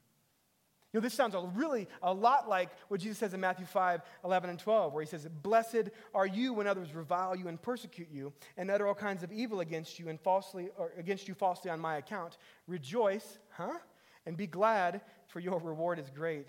You 0.92 0.98
know, 0.98 1.03
this 1.03 1.14
sounds 1.14 1.35
a 1.35 1.40
really 1.55 1.87
a 2.03 2.12
lot 2.12 2.48
like 2.48 2.70
what 2.88 3.00
Jesus 3.00 3.18
says 3.18 3.33
in 3.33 3.40
Matthew 3.40 3.66
5, 3.66 4.03
11 4.24 4.50
and 4.50 4.59
12, 4.59 4.92
where 4.92 5.03
he 5.03 5.09
says, 5.09 5.29
Blessed 5.42 5.90
are 6.14 6.26
you 6.26 6.53
when 6.53 6.66
others 6.66 6.92
revile 6.94 7.37
you 7.37 7.46
and 7.46 7.62
persecute 7.62 8.09
you 8.12 8.33
and 8.57 8.70
utter 8.70 8.88
all 8.88 8.94
kinds 8.94 9.22
of 9.22 9.33
evil 9.33 9.61
against 9.61 10.00
you 10.00 10.09
and 10.09 10.20
falsely 10.20 10.68
or 10.76 10.92
against 10.98 11.29
you 11.29 11.35
falsely 11.35 11.70
on 11.70 11.79
my 11.79 11.98
account. 11.98 12.38
Rejoice, 12.66 13.38
huh? 13.50 13.79
And 14.26 14.37
be 14.37 14.48
glad, 14.48 15.00
for 15.29 15.38
your 15.38 15.61
reward 15.61 16.00
is 16.00 16.11
great 16.11 16.48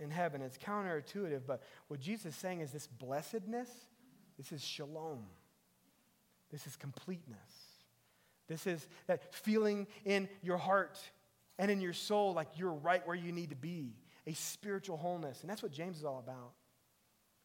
in 0.00 0.10
heaven. 0.10 0.42
It's 0.42 0.58
counterintuitive, 0.58 1.42
but 1.46 1.62
what 1.88 2.00
Jesus 2.00 2.26
is 2.26 2.36
saying 2.36 2.60
is 2.60 2.72
this 2.72 2.88
blessedness, 2.88 3.70
this 4.36 4.50
is 4.50 4.62
shalom. 4.62 5.24
This 6.50 6.66
is 6.66 6.76
completeness. 6.76 7.38
This 8.48 8.66
is 8.66 8.86
that 9.06 9.34
feeling 9.34 9.86
in 10.04 10.28
your 10.42 10.58
heart 10.58 10.98
and 11.58 11.70
in 11.70 11.80
your 11.80 11.92
soul 11.92 12.34
like 12.34 12.48
you're 12.56 12.72
right 12.72 13.06
where 13.06 13.16
you 13.16 13.32
need 13.32 13.50
to 13.50 13.56
be, 13.56 13.94
a 14.26 14.32
spiritual 14.34 14.96
wholeness. 14.96 15.40
And 15.40 15.50
that's 15.50 15.62
what 15.62 15.72
James 15.72 15.98
is 15.98 16.04
all 16.04 16.18
about 16.18 16.52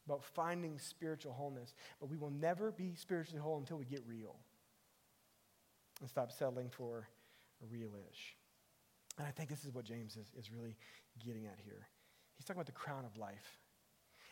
about 0.07 0.23
finding 0.23 0.79
spiritual 0.79 1.31
wholeness. 1.31 1.73
But 1.99 2.09
we 2.09 2.17
will 2.17 2.31
never 2.31 2.71
be 2.71 2.95
spiritually 2.95 3.39
whole 3.39 3.57
until 3.57 3.77
we 3.77 3.85
get 3.85 4.03
real 4.07 4.35
and 5.99 6.09
stop 6.09 6.31
settling 6.31 6.69
for 6.69 7.07
a 7.61 7.65
real 7.71 7.91
ish. 8.11 8.35
And 9.17 9.27
I 9.27 9.31
think 9.31 9.49
this 9.49 9.63
is 9.63 9.71
what 9.71 9.85
James 9.85 10.17
is, 10.17 10.31
is 10.37 10.51
really 10.51 10.75
getting 11.23 11.45
at 11.45 11.59
here. 11.63 11.87
He's 12.35 12.45
talking 12.45 12.59
about 12.59 12.65
the 12.65 12.71
crown 12.71 13.05
of 13.05 13.17
life. 13.17 13.60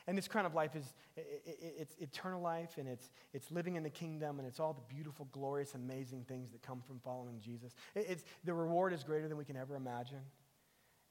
And 0.09 0.17
this 0.17 0.27
crown 0.27 0.47
of 0.47 0.55
life 0.55 0.75
is 0.75 0.95
it's 1.15 1.93
eternal 1.99 2.41
life 2.41 2.79
and 2.79 2.87
it's, 2.87 3.11
it's 3.31 3.51
living 3.51 3.75
in 3.75 3.83
the 3.83 3.91
kingdom 3.91 4.39
and 4.39 4.47
it's 4.47 4.59
all 4.59 4.73
the 4.73 4.91
beautiful, 4.91 5.27
glorious, 5.31 5.75
amazing 5.75 6.25
things 6.27 6.49
that 6.49 6.63
come 6.63 6.81
from 6.81 6.99
following 6.99 7.39
Jesus. 7.39 7.75
It's, 7.93 8.23
the 8.43 8.55
reward 8.55 8.91
is 8.91 9.03
greater 9.03 9.27
than 9.27 9.37
we 9.37 9.45
can 9.45 9.55
ever 9.55 9.75
imagine. 9.75 10.21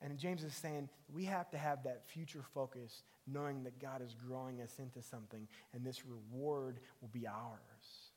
And 0.02 0.18
James 0.18 0.42
is 0.42 0.52
saying 0.52 0.88
we 1.14 1.26
have 1.26 1.48
to 1.50 1.58
have 1.58 1.84
that 1.84 2.08
future 2.08 2.42
focus, 2.52 3.04
knowing 3.24 3.62
that 3.62 3.78
God 3.78 4.02
is 4.02 4.14
growing 4.14 4.60
us 4.62 4.80
into 4.80 5.00
something 5.00 5.46
and 5.72 5.86
this 5.86 6.02
reward 6.04 6.80
will 7.00 7.10
be 7.12 7.24
ours. 7.24 8.10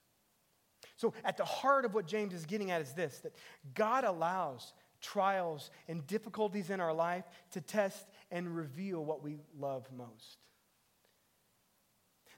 So, 0.95 1.13
at 1.23 1.37
the 1.37 1.45
heart 1.45 1.85
of 1.85 1.93
what 1.93 2.07
James 2.07 2.33
is 2.33 2.47
getting 2.47 2.71
at 2.71 2.81
is 2.81 2.93
this 2.93 3.19
that 3.19 3.35
God 3.75 4.03
allows 4.03 4.73
trials 4.99 5.69
and 5.87 6.07
difficulties 6.07 6.71
in 6.71 6.79
our 6.79 6.93
life 6.93 7.25
to 7.51 7.61
test 7.61 8.07
and 8.31 8.55
reveal 8.55 9.05
what 9.05 9.21
we 9.21 9.37
love 9.59 9.87
most. 9.95 10.39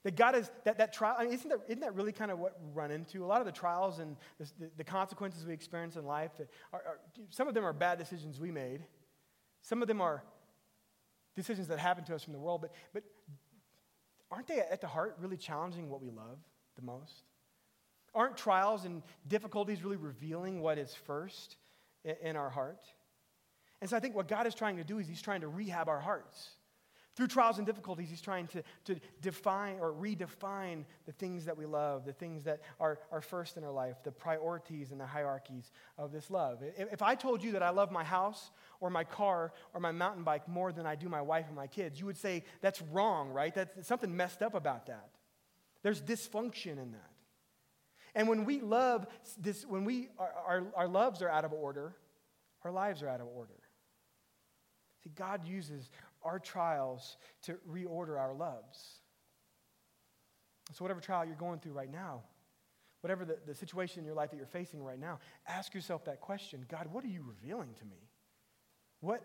That 0.04 0.18
God 0.18 0.36
is, 0.36 0.52
that, 0.66 0.78
that 0.80 0.92
trial, 0.92 1.16
I 1.18 1.24
mean, 1.24 1.34
isn't 1.34 1.50
that, 1.50 1.60
isn't 1.68 1.80
that 1.80 1.96
really 1.96 2.12
kind 2.12 2.30
of 2.30 2.38
what 2.38 2.60
we 2.62 2.70
run 2.72 2.92
into? 2.92 3.24
A 3.24 3.26
lot 3.28 3.40
of 3.40 3.46
the 3.46 3.54
trials 3.54 4.00
and 4.00 4.18
the, 4.38 4.70
the, 4.76 4.84
consequences 4.84 5.46
we 5.46 5.54
experience 5.54 5.96
in 5.96 6.06
life, 6.06 6.32
are, 6.74 6.82
are, 6.86 7.00
some 7.30 7.48
of 7.48 7.54
them 7.54 7.64
are 7.64 7.72
bad 7.72 8.00
decisions 8.00 8.40
we 8.40 8.52
made. 8.52 8.84
Some 9.62 9.82
of 9.82 9.88
them 9.88 10.02
are 10.02 10.24
decisions 11.36 11.70
that 11.70 11.80
happen 11.80 12.04
to 12.06 12.16
us 12.16 12.24
from 12.24 12.34
the 12.34 12.40
world, 12.40 12.62
but, 12.62 12.74
but 12.94 13.04
aren't 14.30 14.48
they 14.48 14.60
at 14.60 14.82
the 14.82 14.88
heart 14.88 15.16
really 15.20 15.38
challenging 15.38 15.90
what 15.90 16.02
we 16.02 16.10
love 16.10 16.38
the 16.76 16.82
most? 16.82 17.24
Aren't 18.14 18.36
trials 18.36 18.84
and 18.84 19.02
difficulties 19.28 19.84
really 19.84 19.98
revealing 19.98 20.60
what 20.62 20.78
is 20.78 20.94
first 20.94 21.56
in, 22.04 22.16
in 22.22 22.36
our 22.36 22.50
heart? 22.50 22.84
And 23.80 23.90
so 23.90 23.96
I 23.96 24.02
think 24.02 24.16
what 24.16 24.28
God 24.28 24.48
is 24.48 24.54
trying 24.54 24.78
to 24.78 24.84
do 24.84 25.00
is 25.00 25.08
He's 25.08 25.22
trying 25.22 25.42
to 25.42 25.48
rehab 25.48 25.88
our 25.88 26.00
hearts. 26.00 26.50
Through 27.16 27.28
trials 27.28 27.60
and 27.60 27.68
difficulties, 27.68 28.10
He's 28.10 28.22
trying 28.22 28.48
to, 28.48 28.64
to 28.86 28.96
define 29.22 29.78
or 29.80 29.94
redefine 29.94 30.86
the 31.06 31.12
things 31.12 31.46
that 31.46 31.56
we 31.56 31.66
love, 31.66 32.06
the 32.06 32.14
things 32.14 32.44
that 32.46 32.62
are, 32.80 33.00
are 33.12 33.22
first 33.22 33.56
in 33.56 33.64
our 33.64 33.72
life, 33.72 33.98
the 34.04 34.12
priorities 34.12 34.92
and 34.92 35.00
the 35.00 35.06
hierarchies 35.06 35.72
of 35.98 36.12
this 36.12 36.32
love. 36.32 36.64
If, 36.76 36.94
if 36.94 37.02
I 37.04 37.14
told 37.14 37.44
you 37.44 37.52
that 37.52 37.62
I 37.62 37.70
love 37.70 37.92
my 37.92 38.04
house 38.04 38.50
or 38.80 38.90
my 38.90 39.04
car 39.04 39.54
or 39.76 39.80
my 39.80 39.92
mountain 39.92 40.24
bike 40.24 40.48
more 40.48 40.72
than 40.72 40.88
I 40.88 40.96
do 40.96 41.08
my 41.08 41.22
wife 41.22 41.46
and 41.48 41.56
my 41.56 41.68
kids, 41.68 42.00
you 42.00 42.08
would 42.08 42.18
say, 42.18 42.44
that's 42.62 42.82
wrong, 42.82 43.30
right? 43.30 43.54
That's 43.54 43.88
something 43.88 44.16
messed 44.16 44.42
up 44.42 44.56
about 44.56 44.88
that. 44.88 45.10
There's 45.84 46.02
dysfunction 46.02 46.82
in 46.82 46.94
that. 46.94 47.12
And 48.16 48.28
when 48.28 48.46
we 48.46 48.60
love 48.60 49.06
this, 49.38 49.66
when 49.66 49.86
we, 49.86 50.10
our, 50.18 50.32
our, 50.48 50.64
our 50.76 50.88
loves 50.88 51.22
are 51.22 51.30
out 51.30 51.46
of 51.46 51.54
order, 51.54 51.96
our 52.64 52.72
lives 52.72 53.04
are 53.04 53.10
out 53.10 53.22
of 53.22 53.28
order. 53.28 53.54
See, 55.04 55.12
God 55.14 55.46
uses 55.46 55.90
our 56.24 56.40
trials 56.40 57.18
to 57.44 57.58
reorder 57.70 58.20
our 58.20 58.34
loves. 58.34 59.00
So, 60.72 60.84
whatever 60.84 61.02
trial 61.02 61.26
you're 61.26 61.36
going 61.36 61.60
through 61.60 61.74
right 61.74 61.92
now, 61.92 62.24
whatever 63.02 63.26
the, 63.26 63.38
the 63.46 63.54
situation 63.54 64.00
in 64.00 64.06
your 64.06 64.16
life 64.16 64.32
that 64.32 64.38
you're 64.38 64.46
facing 64.46 64.82
right 64.82 65.00
now, 65.00 65.20
ask 65.48 65.74
yourself 65.74 66.06
that 66.06 66.22
question 66.22 66.66
God, 66.70 66.88
what 66.92 67.04
are 67.04 67.10
you 67.10 67.24
revealing 67.28 67.74
to 67.80 67.86
me? 67.86 68.10
What 69.02 69.22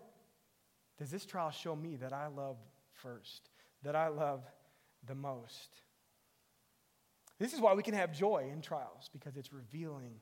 does 0.97 1.09
this 1.09 1.25
trial 1.25 1.51
show 1.51 1.75
me 1.75 1.95
that 1.97 2.11
I 2.11 2.27
love 2.27 2.57
first, 2.91 3.49
that 3.83 3.95
I 3.95 4.09
love 4.09 4.43
the 5.07 5.15
most? 5.15 5.81
This 7.39 7.53
is 7.53 7.61
why 7.61 7.73
we 7.73 7.83
can 7.83 7.93
have 7.93 8.11
joy 8.11 8.49
in 8.51 8.61
trials, 8.61 9.09
because 9.13 9.37
it's 9.37 9.53
revealing 9.53 10.15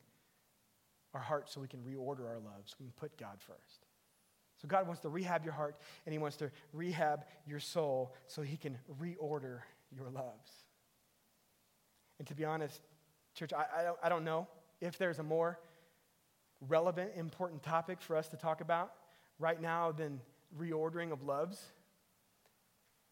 our 1.14 1.20
hearts 1.20 1.52
so 1.52 1.60
we 1.60 1.66
can 1.66 1.80
reorder 1.80 2.28
our 2.28 2.38
loves. 2.38 2.76
We 2.78 2.86
can 2.86 2.92
put 2.92 3.18
God 3.18 3.38
first. 3.40 3.87
So 4.60 4.68
God 4.68 4.86
wants 4.86 5.02
to 5.02 5.08
rehab 5.08 5.44
your 5.44 5.54
heart 5.54 5.76
and 6.04 6.12
He 6.12 6.18
wants 6.18 6.36
to 6.38 6.50
rehab 6.72 7.24
your 7.46 7.60
soul 7.60 8.14
so 8.26 8.42
He 8.42 8.56
can 8.56 8.76
reorder 9.00 9.60
your 9.96 10.10
loves. 10.10 10.50
And 12.18 12.26
to 12.28 12.34
be 12.34 12.44
honest, 12.44 12.80
church, 13.34 13.52
I, 13.52 13.64
I, 13.78 13.82
don't, 13.84 13.98
I 14.02 14.08
don't 14.08 14.24
know 14.24 14.48
if 14.80 14.98
there's 14.98 15.18
a 15.18 15.22
more 15.22 15.58
relevant, 16.66 17.12
important 17.14 17.62
topic 17.62 18.00
for 18.00 18.16
us 18.16 18.28
to 18.28 18.36
talk 18.36 18.60
about 18.60 18.92
right 19.38 19.60
now 19.60 19.92
than 19.92 20.20
reordering 20.58 21.12
of 21.12 21.22
loves. 21.22 21.62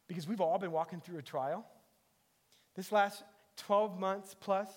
Because 0.09 0.27
we've 0.27 0.41
all 0.41 0.59
been 0.59 0.73
walking 0.73 1.01
through 1.01 1.19
a 1.19 1.23
trial. 1.23 1.65
This 2.75 2.93
last 2.93 3.23
12 3.59 3.99
months 3.99 4.35
plus, 4.39 4.69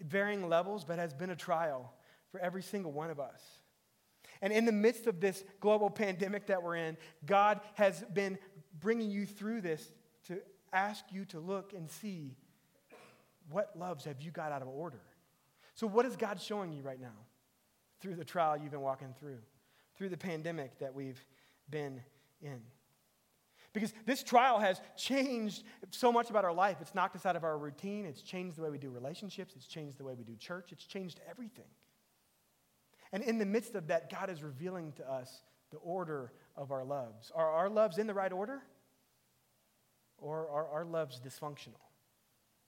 varying 0.00 0.48
levels, 0.48 0.84
but 0.84 0.98
has 0.98 1.12
been 1.12 1.30
a 1.30 1.36
trial 1.36 1.92
for 2.30 2.40
every 2.40 2.62
single 2.62 2.92
one 2.92 3.10
of 3.10 3.20
us. 3.20 3.40
And 4.42 4.52
in 4.52 4.64
the 4.64 4.72
midst 4.72 5.06
of 5.06 5.20
this 5.20 5.44
global 5.60 5.90
pandemic 5.90 6.46
that 6.46 6.62
we're 6.62 6.76
in, 6.76 6.96
God 7.26 7.60
has 7.74 8.04
been 8.12 8.38
bringing 8.80 9.10
you 9.10 9.26
through 9.26 9.60
this 9.60 9.92
to 10.28 10.40
ask 10.72 11.04
you 11.10 11.24
to 11.26 11.40
look 11.40 11.72
and 11.72 11.90
see 11.90 12.36
what 13.50 13.76
loves 13.76 14.04
have 14.04 14.20
you 14.20 14.30
got 14.30 14.52
out 14.52 14.62
of 14.62 14.68
order. 14.68 15.00
So, 15.74 15.86
what 15.86 16.06
is 16.06 16.16
God 16.16 16.40
showing 16.40 16.72
you 16.72 16.82
right 16.82 17.00
now 17.00 17.08
through 18.00 18.14
the 18.14 18.24
trial 18.24 18.56
you've 18.56 18.70
been 18.70 18.80
walking 18.80 19.14
through, 19.18 19.38
through 19.96 20.08
the 20.10 20.16
pandemic 20.16 20.78
that 20.78 20.94
we've 20.94 21.22
been 21.68 22.00
in? 22.40 22.60
Because 23.72 23.92
this 24.04 24.22
trial 24.22 24.58
has 24.58 24.80
changed 24.96 25.62
so 25.90 26.10
much 26.10 26.28
about 26.28 26.44
our 26.44 26.52
life. 26.52 26.78
It's 26.80 26.94
knocked 26.94 27.14
us 27.14 27.24
out 27.24 27.36
of 27.36 27.44
our 27.44 27.56
routine. 27.56 28.04
It's 28.04 28.22
changed 28.22 28.56
the 28.56 28.62
way 28.62 28.70
we 28.70 28.78
do 28.78 28.90
relationships. 28.90 29.54
It's 29.56 29.66
changed 29.66 29.98
the 29.98 30.04
way 30.04 30.14
we 30.14 30.24
do 30.24 30.34
church. 30.34 30.72
It's 30.72 30.84
changed 30.84 31.20
everything. 31.28 31.68
And 33.12 33.22
in 33.22 33.38
the 33.38 33.46
midst 33.46 33.74
of 33.74 33.88
that, 33.88 34.10
God 34.10 34.30
is 34.30 34.42
revealing 34.42 34.92
to 34.92 35.10
us 35.10 35.42
the 35.70 35.78
order 35.78 36.32
of 36.56 36.70
our 36.70 36.84
loves. 36.84 37.32
Are 37.34 37.50
our 37.50 37.68
loves 37.68 37.98
in 37.98 38.06
the 38.06 38.14
right 38.14 38.32
order? 38.32 38.62
Or 40.18 40.48
are 40.48 40.68
our 40.68 40.84
loves 40.84 41.20
dysfunctional? 41.20 41.80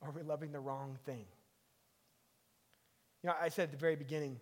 Are 0.01 0.11
we 0.11 0.23
loving 0.23 0.53
the 0.53 0.61
wrong 0.61 0.99
thing? 1.05 1.27
You 3.23 3.29
know, 3.29 3.37
I 3.41 3.51
said 3.51 3.65
at 3.65 3.71
the 3.73 3.77
very 3.77 3.95
beginning 3.95 4.41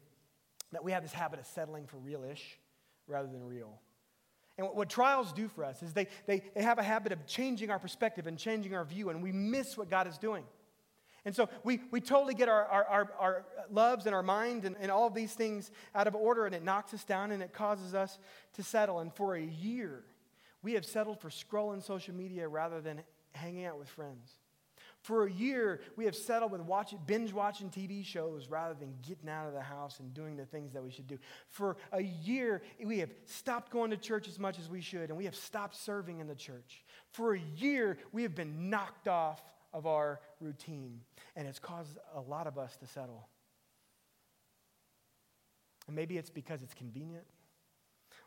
that 0.72 0.82
we 0.82 0.92
have 0.92 1.02
this 1.02 1.12
habit 1.12 1.38
of 1.38 1.46
settling 1.46 1.86
for 1.86 1.98
real 1.98 2.24
ish 2.24 2.58
rather 3.06 3.28
than 3.28 3.44
real. 3.44 3.78
And 4.56 4.66
what, 4.66 4.76
what, 4.76 4.88
trials 4.88 5.32
do 5.32 5.48
for 5.48 5.64
us 5.64 5.82
is 5.82 5.92
they, 5.92 6.06
they, 6.26 6.42
they 6.54 6.62
have 6.62 6.78
a 6.78 6.82
habit 6.82 7.12
of 7.12 7.26
changing 7.26 7.70
our 7.70 7.78
perspective 7.78 8.26
and 8.26 8.38
changing 8.38 8.74
our 8.74 8.84
view, 8.84 9.10
and 9.10 9.22
we 9.22 9.32
miss 9.32 9.76
what 9.76 9.90
God 9.90 10.06
is 10.06 10.18
doing. 10.18 10.44
And 11.24 11.34
so 11.34 11.48
we, 11.64 11.80
we 11.90 12.00
totally 12.00 12.34
get 12.34 12.48
our, 12.48 12.64
our, 12.64 12.84
our, 12.84 13.12
our 13.18 13.44
loves 13.70 14.06
and 14.06 14.14
our 14.14 14.22
mind 14.22 14.64
and, 14.64 14.76
and 14.80 14.90
all 14.90 15.06
of 15.06 15.14
these 15.14 15.34
things 15.34 15.70
out 15.94 16.06
of 16.06 16.14
order, 16.14 16.46
and 16.46 16.54
it 16.54 16.64
knocks 16.64 16.94
us 16.94 17.04
down 17.04 17.30
and 17.30 17.42
it 17.42 17.52
causes 17.52 17.94
us 17.94 18.18
to 18.54 18.62
settle. 18.62 19.00
And 19.00 19.12
for 19.14 19.34
a 19.34 19.42
year, 19.42 20.04
we 20.62 20.74
have 20.74 20.84
settled 20.84 21.20
for 21.20 21.28
scrolling 21.28 21.82
social 21.82 22.14
media 22.14 22.48
rather 22.48 22.80
than 22.80 23.02
hanging 23.32 23.64
out 23.64 23.78
with 23.78 23.88
friends. 23.88 24.32
For 25.02 25.26
a 25.26 25.30
year, 25.30 25.80
we 25.96 26.04
have 26.04 26.14
settled 26.14 26.52
with 26.52 26.60
binge 27.06 27.32
watching 27.32 27.70
TV 27.70 28.04
shows 28.04 28.48
rather 28.48 28.74
than 28.74 28.94
getting 29.00 29.30
out 29.30 29.46
of 29.46 29.54
the 29.54 29.62
house 29.62 29.98
and 29.98 30.12
doing 30.12 30.36
the 30.36 30.44
things 30.44 30.74
that 30.74 30.82
we 30.82 30.90
should 30.90 31.06
do. 31.06 31.18
For 31.48 31.78
a 31.92 32.02
year, 32.02 32.60
we 32.84 32.98
have 32.98 33.10
stopped 33.24 33.72
going 33.72 33.90
to 33.92 33.96
church 33.96 34.28
as 34.28 34.38
much 34.38 34.58
as 34.58 34.68
we 34.68 34.82
should, 34.82 35.08
and 35.08 35.16
we 35.16 35.24
have 35.24 35.34
stopped 35.34 35.76
serving 35.76 36.20
in 36.20 36.26
the 36.26 36.34
church. 36.34 36.84
For 37.12 37.34
a 37.34 37.40
year, 37.56 37.96
we 38.12 38.22
have 38.24 38.34
been 38.34 38.68
knocked 38.68 39.08
off 39.08 39.40
of 39.72 39.86
our 39.86 40.20
routine, 40.40 41.00
and 41.36 41.46
it's 41.46 41.58
caused 41.58 41.98
a 42.14 42.20
lot 42.20 42.46
of 42.46 42.58
us 42.58 42.76
to 42.78 42.86
settle. 42.86 43.28
And 45.86 45.96
maybe 45.96 46.18
it's 46.18 46.30
because 46.30 46.62
it's 46.62 46.74
convenient, 46.74 47.24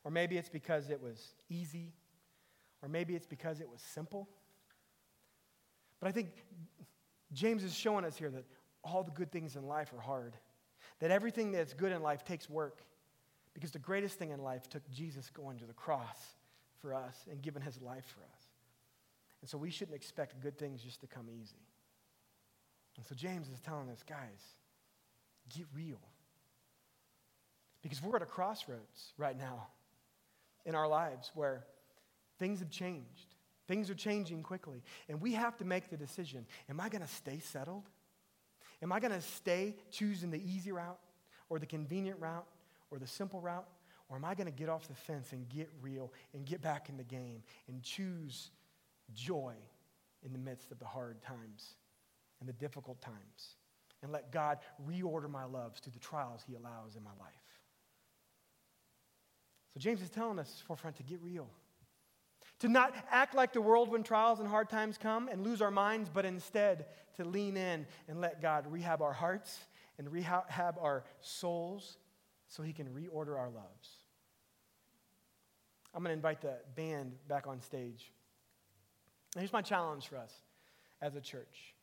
or 0.04 0.12
maybe 0.12 0.38
it's 0.38 0.50
because 0.50 0.90
it 0.90 1.02
was 1.02 1.34
easy, 1.50 1.94
or 2.82 2.90
maybe 2.90 3.16
it's 3.16 3.28
because 3.28 3.60
it 3.60 3.70
was 3.70 3.82
simple. 3.82 4.30
But 6.00 6.10
I 6.10 6.12
think 6.12 6.30
James 7.32 7.64
is 7.64 7.74
showing 7.74 8.04
us 8.04 8.18
here 8.18 8.30
that 8.30 8.46
all 8.84 9.04
the 9.04 9.12
good 9.12 9.32
things 9.32 9.56
in 9.56 9.68
life 9.68 9.94
are 9.94 10.02
hard, 10.02 10.36
that 11.00 11.12
everything 11.12 11.52
that's 11.52 11.74
good 11.74 11.92
in 11.92 12.02
life 12.02 12.26
takes 12.26 12.50
work, 12.50 12.84
because 13.54 13.72
the 13.72 13.80
greatest 13.80 14.20
thing 14.20 14.32
in 14.32 14.42
life 14.42 14.70
took 14.70 14.90
Jesus 14.92 15.30
going 15.30 15.58
to 15.60 15.66
the 15.66 15.74
cross 15.74 16.18
for 16.82 16.94
us 16.94 17.16
and 17.30 17.42
giving 17.42 17.62
his 17.62 17.82
life 17.82 18.06
for 18.06 18.22
us. 18.22 18.43
And 19.44 19.50
so 19.50 19.58
we 19.58 19.72
shouldn't 19.72 19.98
expect 19.98 20.40
good 20.40 20.58
things 20.58 20.82
just 20.82 21.02
to 21.02 21.08
come 21.08 21.26
easy. 21.30 21.68
And 22.96 23.06
so 23.06 23.14
James 23.14 23.50
is 23.50 23.60
telling 23.60 23.90
us, 23.90 24.02
guys, 24.08 24.40
get 25.54 25.66
real. 25.76 26.00
Because 27.82 28.02
we're 28.02 28.16
at 28.16 28.22
a 28.22 28.26
crossroads 28.26 29.12
right 29.18 29.38
now 29.38 29.68
in 30.66 30.76
our 30.76 30.88
lives 30.88 31.30
where 31.36 31.66
things 32.40 32.60
have 32.60 32.70
changed. 32.70 33.36
Things 33.68 33.90
are 33.90 33.96
changing 33.96 34.44
quickly. 34.44 34.82
And 35.10 35.20
we 35.20 35.34
have 35.34 35.58
to 35.58 35.66
make 35.66 35.90
the 35.90 35.98
decision 35.98 36.46
am 36.70 36.80
I 36.80 36.88
going 36.88 37.02
to 37.02 37.08
stay 37.14 37.40
settled? 37.40 37.90
Am 38.82 38.94
I 38.94 39.02
going 39.02 39.12
to 39.12 39.20
stay 39.20 39.76
choosing 39.92 40.32
the 40.32 40.42
easy 40.42 40.72
route 40.72 41.02
or 41.50 41.60
the 41.60 41.66
convenient 41.66 42.18
route 42.22 42.48
or 42.92 42.98
the 42.98 43.08
simple 43.08 43.42
route? 43.42 43.68
Or 44.08 44.16
am 44.16 44.24
I 44.24 44.36
going 44.36 44.48
to 44.48 44.54
get 44.58 44.70
off 44.70 44.88
the 44.88 44.96
fence 44.96 45.34
and 45.34 45.50
get 45.50 45.70
real 45.82 46.14
and 46.34 46.46
get 46.46 46.62
back 46.62 46.88
in 46.88 46.96
the 46.96 47.04
game 47.04 47.44
and 47.68 47.84
choose 47.84 48.50
joy 49.14 49.54
in 50.24 50.32
the 50.32 50.40
midst 50.40 50.72
of 50.72 50.80
the 50.80 50.86
hard 50.86 51.22
times 51.22 51.76
and 52.40 52.48
the 52.48 52.54
difficult 52.54 53.02
times. 53.02 53.58
And 54.02 54.12
let 54.12 54.32
God 54.32 54.60
reorder 54.90 55.30
my 55.30 55.46
loves 55.46 55.80
through 55.80 55.94
the 55.94 56.00
trials 56.00 56.44
He 56.48 56.56
allows 56.56 56.96
in 56.96 57.04
my 57.04 57.12
life. 57.20 57.34
So 59.74 59.80
James 59.80 60.02
is 60.02 60.10
telling 60.10 60.40
us, 60.40 60.62
forefront, 60.68 60.98
to 60.98 61.04
get 61.04 61.22
real. 61.22 61.50
To 62.60 62.68
not 62.68 62.94
act 63.10 63.34
like 63.34 63.54
the 63.54 63.62
world 63.62 63.90
when 63.90 64.04
trials 64.04 64.40
and 64.40 64.48
hard 64.48 64.70
times 64.70 64.98
come 64.98 65.28
and 65.28 65.44
lose 65.44 65.62
our 65.62 65.72
minds, 65.72 66.10
but 66.14 66.26
instead 66.26 66.86
to 67.16 67.24
lean 67.24 67.58
in 67.58 67.86
and 68.08 68.22
let 68.22 68.42
God 68.42 68.66
rehab 68.70 69.02
our 69.02 69.14
hearts 69.14 69.58
and 69.98 70.12
rehab 70.12 70.76
our 70.80 71.04
souls 71.22 71.98
so 72.48 72.62
He 72.62 72.74
can 72.74 72.88
reorder 72.88 73.38
our 73.38 73.50
loves. 73.50 73.90
I'm 75.94 76.04
going 76.04 76.10
to 76.10 76.14
invite 76.14 76.42
the 76.42 76.58
band 76.76 77.14
back 77.28 77.48
on 77.48 77.62
stage. 77.62 78.12
Here's 79.38 79.54
my 79.54 79.62
challenge 79.62 80.08
for 80.08 80.18
us 80.18 80.34
as 81.02 81.16
a 81.16 81.22
church. 81.22 81.74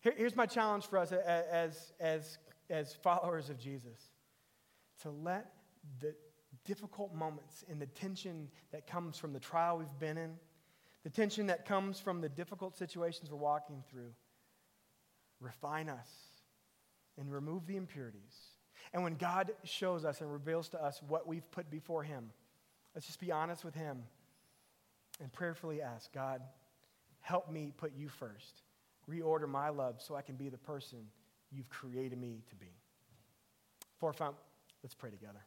Here, 0.00 0.14
here's 0.16 0.36
my 0.36 0.46
challenge 0.46 0.86
for 0.86 0.98
us 0.98 1.12
as, 1.12 1.92
as, 1.98 2.38
as 2.68 2.94
followers 2.94 3.50
of 3.50 3.58
Jesus 3.58 4.00
to 5.02 5.10
let 5.10 5.52
the 6.00 6.14
difficult 6.64 7.14
moments 7.14 7.64
and 7.68 7.80
the 7.80 7.86
tension 7.86 8.48
that 8.72 8.86
comes 8.86 9.18
from 9.18 9.32
the 9.32 9.40
trial 9.40 9.78
we've 9.78 9.98
been 9.98 10.18
in, 10.18 10.34
the 11.04 11.10
tension 11.10 11.46
that 11.46 11.64
comes 11.64 12.00
from 12.00 12.20
the 12.20 12.28
difficult 12.28 12.76
situations 12.76 13.30
we're 13.30 13.38
walking 13.38 13.82
through, 13.88 14.12
refine 15.40 15.88
us 15.88 16.08
and 17.18 17.32
remove 17.32 17.66
the 17.66 17.76
impurities. 17.76 18.34
And 18.92 19.02
when 19.02 19.14
God 19.14 19.52
shows 19.64 20.04
us 20.04 20.20
and 20.20 20.32
reveals 20.32 20.68
to 20.70 20.82
us 20.82 21.00
what 21.06 21.26
we've 21.26 21.48
put 21.50 21.70
before 21.70 22.02
Him, 22.02 22.30
let's 22.94 23.06
just 23.06 23.20
be 23.20 23.32
honest 23.32 23.64
with 23.64 23.74
Him 23.74 24.02
and 25.20 25.32
prayerfully 25.32 25.82
ask 25.82 26.12
God, 26.12 26.42
help 27.20 27.50
me 27.50 27.72
put 27.76 27.92
you 27.96 28.08
first. 28.08 28.62
Reorder 29.10 29.48
my 29.48 29.68
love 29.68 30.00
so 30.00 30.14
I 30.14 30.22
can 30.22 30.36
be 30.36 30.48
the 30.48 30.58
person 30.58 30.98
you've 31.50 31.70
created 31.70 32.18
me 32.18 32.42
to 32.48 32.56
be. 32.56 32.72
Forefront, 33.98 34.36
let's 34.82 34.94
pray 34.94 35.10
together. 35.10 35.40